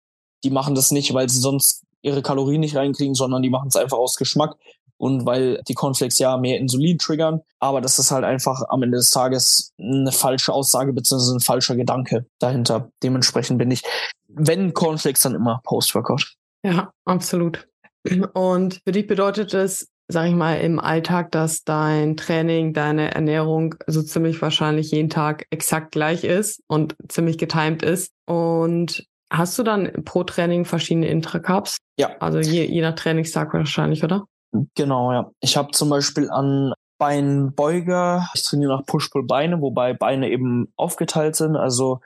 die 0.45 0.51
machen 0.51 0.75
das 0.75 0.91
nicht, 0.91 1.15
weil 1.15 1.29
sie 1.29 1.41
sonst 1.41 1.85
ihre 2.03 2.23
Kalorien 2.23 2.61
nicht 2.61 2.77
reinkriegen, 2.77 3.15
sondern 3.15 3.43
die 3.43 3.51
machen 3.51 3.69
es 3.69 3.77
einfach 3.77 3.99
aus 3.99 4.17
Geschmack 4.17 4.57
und 4.99 5.27
weil 5.27 5.61
die 5.69 5.75
Cornflakes 5.75 6.19
ja 6.19 6.37
mehr 6.37 6.59
Insulin 6.59 6.99
triggern. 6.99 7.41
Aber 7.59 7.81
das 7.81 7.99
ist 7.99 8.11
halt 8.11 8.25
einfach 8.25 8.63
am 8.69 8.83
Ende 8.83 8.99
des 8.99 9.11
Tages 9.11 9.73
eine 9.79 10.13
falsche 10.13 10.53
Aussage 10.53 10.93
bzw. 10.93 11.37
ein 11.37 11.41
falscher 11.41 11.77
Gedanke 11.77 12.27
dahinter. 12.39 12.91
Dementsprechend 13.03 13.59
bin 13.59 13.71
ich, 13.71 13.83
wenn 14.29 14.75
Cornflakes, 14.75 15.23
dann 15.23 15.35
immer 15.35 15.61
Post-Workout. 15.65 16.35
Ja, 16.65 16.91
absolut. 17.05 17.67
Und 18.35 18.81
für 18.85 18.93
dich 18.93 19.07
bedeutet 19.07 19.53
es, 19.55 19.89
sag 20.09 20.29
ich 20.29 20.35
mal, 20.35 20.61
im 20.61 20.79
Alltag, 20.79 21.33
dass 21.33 21.65
dein 21.65 22.17
Training, 22.17 22.73
deine 22.73 23.15
Ernährung 23.15 23.75
so 23.87 24.03
ziemlich 24.03 24.41
wahrscheinlich 24.41 24.91
jeden 24.91 25.11
Tag 25.11 25.47
exakt 25.51 25.93
gleich 25.93 26.25
ist 26.25 26.63
und 26.69 26.97
ziemlich 27.09 27.39
getimed 27.39 27.83
ist. 27.83 28.13
Und 28.27 29.05
hast 29.31 29.59
du 29.59 29.63
dann 29.63 30.05
pro 30.05 30.25
Training 30.25 30.65
verschiedene 30.65 31.09
Intracups? 31.09 31.79
Ja. 31.99 32.17
Also 32.21 32.39
je, 32.39 32.65
je 32.65 32.83
nach 32.83 32.95
Trainingstag 32.95 33.53
wahrscheinlich, 33.53 34.05
oder? 34.05 34.27
Genau, 34.75 35.13
ja. 35.13 35.31
Ich 35.41 35.57
habe 35.57 35.73
zum 35.73 35.91
Beispiel 35.91 36.31
an 36.31 36.73
Beinbeuger, 36.99 38.29
ich 38.35 38.43
trainiere 38.43 38.77
nach 38.77 38.87
Push-Pull-Beine, 38.87 39.61
wobei 39.61 39.93
Beine 39.93 40.31
eben 40.31 40.73
aufgeteilt 40.77 41.37
sind. 41.37 41.57
Also 41.57 42.01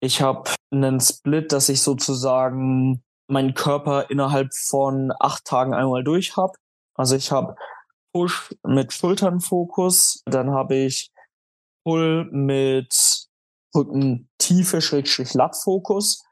ich 0.00 0.22
habe 0.22 0.50
einen 0.70 1.00
Split, 1.00 1.52
dass 1.52 1.68
ich 1.68 1.82
sozusagen 1.82 3.02
meinen 3.28 3.54
Körper 3.54 4.10
innerhalb 4.10 4.54
von 4.54 5.12
acht 5.18 5.44
Tagen 5.44 5.74
einmal 5.74 6.04
durch 6.04 6.36
habe. 6.36 6.52
Also 7.00 7.16
ich 7.16 7.32
habe 7.32 7.56
Push 8.12 8.54
mit 8.62 8.92
Schulternfokus, 8.92 10.22
dann 10.26 10.50
habe 10.50 10.74
ich 10.74 11.10
Pull 11.82 12.28
mit 12.30 13.26
Rücken 13.74 14.28
tiefe 14.36 14.82
Schrägstrich 14.82 15.32
Lattfokus, 15.32 16.22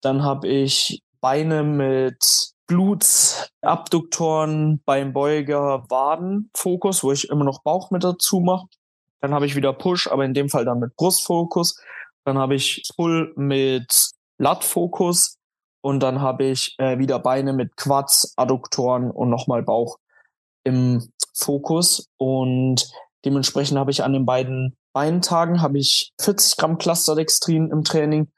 dann 0.00 0.22
habe 0.22 0.46
ich 0.46 1.02
Beine 1.20 1.64
mit 1.64 2.52
Glutes, 2.68 3.50
Abduktoren, 3.62 4.80
Beinbeuger, 4.84 5.90
Waden 5.90 6.50
Fokus, 6.56 7.02
wo 7.02 7.10
ich 7.10 7.28
immer 7.28 7.44
noch 7.44 7.64
Bauch 7.64 7.90
mit 7.90 8.04
dazu 8.04 8.38
mache. 8.38 8.68
Dann 9.20 9.34
habe 9.34 9.46
ich 9.46 9.56
wieder 9.56 9.72
Push, 9.72 10.06
aber 10.06 10.24
in 10.24 10.34
dem 10.34 10.48
Fall 10.48 10.64
dann 10.64 10.78
mit 10.78 10.94
Brustfokus. 10.94 11.82
Dann 12.24 12.38
habe 12.38 12.54
ich 12.54 12.88
Pull 12.96 13.32
mit 13.34 14.12
Lat-Fokus. 14.38 15.36
Und 15.84 16.00
dann 16.00 16.20
habe 16.20 16.44
ich 16.44 16.76
äh, 16.78 16.98
wieder 16.98 17.18
Beine 17.18 17.52
mit 17.52 17.76
Quads, 17.76 18.34
Adduktoren 18.36 19.10
und 19.10 19.30
nochmal 19.30 19.64
Bauch 19.64 19.98
im 20.64 21.08
Fokus. 21.34 22.08
Und 22.18 22.90
dementsprechend 23.24 23.78
habe 23.78 23.90
ich 23.90 24.04
an 24.04 24.12
den 24.12 24.26
beiden 24.26 24.76
Beintagen 24.92 25.62
habe 25.62 25.78
ich 25.78 26.12
40 26.20 26.56
Gramm 26.58 26.78
Clusterdextrin 26.78 27.70
im 27.70 27.82
Training 27.82 28.28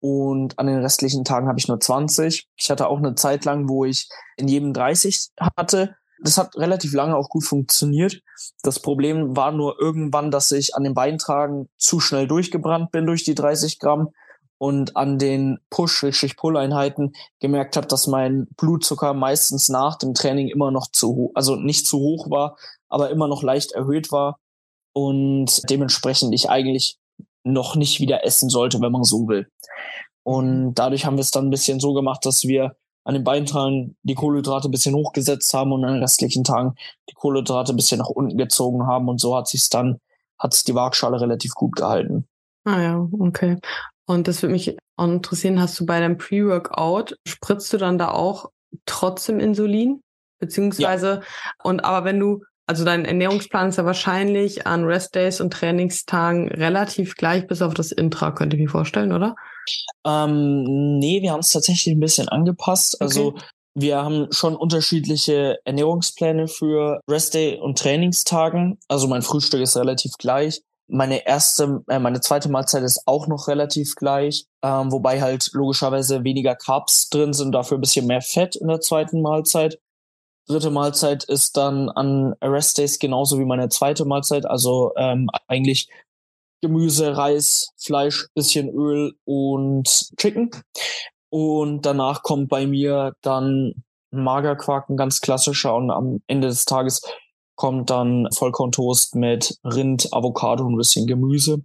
und 0.00 0.58
an 0.58 0.66
den 0.66 0.80
restlichen 0.80 1.24
Tagen 1.24 1.48
habe 1.48 1.58
ich 1.58 1.68
nur 1.68 1.80
20. 1.80 2.46
Ich 2.56 2.70
hatte 2.70 2.88
auch 2.88 2.98
eine 2.98 3.14
Zeit 3.14 3.44
lang, 3.44 3.68
wo 3.68 3.84
ich 3.84 4.08
in 4.36 4.48
jedem 4.48 4.72
30 4.72 5.30
hatte. 5.56 5.96
Das 6.22 6.38
hat 6.38 6.56
relativ 6.56 6.92
lange 6.92 7.16
auch 7.16 7.28
gut 7.28 7.44
funktioniert. 7.44 8.20
Das 8.62 8.80
Problem 8.80 9.36
war 9.36 9.50
nur 9.50 9.80
irgendwann, 9.80 10.30
dass 10.30 10.52
ich 10.52 10.74
an 10.76 10.84
den 10.84 10.94
Beintagen 10.94 11.68
zu 11.76 12.00
schnell 12.00 12.28
durchgebrannt 12.28 12.92
bin 12.92 13.06
durch 13.06 13.24
die 13.24 13.34
30 13.34 13.78
Gramm 13.78 14.10
und 14.58 14.96
an 14.96 15.18
den 15.18 15.58
Push-Pull-Einheiten 15.70 17.12
gemerkt 17.40 17.76
habe, 17.76 17.86
dass 17.86 18.06
mein 18.06 18.46
Blutzucker 18.56 19.14
meistens 19.14 19.68
nach 19.68 19.96
dem 19.96 20.14
Training 20.14 20.48
immer 20.48 20.70
noch 20.70 20.86
zu 20.90 21.08
hoch, 21.14 21.30
also 21.34 21.56
nicht 21.56 21.86
zu 21.86 21.98
hoch 21.98 22.30
war, 22.30 22.56
aber 22.88 23.10
immer 23.10 23.28
noch 23.28 23.42
leicht 23.42 23.72
erhöht 23.72 24.12
war 24.12 24.38
und 24.92 25.68
dementsprechend 25.68 26.34
ich 26.34 26.48
eigentlich 26.48 26.98
noch 27.42 27.76
nicht 27.76 28.00
wieder 28.00 28.24
essen 28.24 28.48
sollte, 28.48 28.80
wenn 28.80 28.92
man 28.92 29.04
so 29.04 29.28
will. 29.28 29.48
Und 30.22 30.74
dadurch 30.74 31.04
haben 31.04 31.16
wir 31.16 31.22
es 31.22 31.30
dann 31.30 31.46
ein 31.46 31.50
bisschen 31.50 31.80
so 31.80 31.92
gemacht, 31.92 32.24
dass 32.24 32.44
wir 32.44 32.76
an 33.04 33.14
den 33.14 33.24
Beintagen 33.24 33.96
die 34.02 34.14
Kohlenhydrate 34.14 34.68
ein 34.68 34.70
bisschen 34.70 34.94
hochgesetzt 34.94 35.52
haben 35.52 35.72
und 35.72 35.84
an 35.84 35.92
den 35.92 36.02
restlichen 36.02 36.42
Tagen 36.42 36.74
die 37.10 37.14
Kohlenhydrate 37.14 37.72
ein 37.72 37.76
bisschen 37.76 37.98
nach 37.98 38.08
unten 38.08 38.38
gezogen 38.38 38.86
haben 38.86 39.08
und 39.08 39.20
so 39.20 39.36
hat 39.36 39.46
sich 39.46 39.68
dann, 39.68 40.00
hat 40.38 40.54
sich 40.54 40.64
die 40.64 40.74
Waagschale 40.74 41.20
relativ 41.20 41.52
gut 41.54 41.76
gehalten. 41.76 42.26
Ah 42.64 42.80
ja, 42.80 43.08
okay. 43.18 43.58
Und 44.06 44.28
das 44.28 44.42
würde 44.42 44.52
mich 44.52 44.76
auch 44.96 45.04
interessieren, 45.08 45.60
hast 45.60 45.78
du 45.80 45.86
bei 45.86 46.00
deinem 46.00 46.18
Pre-Workout, 46.18 47.16
spritzt 47.26 47.72
du 47.72 47.78
dann 47.78 47.98
da 47.98 48.10
auch 48.10 48.50
trotzdem 48.86 49.40
Insulin? 49.40 50.00
Beziehungsweise, 50.40 51.06
ja. 51.06 51.22
und 51.62 51.84
aber 51.84 52.04
wenn 52.04 52.20
du, 52.20 52.42
also 52.66 52.84
dein 52.84 53.04
Ernährungsplan 53.04 53.68
ist 53.68 53.76
ja 53.76 53.84
wahrscheinlich 53.84 54.66
an 54.66 54.84
Restdays 54.84 55.40
und 55.40 55.52
Trainingstagen 55.52 56.48
relativ 56.48 57.14
gleich, 57.14 57.46
bis 57.46 57.62
auf 57.62 57.74
das 57.74 57.92
Intra, 57.92 58.32
könnte 58.32 58.56
ich 58.56 58.62
mir 58.62 58.68
vorstellen, 58.68 59.12
oder? 59.12 59.36
Ähm, 60.06 60.98
nee, 60.98 61.22
wir 61.22 61.32
haben 61.32 61.40
es 61.40 61.50
tatsächlich 61.50 61.94
ein 61.94 62.00
bisschen 62.00 62.28
angepasst. 62.28 63.00
Also 63.00 63.28
okay. 63.28 63.42
wir 63.74 63.96
haben 64.02 64.26
schon 64.32 64.56
unterschiedliche 64.56 65.58
Ernährungspläne 65.64 66.48
für 66.48 67.00
Restday 67.08 67.58
und 67.58 67.78
Trainingstagen. 67.78 68.78
Also 68.88 69.08
mein 69.08 69.22
Frühstück 69.22 69.60
ist 69.60 69.76
relativ 69.76 70.12
gleich. 70.18 70.60
Meine 70.86 71.26
erste, 71.26 71.82
äh, 71.88 71.98
meine 71.98 72.20
zweite 72.20 72.50
Mahlzeit 72.50 72.82
ist 72.82 73.02
auch 73.06 73.26
noch 73.26 73.48
relativ 73.48 73.94
gleich, 73.94 74.46
ähm, 74.62 74.92
wobei 74.92 75.22
halt 75.22 75.50
logischerweise 75.52 76.24
weniger 76.24 76.54
Carbs 76.54 77.08
drin 77.08 77.32
sind, 77.32 77.52
dafür 77.52 77.78
ein 77.78 77.80
bisschen 77.80 78.06
mehr 78.06 78.20
Fett 78.20 78.56
in 78.56 78.68
der 78.68 78.80
zweiten 78.80 79.22
Mahlzeit. 79.22 79.78
Dritte 80.46 80.70
Mahlzeit 80.70 81.24
ist 81.24 81.56
dann 81.56 81.88
an 81.88 82.34
Rest 82.42 82.76
Days 82.76 82.98
genauso 82.98 83.38
wie 83.38 83.46
meine 83.46 83.70
zweite 83.70 84.04
Mahlzeit, 84.04 84.44
also 84.44 84.92
ähm, 84.96 85.30
eigentlich 85.48 85.88
Gemüse, 86.60 87.16
Reis, 87.16 87.70
Fleisch, 87.78 88.28
bisschen 88.34 88.68
Öl 88.68 89.14
und 89.24 89.88
Chicken. 90.18 90.50
Und 91.30 91.82
danach 91.82 92.22
kommt 92.22 92.48
bei 92.48 92.66
mir 92.66 93.14
dann 93.22 93.84
Magerquark, 94.12 94.88
ein 94.88 94.96
ganz 94.96 95.20
klassischer 95.20 95.74
und 95.74 95.90
am 95.90 96.22
Ende 96.26 96.48
des 96.48 96.64
Tages 96.64 97.02
kommt 97.56 97.90
dann 97.90 98.28
Vollkorntoast 98.32 99.14
mit 99.14 99.58
Rind, 99.64 100.12
Avocado 100.12 100.64
und 100.64 100.74
ein 100.74 100.78
bisschen 100.78 101.06
Gemüse. 101.06 101.62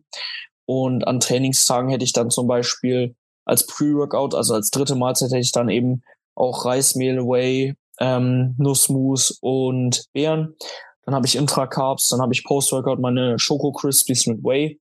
Und 0.65 1.07
an 1.07 1.19
Trainingstagen 1.19 1.89
hätte 1.89 2.03
ich 2.03 2.13
dann 2.13 2.29
zum 2.29 2.47
Beispiel 2.47 3.15
als 3.45 3.65
Pre-Workout, 3.65 4.35
also 4.35 4.53
als 4.53 4.69
dritte 4.69 4.95
Mahlzeit, 4.95 5.31
hätte 5.31 5.39
ich 5.39 5.51
dann 5.51 5.69
eben 5.69 6.03
auch 6.35 6.65
Reismehl, 6.65 7.17
Whey, 7.23 7.75
ähm, 7.99 8.55
Nussmus 8.57 9.37
und 9.41 10.05
Beeren. 10.13 10.55
Dann 11.03 11.15
habe 11.15 11.25
ich 11.25 11.35
Intra-Carbs, 11.35 12.09
dann 12.09 12.21
habe 12.21 12.33
ich 12.33 12.43
Post-Workout 12.43 12.99
meine 12.99 13.39
Schoko 13.39 13.71
Crispies 13.71 14.27
mit 14.27 14.43
Whey. 14.43 14.79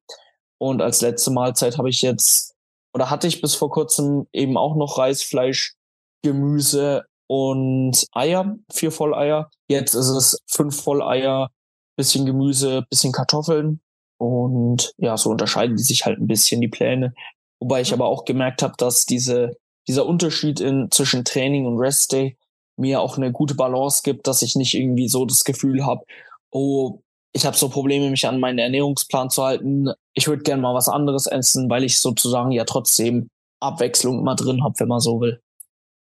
Und 0.59 0.83
als 0.83 1.01
letzte 1.01 1.31
Mahlzeit 1.31 1.79
habe 1.79 1.89
ich 1.89 2.03
jetzt, 2.03 2.55
oder 2.93 3.09
hatte 3.11 3.27
ich 3.27 3.41
bis 3.41 3.55
vor 3.55 3.71
kurzem 3.71 4.27
eben 4.33 4.59
auch 4.59 4.77
noch 4.77 4.99
Reis, 4.99 5.23
Fleisch, 5.23 5.75
Gemüse 6.23 7.07
und 7.29 8.07
Eier, 8.13 8.57
vier 8.73 8.91
Volleier. 8.91 9.51
Jetzt 9.69 9.95
ist 9.95 10.09
es 10.09 10.43
fünf 10.47 10.85
Volleier, 10.85 11.51
bisschen 11.97 12.27
Gemüse, 12.27 12.85
bisschen 12.91 13.13
Kartoffeln. 13.13 13.81
Und 14.19 14.93
ja, 14.97 15.17
so 15.17 15.31
unterscheiden 15.31 15.77
die 15.77 15.83
sich 15.83 16.05
halt 16.05 16.19
ein 16.19 16.27
bisschen 16.27 16.61
die 16.61 16.69
Pläne. 16.69 17.15
Wobei 17.61 17.83
ich 17.83 17.93
aber 17.93 18.07
auch 18.07 18.25
gemerkt 18.25 18.63
habe, 18.63 18.75
dass 18.79 19.05
diese, 19.05 19.57
dieser 19.87 20.07
Unterschied 20.07 20.61
in, 20.61 20.91
zwischen 20.91 21.25
Training 21.25 21.67
und 21.67 21.79
Rest 21.79 22.13
Day 22.13 22.37
mir 22.77 23.01
auch 23.01 23.17
eine 23.17 23.31
gute 23.31 23.55
Balance 23.55 24.03
gibt, 24.03 24.27
dass 24.27 24.43
ich 24.43 24.57
nicht 24.57 24.75
irgendwie 24.75 25.09
so 25.09 25.25
das 25.27 25.45
Gefühl 25.45 25.85
habe, 25.85 26.05
oh, 26.51 27.01
ich 27.33 27.45
habe 27.45 27.57
so 27.57 27.69
Probleme, 27.69 28.11
mich 28.11 28.27
an 28.27 28.41
meinen 28.41 28.59
Ernährungsplan 28.59 29.29
zu 29.29 29.45
halten. 29.45 29.91
Ich 30.15 30.29
würde 30.29 30.43
gerne 30.43 30.63
mal 30.63 30.75
was 30.75 30.89
anderes 30.89 31.27
essen, 31.27 31.69
weil 31.69 31.85
ich 31.85 32.01
sozusagen 32.01 32.53
ja 32.53 32.65
trotzdem 32.65 33.29
Abwechslung 33.61 34.21
immer 34.21 34.35
drin 34.35 34.65
habe, 34.65 34.75
wenn 34.79 34.89
man 34.89 35.01
so 35.01 35.21
will. 35.21 35.41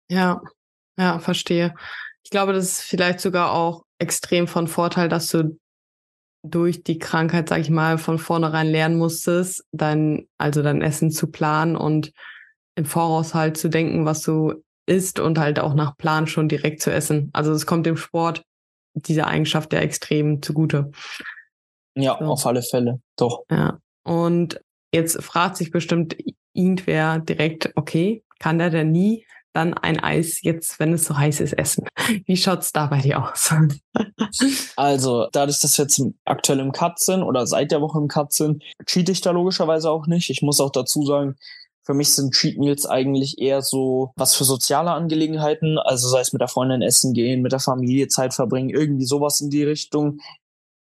Ja, 0.09 0.41
ja, 0.97 1.19
verstehe. 1.19 1.73
Ich 2.23 2.31
glaube, 2.31 2.53
das 2.53 2.65
ist 2.65 2.81
vielleicht 2.81 3.19
sogar 3.19 3.53
auch 3.53 3.83
extrem 3.99 4.47
von 4.47 4.67
Vorteil, 4.67 5.09
dass 5.09 5.29
du 5.29 5.57
durch 6.43 6.83
die 6.83 6.99
Krankheit, 6.99 7.49
sag 7.49 7.59
ich 7.59 7.69
mal, 7.69 7.97
von 7.97 8.19
vornherein 8.19 8.67
lernen 8.67 8.97
musstest, 8.97 9.65
dein, 9.71 10.27
also 10.37 10.61
dein 10.61 10.81
Essen 10.81 11.11
zu 11.11 11.27
planen 11.27 11.75
und 11.75 12.11
im 12.75 12.85
Voraus 12.85 13.33
halt 13.33 13.57
zu 13.57 13.69
denken, 13.69 14.05
was 14.05 14.21
du 14.21 14.53
isst 14.85 15.19
und 15.19 15.39
halt 15.39 15.59
auch 15.59 15.73
nach 15.73 15.97
Plan 15.97 16.27
schon 16.27 16.47
direkt 16.47 16.81
zu 16.81 16.91
essen. 16.91 17.29
Also 17.33 17.51
es 17.51 17.65
kommt 17.65 17.85
dem 17.85 17.97
Sport 17.97 18.43
diese 18.93 19.27
Eigenschaft 19.27 19.73
ja 19.73 19.79
extrem 19.79 20.41
zugute. 20.41 20.91
Ja, 21.95 22.17
so. 22.19 22.25
auf 22.25 22.45
alle 22.45 22.61
Fälle, 22.61 23.01
doch. 23.17 23.43
Ja. 23.49 23.79
Und 24.03 24.61
jetzt 24.93 25.21
fragt 25.21 25.57
sich 25.57 25.71
bestimmt 25.71 26.15
irgendwer 26.53 27.19
direkt, 27.19 27.71
okay, 27.75 28.23
kann 28.39 28.59
der 28.59 28.69
denn 28.69 28.91
nie 28.91 29.25
dann 29.57 29.73
ein 29.73 29.99
Eis 29.99 30.41
jetzt, 30.43 30.79
wenn 30.79 30.93
es 30.93 31.05
so 31.05 31.17
heiß 31.17 31.39
ist, 31.39 31.53
essen? 31.53 31.87
Wie 32.25 32.37
schaut's 32.37 32.71
da 32.71 32.85
bei 32.85 33.01
dir 33.01 33.23
aus? 33.23 33.51
also, 34.75 35.27
dadurch, 35.31 35.59
dass 35.59 35.77
wir 35.77 35.85
jetzt 35.85 36.01
aktuell 36.25 36.59
im 36.59 36.71
Cut 36.71 36.99
sind 36.99 37.23
oder 37.23 37.47
seit 37.47 37.71
der 37.71 37.81
Woche 37.81 37.97
im 37.97 38.07
Cut 38.07 38.33
sind, 38.33 38.63
cheat 38.85 39.09
ich 39.09 39.21
da 39.21 39.31
logischerweise 39.31 39.89
auch 39.89 40.05
nicht. 40.05 40.29
Ich 40.29 40.43
muss 40.43 40.61
auch 40.61 40.71
dazu 40.71 41.03
sagen, 41.03 41.35
für 41.87 41.95
mich 41.95 42.13
sind 42.13 42.33
Cheat 42.33 42.59
Meals 42.59 42.85
eigentlich 42.85 43.39
eher 43.39 43.61
so 43.61 44.11
was 44.15 44.35
für 44.35 44.43
soziale 44.43 44.91
Angelegenheiten, 44.91 45.79
also 45.79 46.07
sei 46.07 46.19
es 46.19 46.33
mit 46.33 46.41
der 46.41 46.49
Freundin 46.49 46.81
essen 46.81 47.13
gehen, 47.13 47.41
mit 47.41 47.53
der 47.53 47.59
Familie 47.59 48.09
Zeit 48.09 48.33
verbringen, 48.33 48.69
irgendwie 48.69 49.05
sowas 49.05 49.41
in 49.41 49.49
die 49.49 49.63
Richtung. 49.63 50.19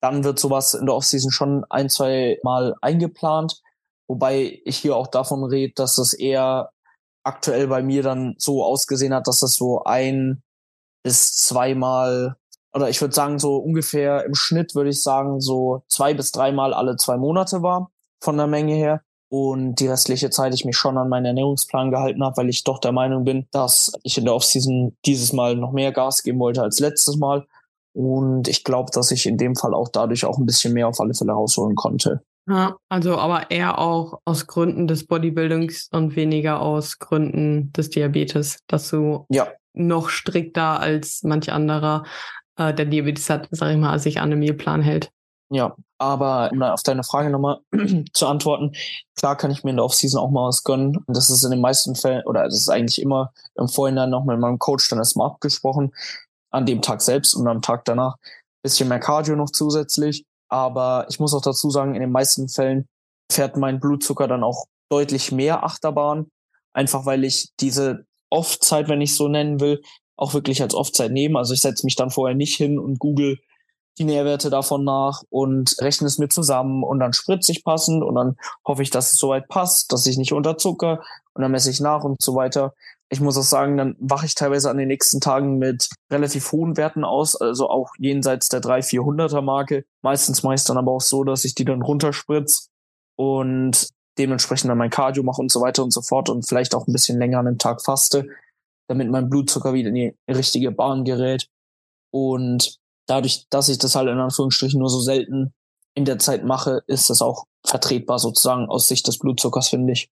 Dann 0.03 0.25
wird 0.25 0.39
sowas 0.39 0.75
in 0.75 0.85
der 0.85 0.95
Offseason 0.95 1.31
schon 1.31 1.65
ein, 1.71 1.89
zwei 1.89 2.39
Mal 2.43 2.75
eingeplant, 2.83 3.63
wobei 4.09 4.61
ich 4.65 4.77
hier 4.79 4.97
auch 4.97 5.07
davon 5.07 5.45
rede, 5.45 5.73
dass 5.77 5.95
das 5.95 6.13
eher 6.13 6.73
aktuell 7.27 7.67
bei 7.67 7.83
mir 7.83 8.03
dann 8.03 8.35
so 8.39 8.65
ausgesehen 8.65 9.15
hat, 9.15 9.27
dass 9.27 9.41
das 9.41 9.55
so 9.55 9.85
ein 9.85 10.43
bis 11.03 11.37
zweimal 11.37 12.37
oder 12.75 12.91
ich 12.91 13.01
würde 13.01 13.15
sagen 13.15 13.39
so 13.39 13.57
ungefähr 13.57 14.25
im 14.25 14.35
Schnitt 14.35 14.75
würde 14.75 14.91
ich 14.91 15.03
sagen 15.03 15.41
so 15.41 15.83
zwei 15.89 16.15
bis 16.15 16.33
dreimal 16.33 16.75
alle 16.75 16.97
zwei 16.97 17.17
Monate 17.17 17.63
war 17.63 17.91
von 18.21 18.37
der 18.37 18.47
Menge 18.47 18.75
her 18.75 19.03
und 19.29 19.77
die 19.77 19.89
restliche 19.89 20.31
Zeit 20.31 20.55
ich 20.55 20.65
mich 20.65 20.77
schon 20.77 20.99
an 20.99 21.09
meinen 21.09 21.27
Ernährungsplan 21.27 21.91
gehalten 21.91 22.23
habe, 22.23 22.37
weil 22.37 22.49
ich 22.49 22.65
doch 22.65 22.79
der 22.79 22.93
Meinung 22.93 23.25
bin, 23.25 23.47
dass 23.51 23.93
ich 24.03 24.19
in 24.19 24.25
der 24.25 24.35
Offseason 24.35 24.97
dieses 25.05 25.33
Mal 25.33 25.57
noch 25.57 25.73
mehr 25.73 25.93
Gas 25.93 26.23
geben 26.23 26.39
wollte 26.39 26.63
als 26.63 26.79
letztes 26.79 27.17
Mal. 27.17 27.47
Und 27.93 28.47
ich 28.47 28.63
glaube, 28.63 28.91
dass 28.93 29.11
ich 29.11 29.27
in 29.27 29.39
dem 29.39 29.57
Fall 29.57 29.75
auch 29.75 29.89
dadurch 29.89 30.25
auch 30.25 30.39
ein 30.39 30.47
bisschen 30.47 30.75
mehr 30.75 30.87
auf 30.87 31.01
alle 31.01 31.15
Fälle 31.15 31.33
rausholen 31.33 31.75
konnte. 31.75 32.23
Ja, 32.49 32.77
also 32.89 33.19
aber 33.19 33.51
eher 33.51 33.79
auch 33.79 34.21
aus 34.25 34.47
Gründen 34.47 34.87
des 34.87 35.07
Bodybuildings 35.07 35.89
und 35.93 36.15
weniger 36.15 36.61
aus 36.61 36.99
Gründen 36.99 37.73
des 37.73 37.91
Diabetes, 37.91 38.61
dass 38.69 38.91
du 38.91 39.27
ja. 39.31 39.49
noch 39.75 40.11
strikter 40.11 40.79
als 40.79 41.23
manch 41.25 41.51
anderer, 41.51 42.05
äh, 42.57 42.73
der 42.73 42.87
Diabetes 42.87 43.29
hat, 43.31 43.49
sag 43.51 43.73
ich 43.73 43.79
mal, 43.79 43.99
sich 43.99 44.21
an 44.21 44.31
einem 44.31 44.39
Mealplan 44.39 44.83
hält. 44.83 45.11
Ja, 45.49 45.77
aber 45.99 46.51
um 46.53 46.63
auf 46.63 46.83
deine 46.83 47.05
Frage 47.05 47.31
nochmal 47.31 47.61
zu 48.13 48.27
antworten, 48.27 48.73
klar 49.17 49.37
kann 49.37 49.51
ich 49.51 49.63
mir 49.63 49.71
in 49.71 49.77
der 49.77 49.85
Offseason 49.85 50.21
auch 50.21 50.31
mal 50.31 50.49
was 50.49 50.65
gönnen. 50.65 50.97
Und 50.97 51.17
das 51.17 51.31
ist 51.31 51.45
in 51.45 51.51
den 51.51 51.61
meisten 51.61 51.95
Fällen, 51.95 52.25
oder 52.27 52.45
das 52.45 52.57
ist 52.57 52.69
eigentlich 52.69 53.01
immer 53.01 53.33
im 53.55 53.69
Vorhinein 53.69 54.11
noch 54.11 54.25
mit 54.25 54.39
meinem 54.39 54.59
Coach 54.59 54.89
dann 54.89 54.99
erstmal 54.99 55.29
abgesprochen, 55.29 55.95
an 56.51 56.67
dem 56.67 56.83
Tag 56.83 57.01
selbst 57.01 57.35
und 57.35 57.47
am 57.47 57.63
Tag 57.63 57.85
danach. 57.85 58.17
Bisschen 58.63 58.89
mehr 58.89 58.99
Cardio 58.99 59.37
noch 59.37 59.51
zusätzlich. 59.51 60.25
Aber 60.49 61.07
ich 61.09 61.19
muss 61.19 61.35
auch 61.35 61.43
dazu 61.43 61.71
sagen, 61.71 61.95
in 61.95 62.01
den 62.01 62.13
meisten 62.13 62.49
Fällen 62.49 62.87
fährt 63.31 63.57
mein 63.57 63.81
Blutzucker 63.81 64.29
dann 64.29 64.45
auch 64.45 64.67
deutlich 64.89 65.33
mehr 65.33 65.65
Achterbahn. 65.65 66.31
Einfach 66.73 67.07
weil 67.07 67.25
ich 67.25 67.51
diese 67.61 68.05
Off-Zeit, 68.31 68.89
wenn 68.89 69.01
ich 69.01 69.15
so 69.15 69.29
nennen 69.29 69.61
will, 69.61 69.83
auch 70.17 70.35
wirklich 70.35 70.63
als 70.63 70.75
Off-Zeit 70.75 71.13
nehme. 71.13 71.39
Also 71.39 71.55
ich 71.55 71.61
setze 71.61 71.87
mich 71.87 71.97
dann 71.97 72.11
vorher 72.11 72.37
nicht 72.37 72.57
hin 72.57 72.79
und 72.79 72.99
google 72.99 73.39
die 73.99 74.05
Nährwerte 74.05 74.51
davon 74.51 74.85
nach 74.85 75.23
und 75.31 75.77
rechne 75.81 76.07
es 76.07 76.19
mir 76.19 76.29
zusammen 76.29 76.85
und 76.85 77.01
dann 77.01 77.15
spritze 77.15 77.53
ich 77.53 77.65
passend 77.65 78.05
und 78.05 78.15
dann 78.15 78.37
hoffe 78.67 78.83
ich, 78.83 78.91
dass 78.91 79.13
es 79.13 79.19
soweit 79.19 79.49
passt, 79.49 79.93
dass 79.93 80.07
ich 80.07 80.19
nicht 80.19 80.33
unterzucker 80.33 81.03
und 81.33 81.43
dann 81.43 81.51
messe 81.51 81.71
ich 81.71 81.81
nach 81.81 82.05
und 82.05 82.21
so 82.21 82.35
weiter. 82.35 82.75
Ich 83.09 83.21
muss 83.21 83.37
auch 83.37 83.43
sagen, 83.43 83.77
dann 83.77 83.97
wache 84.01 84.27
ich 84.27 84.35
teilweise 84.35 84.69
an 84.69 84.79
den 84.79 84.89
nächsten 84.89 85.21
Tagen 85.21 85.59
mit 85.59 85.89
relativ 86.11 86.51
hohen 86.51 86.77
Werten 86.77 87.05
aus, 87.05 87.37
also 87.37 87.71
auch 87.71 87.91
jenseits 87.99 88.49
der 88.49 88.61
300, 88.61 88.91
400er 88.91 89.43
Marke. 89.43 89.85
Meistens 90.03 90.43
meist 90.43 90.69
dann 90.69 90.77
aber 90.77 90.93
auch 90.93 91.01
so, 91.01 91.23
dass 91.23 91.45
ich 91.45 91.55
die 91.55 91.65
dann 91.65 91.83
runterspritze 91.83 92.69
und 93.17 93.89
dementsprechend 94.19 94.71
dann 94.71 94.79
mein 94.79 94.91
Cardio 94.91 95.23
mache 95.23 95.41
und 95.41 95.53
so 95.53 95.61
weiter 95.61 95.85
und 95.85 95.93
so 95.93 96.03
fort 96.03 96.29
und 96.31 96.49
vielleicht 96.49 96.75
auch 96.75 96.87
ein 96.87 96.93
bisschen 96.93 97.19
länger 97.19 97.39
an 97.39 97.47
einem 97.47 97.59
Tag 97.59 97.83
faste, 97.83 98.29
damit 98.89 99.11
mein 99.11 99.29
Blutzucker 99.29 99.73
wieder 99.73 99.91
in 99.91 99.95
die 99.95 100.17
richtige 100.29 100.73
Bahn 100.73 101.05
gerät. 101.05 101.49
Und 102.11 102.79
dadurch, 103.07 103.47
dass 103.51 103.69
ich 103.69 103.79
das 103.79 103.95
halt 103.95 104.09
in 104.09 104.19
Anführungsstrichen 104.19 104.81
nur 104.81 104.91
so 104.91 105.01
selten 105.01 105.53
in 105.95 106.05
der 106.05 106.19
Zeit 106.19 106.45
mache, 106.45 106.83
ist 106.87 107.11
das 107.11 107.23
auch 107.23 107.45
vertretbar 107.65 108.19
sozusagen 108.19 108.69
aus 108.69 108.89
Sicht 108.89 109.07
des 109.07 109.19
Blutzuckers, 109.19 109.69
finde 109.69 109.93
ich. 109.93 110.11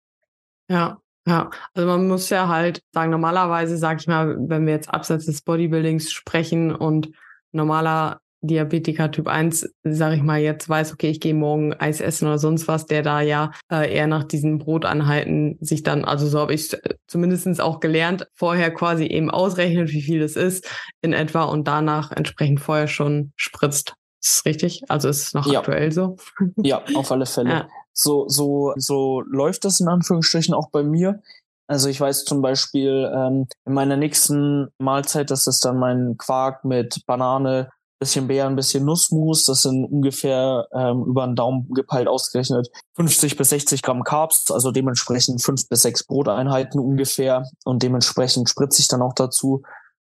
Ja, 0.71 1.01
ja. 1.27 1.51
Also 1.75 1.89
man 1.89 2.09
muss 2.09 2.31
ja 2.31 2.49
halt 2.49 2.83
sagen, 2.93 3.11
normalerweise, 3.11 3.77
sag 3.77 4.01
ich 4.01 4.07
mal, 4.07 4.37
wenn 4.39 4.67
wir 4.67 4.75
jetzt 4.75 4.89
abseits 4.89 5.27
des 5.27 5.43
Bodybuildings 5.43 6.11
sprechen 6.11 6.75
und 6.75 7.11
normaler 7.53 8.21
Diabetiker 8.41 9.11
Typ 9.11 9.27
1, 9.27 9.69
sage 9.83 10.15
ich 10.15 10.23
mal, 10.23 10.39
jetzt 10.39 10.69
weiß, 10.69 10.93
okay, 10.93 11.11
ich 11.11 11.19
gehe 11.19 11.35
morgen 11.35 11.75
Eis 11.75 12.01
essen 12.01 12.27
oder 12.27 12.39
sonst 12.39 12.69
was, 12.69 12.87
der 12.87 13.03
da 13.03 13.21
ja 13.21 13.51
äh, 13.71 13.93
eher 13.93 14.07
nach 14.07 14.23
diesen 14.23 14.59
Brotanhalten 14.59 15.59
sich 15.61 15.83
dann, 15.83 16.05
also 16.05 16.29
so 16.29 16.39
habe 16.39 16.55
ich 16.55 16.77
zumindestens 17.09 17.59
auch 17.59 17.81
gelernt, 17.81 18.29
vorher 18.35 18.73
quasi 18.73 19.07
eben 19.07 19.31
ausrechnet, 19.31 19.91
wie 19.91 20.03
viel 20.03 20.23
es 20.23 20.37
ist 20.37 20.71
in 21.03 21.13
etwa 21.13 21.45
und 21.45 21.67
danach 21.67 22.13
entsprechend 22.13 22.61
vorher 22.61 22.87
schon 22.87 23.33
spritzt. 23.35 23.95
Ist 24.23 24.45
richtig? 24.47 24.83
Also 24.89 25.09
ist 25.09 25.23
es 25.23 25.35
noch 25.35 25.51
ja. 25.51 25.59
aktuell 25.59 25.91
so? 25.91 26.17
Ja, 26.57 26.83
auf 26.95 27.11
alle 27.11 27.27
Fälle. 27.27 27.51
Ja. 27.51 27.69
So, 28.01 28.29
so, 28.29 28.75
so 28.77 29.23
läuft 29.23 29.65
das 29.65 29.81
in 29.81 29.89
Anführungsstrichen 29.89 30.55
auch 30.55 30.71
bei 30.71 30.85
mir. 30.85 31.21
Also 31.67 31.89
ich 31.89 32.01
weiß 32.01 32.25
zum 32.25 32.41
Beispiel 32.41 33.11
ähm, 33.13 33.47
in 33.67 33.75
meiner 33.75 33.97
nächsten 33.97 34.69
Mahlzeit, 34.79 35.31
das 35.31 35.47
ist 35.49 35.65
dann 35.65 35.79
mein 35.79 36.17
Quark 36.17 36.65
mit 36.65 37.05
Banane, 37.07 37.71
bisschen 37.99 38.29
Beeren, 38.29 38.55
bisschen 38.55 38.85
Nussmus. 38.85 39.45
Das 39.45 39.63
sind 39.63 39.85
ungefähr 39.85 40.69
ähm, 40.73 41.05
über 41.07 41.27
den 41.27 41.35
Daumen 41.35 41.69
gepeilt 41.75 42.07
ausgerechnet 42.07 42.69
50 42.95 43.37
bis 43.37 43.49
60 43.51 43.83
Gramm 43.83 44.05
Carbs, 44.05 44.51
also 44.53 44.71
dementsprechend 44.71 45.43
fünf 45.43 45.69
bis 45.69 45.83
sechs 45.83 46.05
Broteinheiten 46.05 46.81
ungefähr. 46.81 47.43
Und 47.65 47.83
dementsprechend 47.83 48.49
spritze 48.49 48.81
ich 48.81 48.87
dann 48.87 49.03
auch 49.03 49.15
dazu. 49.15 49.63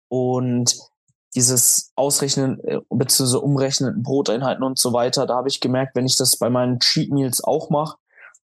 Und 0.10 0.76
dieses 1.36 1.92
Ausrechnen 1.96 2.60
äh, 2.66 2.80
bzw. 2.90 3.38
Umrechnen 3.38 4.04
Broteinheiten 4.04 4.64
und 4.64 4.80
so 4.80 4.94
weiter, 4.94 5.26
da 5.26 5.36
habe 5.36 5.50
ich 5.50 5.60
gemerkt, 5.60 5.96
wenn 5.96 6.06
ich 6.06 6.18
das 6.18 6.38
bei 6.38 6.50
meinen 6.50 6.80
Cheat 6.80 7.12
Meals 7.12 7.44
auch 7.44 7.70
mache, 7.70 7.98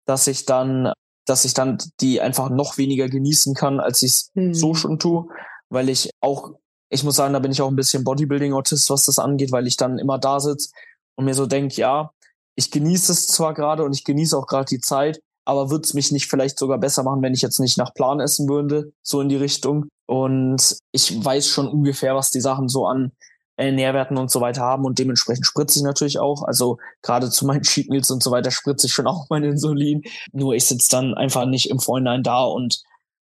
dass 0.06 0.28
ich 0.28 0.46
dann, 0.46 0.92
dass 1.26 1.46
ich 1.46 1.54
dann 1.54 1.78
die 2.02 2.22
einfach 2.22 2.50
noch 2.50 2.78
weniger 2.78 3.08
genießen 3.08 3.56
kann, 3.56 3.80
als 3.80 4.02
ich 4.02 4.12
es 4.12 4.32
mhm. 4.34 4.54
so 4.54 4.74
schon 4.74 5.00
tue, 5.00 5.28
weil 5.70 5.90
ich 5.90 6.10
auch 6.20 6.52
ich 6.94 7.04
muss 7.04 7.16
sagen, 7.16 7.34
da 7.34 7.40
bin 7.40 7.52
ich 7.52 7.62
auch 7.62 7.70
ein 7.70 7.76
bisschen 7.76 8.04
Bodybuilding-Autist, 8.04 8.90
was 8.92 9.06
das 9.06 9.18
angeht, 9.18 9.52
weil 9.52 9.66
ich 9.66 9.78
dann 9.78 9.98
immer 9.98 10.20
da 10.20 10.40
sitze 10.40 10.70
und 11.16 11.26
mir 11.26 11.34
so 11.34 11.48
denke, 11.48 11.76
ja, 11.76 12.12
ich 12.56 12.70
genieße 12.70 13.12
es 13.12 13.28
zwar 13.28 13.56
gerade 13.56 13.84
und 13.84 13.96
ich 13.96 14.04
genieße 14.04 14.38
auch 14.38 14.46
gerade 14.46 14.66
die 14.66 14.80
Zeit, 14.80 15.20
aber 15.44 15.72
würde 15.72 15.84
es 15.86 15.96
mich 15.96 16.12
nicht 16.12 16.28
vielleicht 16.30 16.60
sogar 16.60 16.78
besser 16.78 17.02
machen, 17.02 17.24
wenn 17.24 17.34
ich 17.34 17.42
jetzt 17.42 17.60
nicht 17.60 17.80
nach 17.80 17.96
Plan 17.96 18.20
essen 18.20 18.48
würde, 18.48 18.94
so 19.02 19.22
in 19.22 19.30
die 19.30 19.36
Richtung. 19.36 19.88
Und 20.14 20.78
ich 20.92 21.26
weiß 21.26 21.48
schon 21.48 21.68
ungefähr, 21.68 22.14
was 22.14 22.30
die 22.30 22.40
Sachen 22.40 22.70
so 22.70 22.86
an 22.86 23.14
äh, 23.58 23.72
Nährwerten 23.72 24.16
und 24.16 24.30
so 24.30 24.42
weiter 24.42 24.62
haben 24.62 24.86
und 24.86 25.00
dementsprechend 25.00 25.48
spritze 25.48 25.80
ich 25.80 25.84
natürlich 25.84 26.20
auch. 26.20 26.44
Also 26.44 26.78
gerade 27.02 27.32
zu 27.32 27.48
meinen 27.48 27.62
Cheat 27.64 27.90
Meals 27.90 28.12
und 28.12 28.22
so 28.22 28.30
weiter 28.30 28.52
spritze 28.52 28.86
ich 28.86 28.94
schon 28.94 29.08
auch 29.08 29.26
mein 29.32 29.44
Insulin. 29.44 30.04
Nur 30.32 30.54
ich 30.54 30.66
sitze 30.66 30.90
dann 30.92 31.16
einfach 31.16 31.48
nicht 31.48 31.68
im 31.72 31.80
Vorhinein 31.80 32.22
da 32.22 32.44
und 32.44 32.84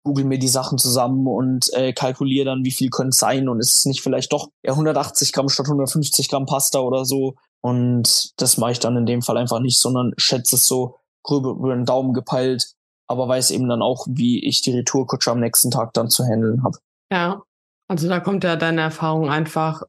google 0.03 0.25
mir 0.25 0.39
die 0.39 0.49
Sachen 0.49 0.77
zusammen 0.77 1.25
und 1.25 1.71
äh, 1.71 1.93
kalkuliere 1.93 2.47
dann, 2.47 2.65
wie 2.65 2.71
viel 2.71 2.89
können 2.89 3.11
es 3.11 3.19
sein 3.19 3.47
und 3.47 3.61
ist 3.61 3.77
es 3.77 3.85
nicht 3.85 4.01
vielleicht 4.01 4.33
doch 4.33 4.49
eher 4.61 4.73
180 4.73 5.31
Gramm 5.31 5.47
statt 5.47 5.67
150 5.67 6.27
Gramm 6.27 6.45
Pasta 6.45 6.79
oder 6.79 7.05
so. 7.05 7.35
Und 7.61 8.33
das 8.41 8.57
mache 8.57 8.73
ich 8.73 8.79
dann 8.79 8.97
in 8.97 9.05
dem 9.05 9.21
Fall 9.21 9.37
einfach 9.37 9.61
nicht, 9.61 9.77
sondern 9.77 10.11
schätze 10.17 10.57
es 10.57 10.67
so 10.67 10.95
grob 11.23 11.45
über 11.45 11.73
den 11.73 11.85
Daumen 11.85 12.13
gepeilt, 12.13 12.73
aber 13.13 13.27
weiß 13.27 13.51
eben 13.51 13.69
dann 13.69 13.81
auch, 13.81 14.05
wie 14.09 14.43
ich 14.43 14.61
die 14.61 14.75
Retourkutsche 14.75 15.31
am 15.31 15.39
nächsten 15.39 15.71
Tag 15.71 15.93
dann 15.93 16.09
zu 16.09 16.25
handeln 16.25 16.63
habe. 16.63 16.77
Ja, 17.11 17.43
also 17.87 18.09
da 18.09 18.19
kommt 18.19 18.43
ja 18.43 18.55
deine 18.55 18.81
Erfahrung 18.81 19.29
einfach 19.29 19.83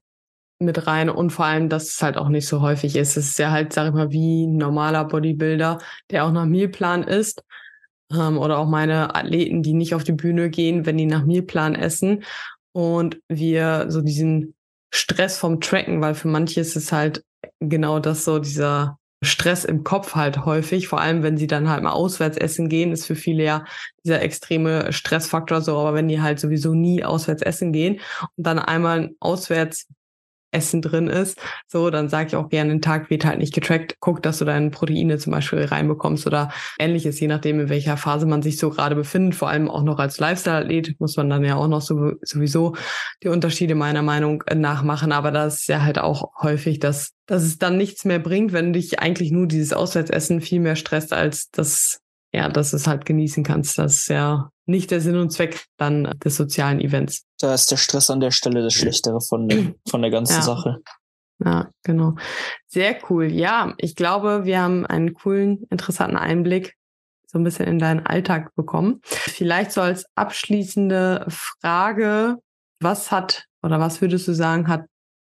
mit 0.61 0.87
rein 0.87 1.11
und 1.11 1.31
vor 1.31 1.47
allem, 1.47 1.69
dass 1.69 1.89
es 1.89 2.03
halt 2.03 2.17
auch 2.17 2.29
nicht 2.29 2.47
so 2.47 2.61
häufig 2.61 2.97
ist. 2.97 3.17
Es 3.17 3.31
ist 3.31 3.39
ja 3.39 3.51
halt, 3.51 3.73
sag 3.73 3.89
ich 3.89 3.95
mal, 3.95 4.11
wie 4.11 4.47
ein 4.47 4.57
normaler 4.57 5.05
Bodybuilder, 5.05 5.79
der 6.11 6.25
auch 6.25 6.33
nach 6.33 6.47
Mealplan 6.47 7.03
ist 7.03 7.43
ähm, 8.13 8.39
oder 8.39 8.59
auch 8.59 8.69
meine 8.69 9.15
Athleten, 9.15 9.63
die 9.63 9.73
nicht 9.73 9.95
auf 9.95 10.05
die 10.05 10.13
Bühne 10.13 10.51
gehen, 10.51 10.87
wenn 10.87 10.97
die 10.97 11.07
nach 11.07 11.25
Mealplan 11.25 11.75
essen 11.75 12.25
und 12.73 13.21
wir 13.29 13.87
so 13.89 14.01
diesen 14.01 14.55
Stress 14.93 15.39
vom 15.39 15.61
Tracken, 15.61 16.01
weil 16.01 16.15
für 16.15 16.29
manche 16.29 16.61
ist 16.61 16.77
es 16.77 16.93
halt 16.93 17.25
genau 17.61 17.99
das 17.99 18.25
so, 18.25 18.39
dieser 18.39 18.99
Stress 19.25 19.65
im 19.65 19.85
Kopf 19.85 20.15
halt 20.15 20.45
häufig, 20.45 20.89
vor 20.89 21.01
allem 21.01 21.23
wenn 21.23 21.37
sie 21.37 21.47
dann 21.47 21.69
halt 21.69 21.83
mal 21.83 21.93
auswärts 21.93 22.37
essen 22.37 22.69
gehen, 22.69 22.93
ist 22.93 23.07
für 23.07 23.17
viele 23.17 23.45
ja 23.45 23.65
dieser 24.05 24.23
extreme 24.23 24.93
Stressfaktor 24.93 25.61
so, 25.61 25.77
aber 25.77 25.95
wenn 25.95 26.09
die 26.09 26.21
halt 26.21 26.41
sowieso 26.41 26.75
nie 26.75 27.05
auswärts 27.05 27.43
essen 27.43 27.73
gehen 27.73 28.01
und 28.37 28.47
dann 28.47 28.59
einmal 28.59 29.11
auswärts 29.21 29.89
Essen 30.55 30.83
drin 30.83 31.09
ist, 31.09 31.39
so, 31.67 31.91
dann 31.91 32.09
sage 32.09 32.29
ich 32.29 32.37
auch 32.37 32.49
gerne, 32.49 32.71
den 32.71 32.83
Tag 32.83 33.11
wird 33.11 33.25
halt 33.25 33.39
nicht 33.39 33.55
getrackt. 33.55 33.97
Guck, 34.01 34.23
dass 34.23 34.39
du 34.39 34.45
deine 34.45 34.71
Proteine 34.71 35.19
zum 35.19 35.33
Beispiel 35.33 35.65
reinbekommst 35.65 36.27
oder 36.27 36.51
ähnliches, 36.79 37.21
je 37.21 37.29
nachdem, 37.29 37.61
in 37.61 37.69
welcher 37.69 37.97
Phase 37.97 38.27
man 38.27 38.43
sich 38.43 38.59
so 38.59 38.71
gerade 38.71 38.95
befindet. 38.95 39.35
Vor 39.35 39.49
allem 39.49 39.71
auch 39.71 39.83
noch 39.83 39.99
als 39.99 40.19
Lifestyle-Athlet 40.19 41.01
muss 41.01 41.17
man 41.17 41.29
dann 41.29 41.45
ja 41.45 41.57
auch 41.57 41.69
noch 41.69 41.83
so, 41.83 42.13
sowieso 42.23 42.75
die 43.23 43.29
Unterschiede 43.29 43.75
meiner 43.75 44.03
Meinung 44.03 44.43
nach 44.55 44.83
machen. 44.83 45.13
Aber 45.13 45.31
das 45.31 45.61
ist 45.61 45.69
ja 45.69 45.83
halt 45.83 45.99
auch 45.99 46.31
häufig, 46.43 46.79
dass, 46.79 47.13
dass 47.27 47.43
es 47.43 47.59
dann 47.59 47.77
nichts 47.77 48.05
mehr 48.05 48.19
bringt, 48.19 48.53
wenn 48.53 48.73
dich 48.73 49.01
eigentlich 49.01 49.31
nur 49.31 49.47
dieses 49.47 49.73
Auswärtsessen 49.73 50.41
viel 50.41 50.61
mehr 50.61 50.77
stresst, 50.77 51.13
als 51.13 51.51
das 51.51 51.99
ja, 52.35 52.49
dass 52.49 52.73
du 52.73 52.77
es 52.77 52.89
halt 52.89 53.07
genießen 53.07 53.45
kannst. 53.45 53.79
Das 53.79 53.95
ist 53.95 54.09
ja 54.09 54.51
nicht 54.67 54.91
der 54.91 55.01
Sinn 55.01 55.17
und 55.17 55.31
Zweck 55.31 55.65
dann 55.77 56.05
des 56.25 56.37
sozialen 56.37 56.81
Events. 56.81 57.25
Da 57.39 57.55
ist 57.55 57.71
der 57.71 57.77
Stress 57.77 58.11
an 58.11 58.21
der 58.21 58.31
Stelle 58.31 58.63
das 58.63 58.75
Schlechtere 58.75 59.21
von 59.21 59.49
der, 59.49 59.75
von 59.89 60.03
der 60.03 60.11
ganzen 60.11 60.37
ja. 60.37 60.43
Sache. 60.43 60.79
Ja, 61.45 61.71
genau. 61.83 62.15
Sehr 62.67 62.97
cool. 63.11 63.31
Ja, 63.31 63.75
ich 63.79 63.97
glaube, 63.97 64.45
wir 64.45 64.61
haben 64.61 64.87
einen 64.87 65.15
coolen, 65.15 65.65
interessanten 65.71 66.17
Einblick 66.17 66.75
so 67.35 67.39
ein 67.41 67.45
bisschen 67.45 67.67
in 67.67 67.81
deinen 67.81 68.07
Alltag 68.07 68.55
bekommen. 68.55 69.01
Vielleicht 69.03 69.73
so 69.73 69.81
als 69.81 70.07
abschließende 70.15 71.27
Frage, 71.29 72.37
was 72.81 73.11
hat 73.11 73.47
oder 73.63 73.81
was 73.81 74.01
würdest 74.01 74.29
du 74.29 74.35
sagen, 74.35 74.69
hat 74.69 74.87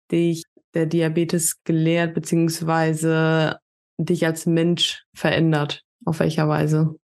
dich 0.09 0.45
der 0.73 0.85
Diabetes 0.85 1.61
gelehrt, 1.65 2.13
beziehungsweise 2.13 3.57
dich 3.97 4.25
als 4.25 4.45
Mensch 4.45 5.03
verändert? 5.13 5.83
Auf 6.05 6.21
welcher 6.21 6.47
Weise? 6.47 6.95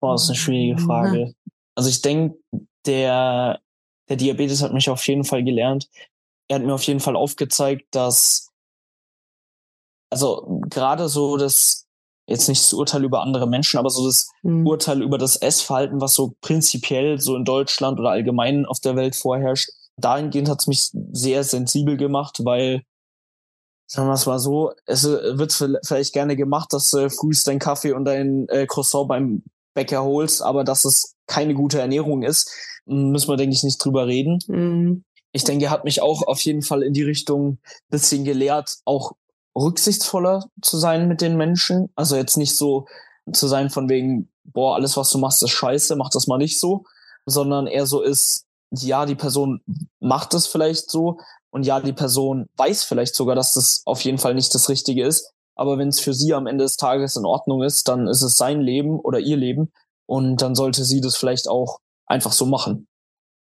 Boah, 0.00 0.12
das 0.12 0.24
ist 0.24 0.30
eine 0.30 0.36
schwierige 0.36 0.78
Frage. 0.80 1.34
Also 1.74 1.90
ich 1.90 2.02
denke, 2.02 2.38
der, 2.86 3.60
der 4.08 4.16
Diabetes 4.16 4.62
hat 4.62 4.72
mich 4.72 4.88
auf 4.90 5.06
jeden 5.06 5.24
Fall 5.24 5.44
gelernt. 5.44 5.88
Er 6.48 6.56
hat 6.56 6.64
mir 6.64 6.74
auf 6.74 6.82
jeden 6.84 7.00
Fall 7.00 7.16
aufgezeigt, 7.16 7.86
dass, 7.90 8.50
also 10.10 10.62
gerade 10.68 11.08
so 11.08 11.36
das, 11.36 11.86
jetzt 12.26 12.48
nicht 12.48 12.62
das 12.62 12.72
Urteil 12.72 13.04
über 13.04 13.22
andere 13.22 13.48
Menschen, 13.48 13.78
aber 13.78 13.90
so 13.90 14.06
das 14.06 14.30
mhm. 14.42 14.66
Urteil 14.66 15.02
über 15.02 15.18
das 15.18 15.36
Essverhalten, 15.36 16.00
was 16.00 16.14
so 16.14 16.34
prinzipiell 16.40 17.20
so 17.20 17.36
in 17.36 17.44
Deutschland 17.44 17.98
oder 17.98 18.10
allgemein 18.10 18.66
auf 18.66 18.80
der 18.80 18.96
Welt 18.96 19.16
vorherrscht, 19.16 19.70
dahingehend 19.96 20.48
hat 20.48 20.60
es 20.60 20.66
mich 20.66 20.90
sehr 21.12 21.44
sensibel 21.44 21.96
gemacht, 21.96 22.44
weil 22.44 22.82
sagen 23.90 24.08
wir 24.08 24.14
es 24.14 24.26
mal 24.26 24.38
so, 24.38 24.72
es 24.86 25.04
äh, 25.04 25.38
wird 25.38 25.52
vielleicht 25.52 26.12
gerne 26.12 26.36
gemacht, 26.36 26.72
dass 26.72 26.90
du 26.90 27.08
frühst 27.10 27.46
dein 27.46 27.58
Kaffee 27.58 27.92
und 27.92 28.04
dein 28.04 28.48
äh, 28.48 28.66
Croissant 28.66 29.08
beim 29.08 29.42
Bäcker 29.78 30.02
holst, 30.02 30.42
aber 30.42 30.64
dass 30.64 30.84
es 30.84 31.14
keine 31.28 31.54
gute 31.54 31.78
Ernährung 31.78 32.24
ist, 32.24 32.50
müssen 32.84 33.28
wir, 33.28 33.36
denke 33.36 33.54
ich, 33.54 33.62
nicht 33.62 33.78
drüber 33.78 34.08
reden. 34.08 34.40
Mhm. 34.48 35.04
Ich 35.30 35.44
denke, 35.44 35.66
er 35.66 35.70
hat 35.70 35.84
mich 35.84 36.02
auch 36.02 36.22
auf 36.26 36.40
jeden 36.40 36.62
Fall 36.62 36.82
in 36.82 36.94
die 36.94 37.04
Richtung 37.04 37.58
bisschen 37.88 38.24
gelehrt, 38.24 38.78
auch 38.84 39.12
rücksichtsvoller 39.54 40.48
zu 40.62 40.78
sein 40.78 41.06
mit 41.06 41.20
den 41.20 41.36
Menschen. 41.36 41.90
Also 41.94 42.16
jetzt 42.16 42.36
nicht 42.36 42.56
so 42.56 42.86
zu 43.32 43.46
sein 43.46 43.70
von 43.70 43.88
wegen, 43.88 44.32
boah, 44.42 44.74
alles, 44.74 44.96
was 44.96 45.10
du 45.10 45.18
machst, 45.18 45.42
ist 45.44 45.50
scheiße, 45.50 45.94
mach 45.94 46.10
das 46.10 46.26
mal 46.26 46.38
nicht 46.38 46.58
so, 46.58 46.84
sondern 47.24 47.68
eher 47.68 47.86
so 47.86 48.02
ist, 48.02 48.46
ja, 48.72 49.06
die 49.06 49.14
Person 49.14 49.60
macht 50.00 50.34
es 50.34 50.48
vielleicht 50.48 50.90
so, 50.90 51.18
und 51.50 51.64
ja, 51.64 51.80
die 51.80 51.92
Person 51.92 52.46
weiß 52.56 52.84
vielleicht 52.84 53.14
sogar, 53.14 53.34
dass 53.34 53.54
das 53.54 53.82
auf 53.86 54.02
jeden 54.02 54.18
Fall 54.18 54.34
nicht 54.34 54.54
das 54.54 54.68
Richtige 54.68 55.06
ist. 55.06 55.32
Aber 55.58 55.76
wenn 55.76 55.88
es 55.88 56.00
für 56.00 56.14
sie 56.14 56.34
am 56.34 56.46
Ende 56.46 56.64
des 56.64 56.76
Tages 56.76 57.16
in 57.16 57.24
Ordnung 57.24 57.62
ist, 57.62 57.88
dann 57.88 58.06
ist 58.06 58.22
es 58.22 58.36
sein 58.36 58.60
Leben 58.60 58.98
oder 59.00 59.18
ihr 59.18 59.36
Leben. 59.36 59.72
Und 60.06 60.40
dann 60.40 60.54
sollte 60.54 60.84
sie 60.84 61.00
das 61.00 61.16
vielleicht 61.16 61.48
auch 61.48 61.80
einfach 62.06 62.32
so 62.32 62.46
machen. 62.46 62.86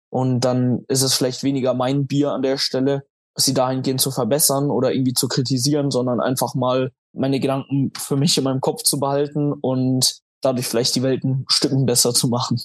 Und 0.09 0.41
dann 0.41 0.85
ist 0.89 1.03
es 1.03 1.15
vielleicht 1.15 1.43
weniger 1.43 1.75
mein 1.75 2.07
Bier 2.07 2.31
an 2.31 2.43
der 2.43 2.59
Stelle, 2.59 3.05
sie 3.35 3.55
dahingehend 3.55 4.01
zu 4.01 4.11
verbessern 4.11 4.71
oder 4.71 4.93
irgendwie 4.93 5.15
zu 5.15 5.29
kritisieren, 5.29 5.91
sondern 5.91 6.21
einfach 6.21 6.55
mal 6.55 6.93
meine 7.13 7.41
Gedanken 7.41 7.93
für 7.99 8.17
mich 8.17 8.39
in 8.39 8.45
meinem 8.45 8.61
Kopf 8.61 8.83
zu 8.85 9.01
behalten 9.01 9.53
und 9.53 10.21
dadurch 10.41 10.69
vielleicht 10.69 10.95
die 10.95 11.03
Welt 11.03 11.25
ein 11.25 11.45
Stück 11.49 11.73
besser 11.87 12.15
zu 12.15 12.29
machen. 12.29 12.61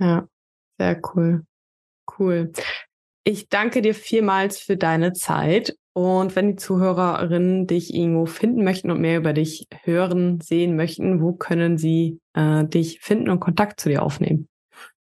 Ja, 0.00 0.26
sehr 0.78 1.00
cool. 1.14 1.44
Cool. 2.18 2.52
Ich 3.24 3.48
danke 3.48 3.82
dir 3.82 3.94
vielmals 3.94 4.58
für 4.58 4.76
deine 4.76 5.12
Zeit. 5.12 5.76
Und 5.98 6.36
wenn 6.36 6.50
die 6.50 6.54
Zuhörerinnen 6.54 7.66
dich 7.66 7.92
irgendwo 7.92 8.24
finden 8.26 8.62
möchten 8.62 8.92
und 8.92 9.00
mehr 9.00 9.18
über 9.18 9.32
dich 9.32 9.66
hören, 9.82 10.40
sehen 10.40 10.76
möchten, 10.76 11.20
wo 11.20 11.32
können 11.32 11.76
sie 11.76 12.20
äh, 12.34 12.64
dich 12.64 13.00
finden 13.00 13.30
und 13.30 13.40
Kontakt 13.40 13.80
zu 13.80 13.88
dir 13.88 14.04
aufnehmen? 14.04 14.46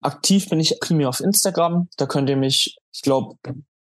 Aktiv 0.01 0.49
bin 0.49 0.59
ich 0.59 0.79
primär 0.79 1.09
auf 1.09 1.19
Instagram. 1.19 1.87
Da 1.97 2.07
könnt 2.07 2.31
ihr 2.31 2.35
mich, 2.35 2.79
ich 2.91 3.03
glaube, 3.03 3.35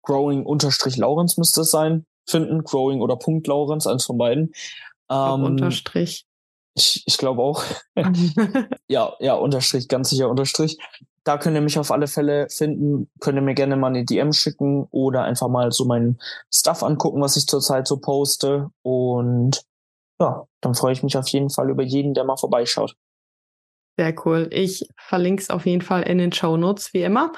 growing-laurens 0.02 1.38
müsste 1.38 1.62
es 1.62 1.70
sein, 1.70 2.04
finden. 2.28 2.62
Growing 2.62 3.00
oder 3.00 3.16
Punkt 3.16 3.46
Laurens, 3.46 3.86
eins 3.86 4.04
von 4.04 4.18
beiden. 4.18 4.52
Ähm, 5.10 5.44
Unterstrich. 5.44 6.26
Ich, 6.74 7.04
ich 7.06 7.16
glaube 7.16 7.40
auch. 7.40 7.64
ja, 8.86 9.14
ja, 9.18 9.32
Unterstrich, 9.32 9.88
ganz 9.88 10.10
sicher 10.10 10.28
Unterstrich. 10.28 10.76
Da 11.24 11.38
könnt 11.38 11.54
ihr 11.54 11.60
mich 11.60 11.78
auf 11.78 11.90
alle 11.90 12.08
Fälle 12.08 12.48
finden. 12.48 13.10
Könnt 13.20 13.38
ihr 13.38 13.42
mir 13.42 13.54
gerne 13.54 13.76
mal 13.76 13.88
eine 13.88 14.04
DM 14.04 14.32
schicken 14.32 14.86
oder 14.90 15.22
einfach 15.22 15.48
mal 15.48 15.70
so 15.70 15.84
meinen 15.84 16.18
Stuff 16.52 16.82
angucken, 16.82 17.20
was 17.20 17.36
ich 17.36 17.46
zurzeit 17.46 17.86
so 17.86 17.98
poste. 17.98 18.70
Und 18.82 19.62
ja, 20.20 20.44
dann 20.60 20.74
freue 20.74 20.92
ich 20.92 21.02
mich 21.02 21.16
auf 21.16 21.28
jeden 21.28 21.50
Fall 21.50 21.70
über 21.70 21.82
jeden, 21.82 22.14
der 22.14 22.24
mal 22.24 22.36
vorbeischaut. 22.36 22.96
Sehr 23.98 24.14
cool. 24.24 24.48
Ich 24.50 24.88
verlinke 24.96 25.42
es 25.42 25.50
auf 25.50 25.66
jeden 25.66 25.82
Fall 25.82 26.02
in 26.02 26.18
den 26.18 26.32
Show 26.32 26.56
Notes, 26.56 26.92
wie 26.94 27.02
immer. 27.02 27.32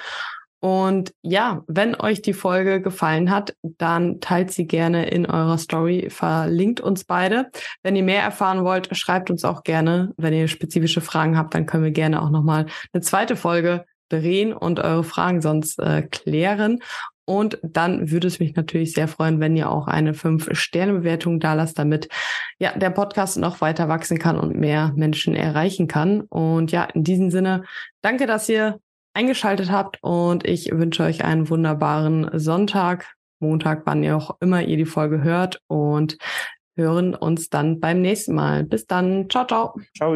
Und 0.64 1.12
ja, 1.20 1.62
wenn 1.66 1.94
euch 1.94 2.22
die 2.22 2.32
Folge 2.32 2.80
gefallen 2.80 3.30
hat, 3.30 3.54
dann 3.60 4.20
teilt 4.20 4.50
sie 4.50 4.66
gerne 4.66 5.10
in 5.10 5.26
eurer 5.26 5.58
Story, 5.58 6.08
verlinkt 6.08 6.80
uns 6.80 7.04
beide. 7.04 7.50
Wenn 7.82 7.96
ihr 7.96 8.02
mehr 8.02 8.22
erfahren 8.22 8.64
wollt, 8.64 8.88
schreibt 8.96 9.30
uns 9.30 9.44
auch 9.44 9.62
gerne. 9.62 10.14
Wenn 10.16 10.32
ihr 10.32 10.48
spezifische 10.48 11.02
Fragen 11.02 11.36
habt, 11.36 11.52
dann 11.52 11.66
können 11.66 11.84
wir 11.84 11.90
gerne 11.90 12.22
auch 12.22 12.30
nochmal 12.30 12.64
eine 12.94 13.02
zweite 13.02 13.36
Folge 13.36 13.84
drehen 14.08 14.54
und 14.54 14.80
eure 14.80 15.04
Fragen 15.04 15.42
sonst 15.42 15.78
äh, 15.80 16.00
klären. 16.00 16.78
Und 17.26 17.58
dann 17.62 18.10
würde 18.10 18.26
es 18.26 18.40
mich 18.40 18.56
natürlich 18.56 18.94
sehr 18.94 19.06
freuen, 19.06 19.40
wenn 19.40 19.58
ihr 19.58 19.70
auch 19.70 19.86
eine 19.86 20.14
5-Sterne-Bewertung 20.14 21.40
da 21.40 21.52
lasst, 21.52 21.78
damit 21.78 22.08
ja 22.58 22.72
der 22.72 22.88
Podcast 22.88 23.36
noch 23.36 23.60
weiter 23.60 23.90
wachsen 23.90 24.18
kann 24.18 24.38
und 24.38 24.56
mehr 24.56 24.94
Menschen 24.96 25.34
erreichen 25.34 25.88
kann. 25.88 26.22
Und 26.22 26.72
ja, 26.72 26.84
in 26.84 27.04
diesem 27.04 27.30
Sinne, 27.30 27.64
danke, 28.00 28.26
dass 28.26 28.48
ihr 28.48 28.80
eingeschaltet 29.14 29.70
habt 29.70 29.98
und 30.02 30.46
ich 30.46 30.70
wünsche 30.72 31.04
euch 31.04 31.24
einen 31.24 31.48
wunderbaren 31.48 32.30
Sonntag, 32.38 33.14
Montag, 33.40 33.82
wann 33.86 34.02
ihr 34.02 34.16
auch 34.16 34.36
immer 34.40 34.62
ihr 34.62 34.76
die 34.76 34.84
Folge 34.84 35.22
hört 35.22 35.60
und 35.66 36.18
hören 36.76 37.14
uns 37.14 37.48
dann 37.48 37.80
beim 37.80 38.00
nächsten 38.00 38.34
Mal. 38.34 38.64
Bis 38.64 38.86
dann. 38.86 39.30
Ciao, 39.30 39.46
ciao. 39.46 39.74
Ciao. 39.96 40.14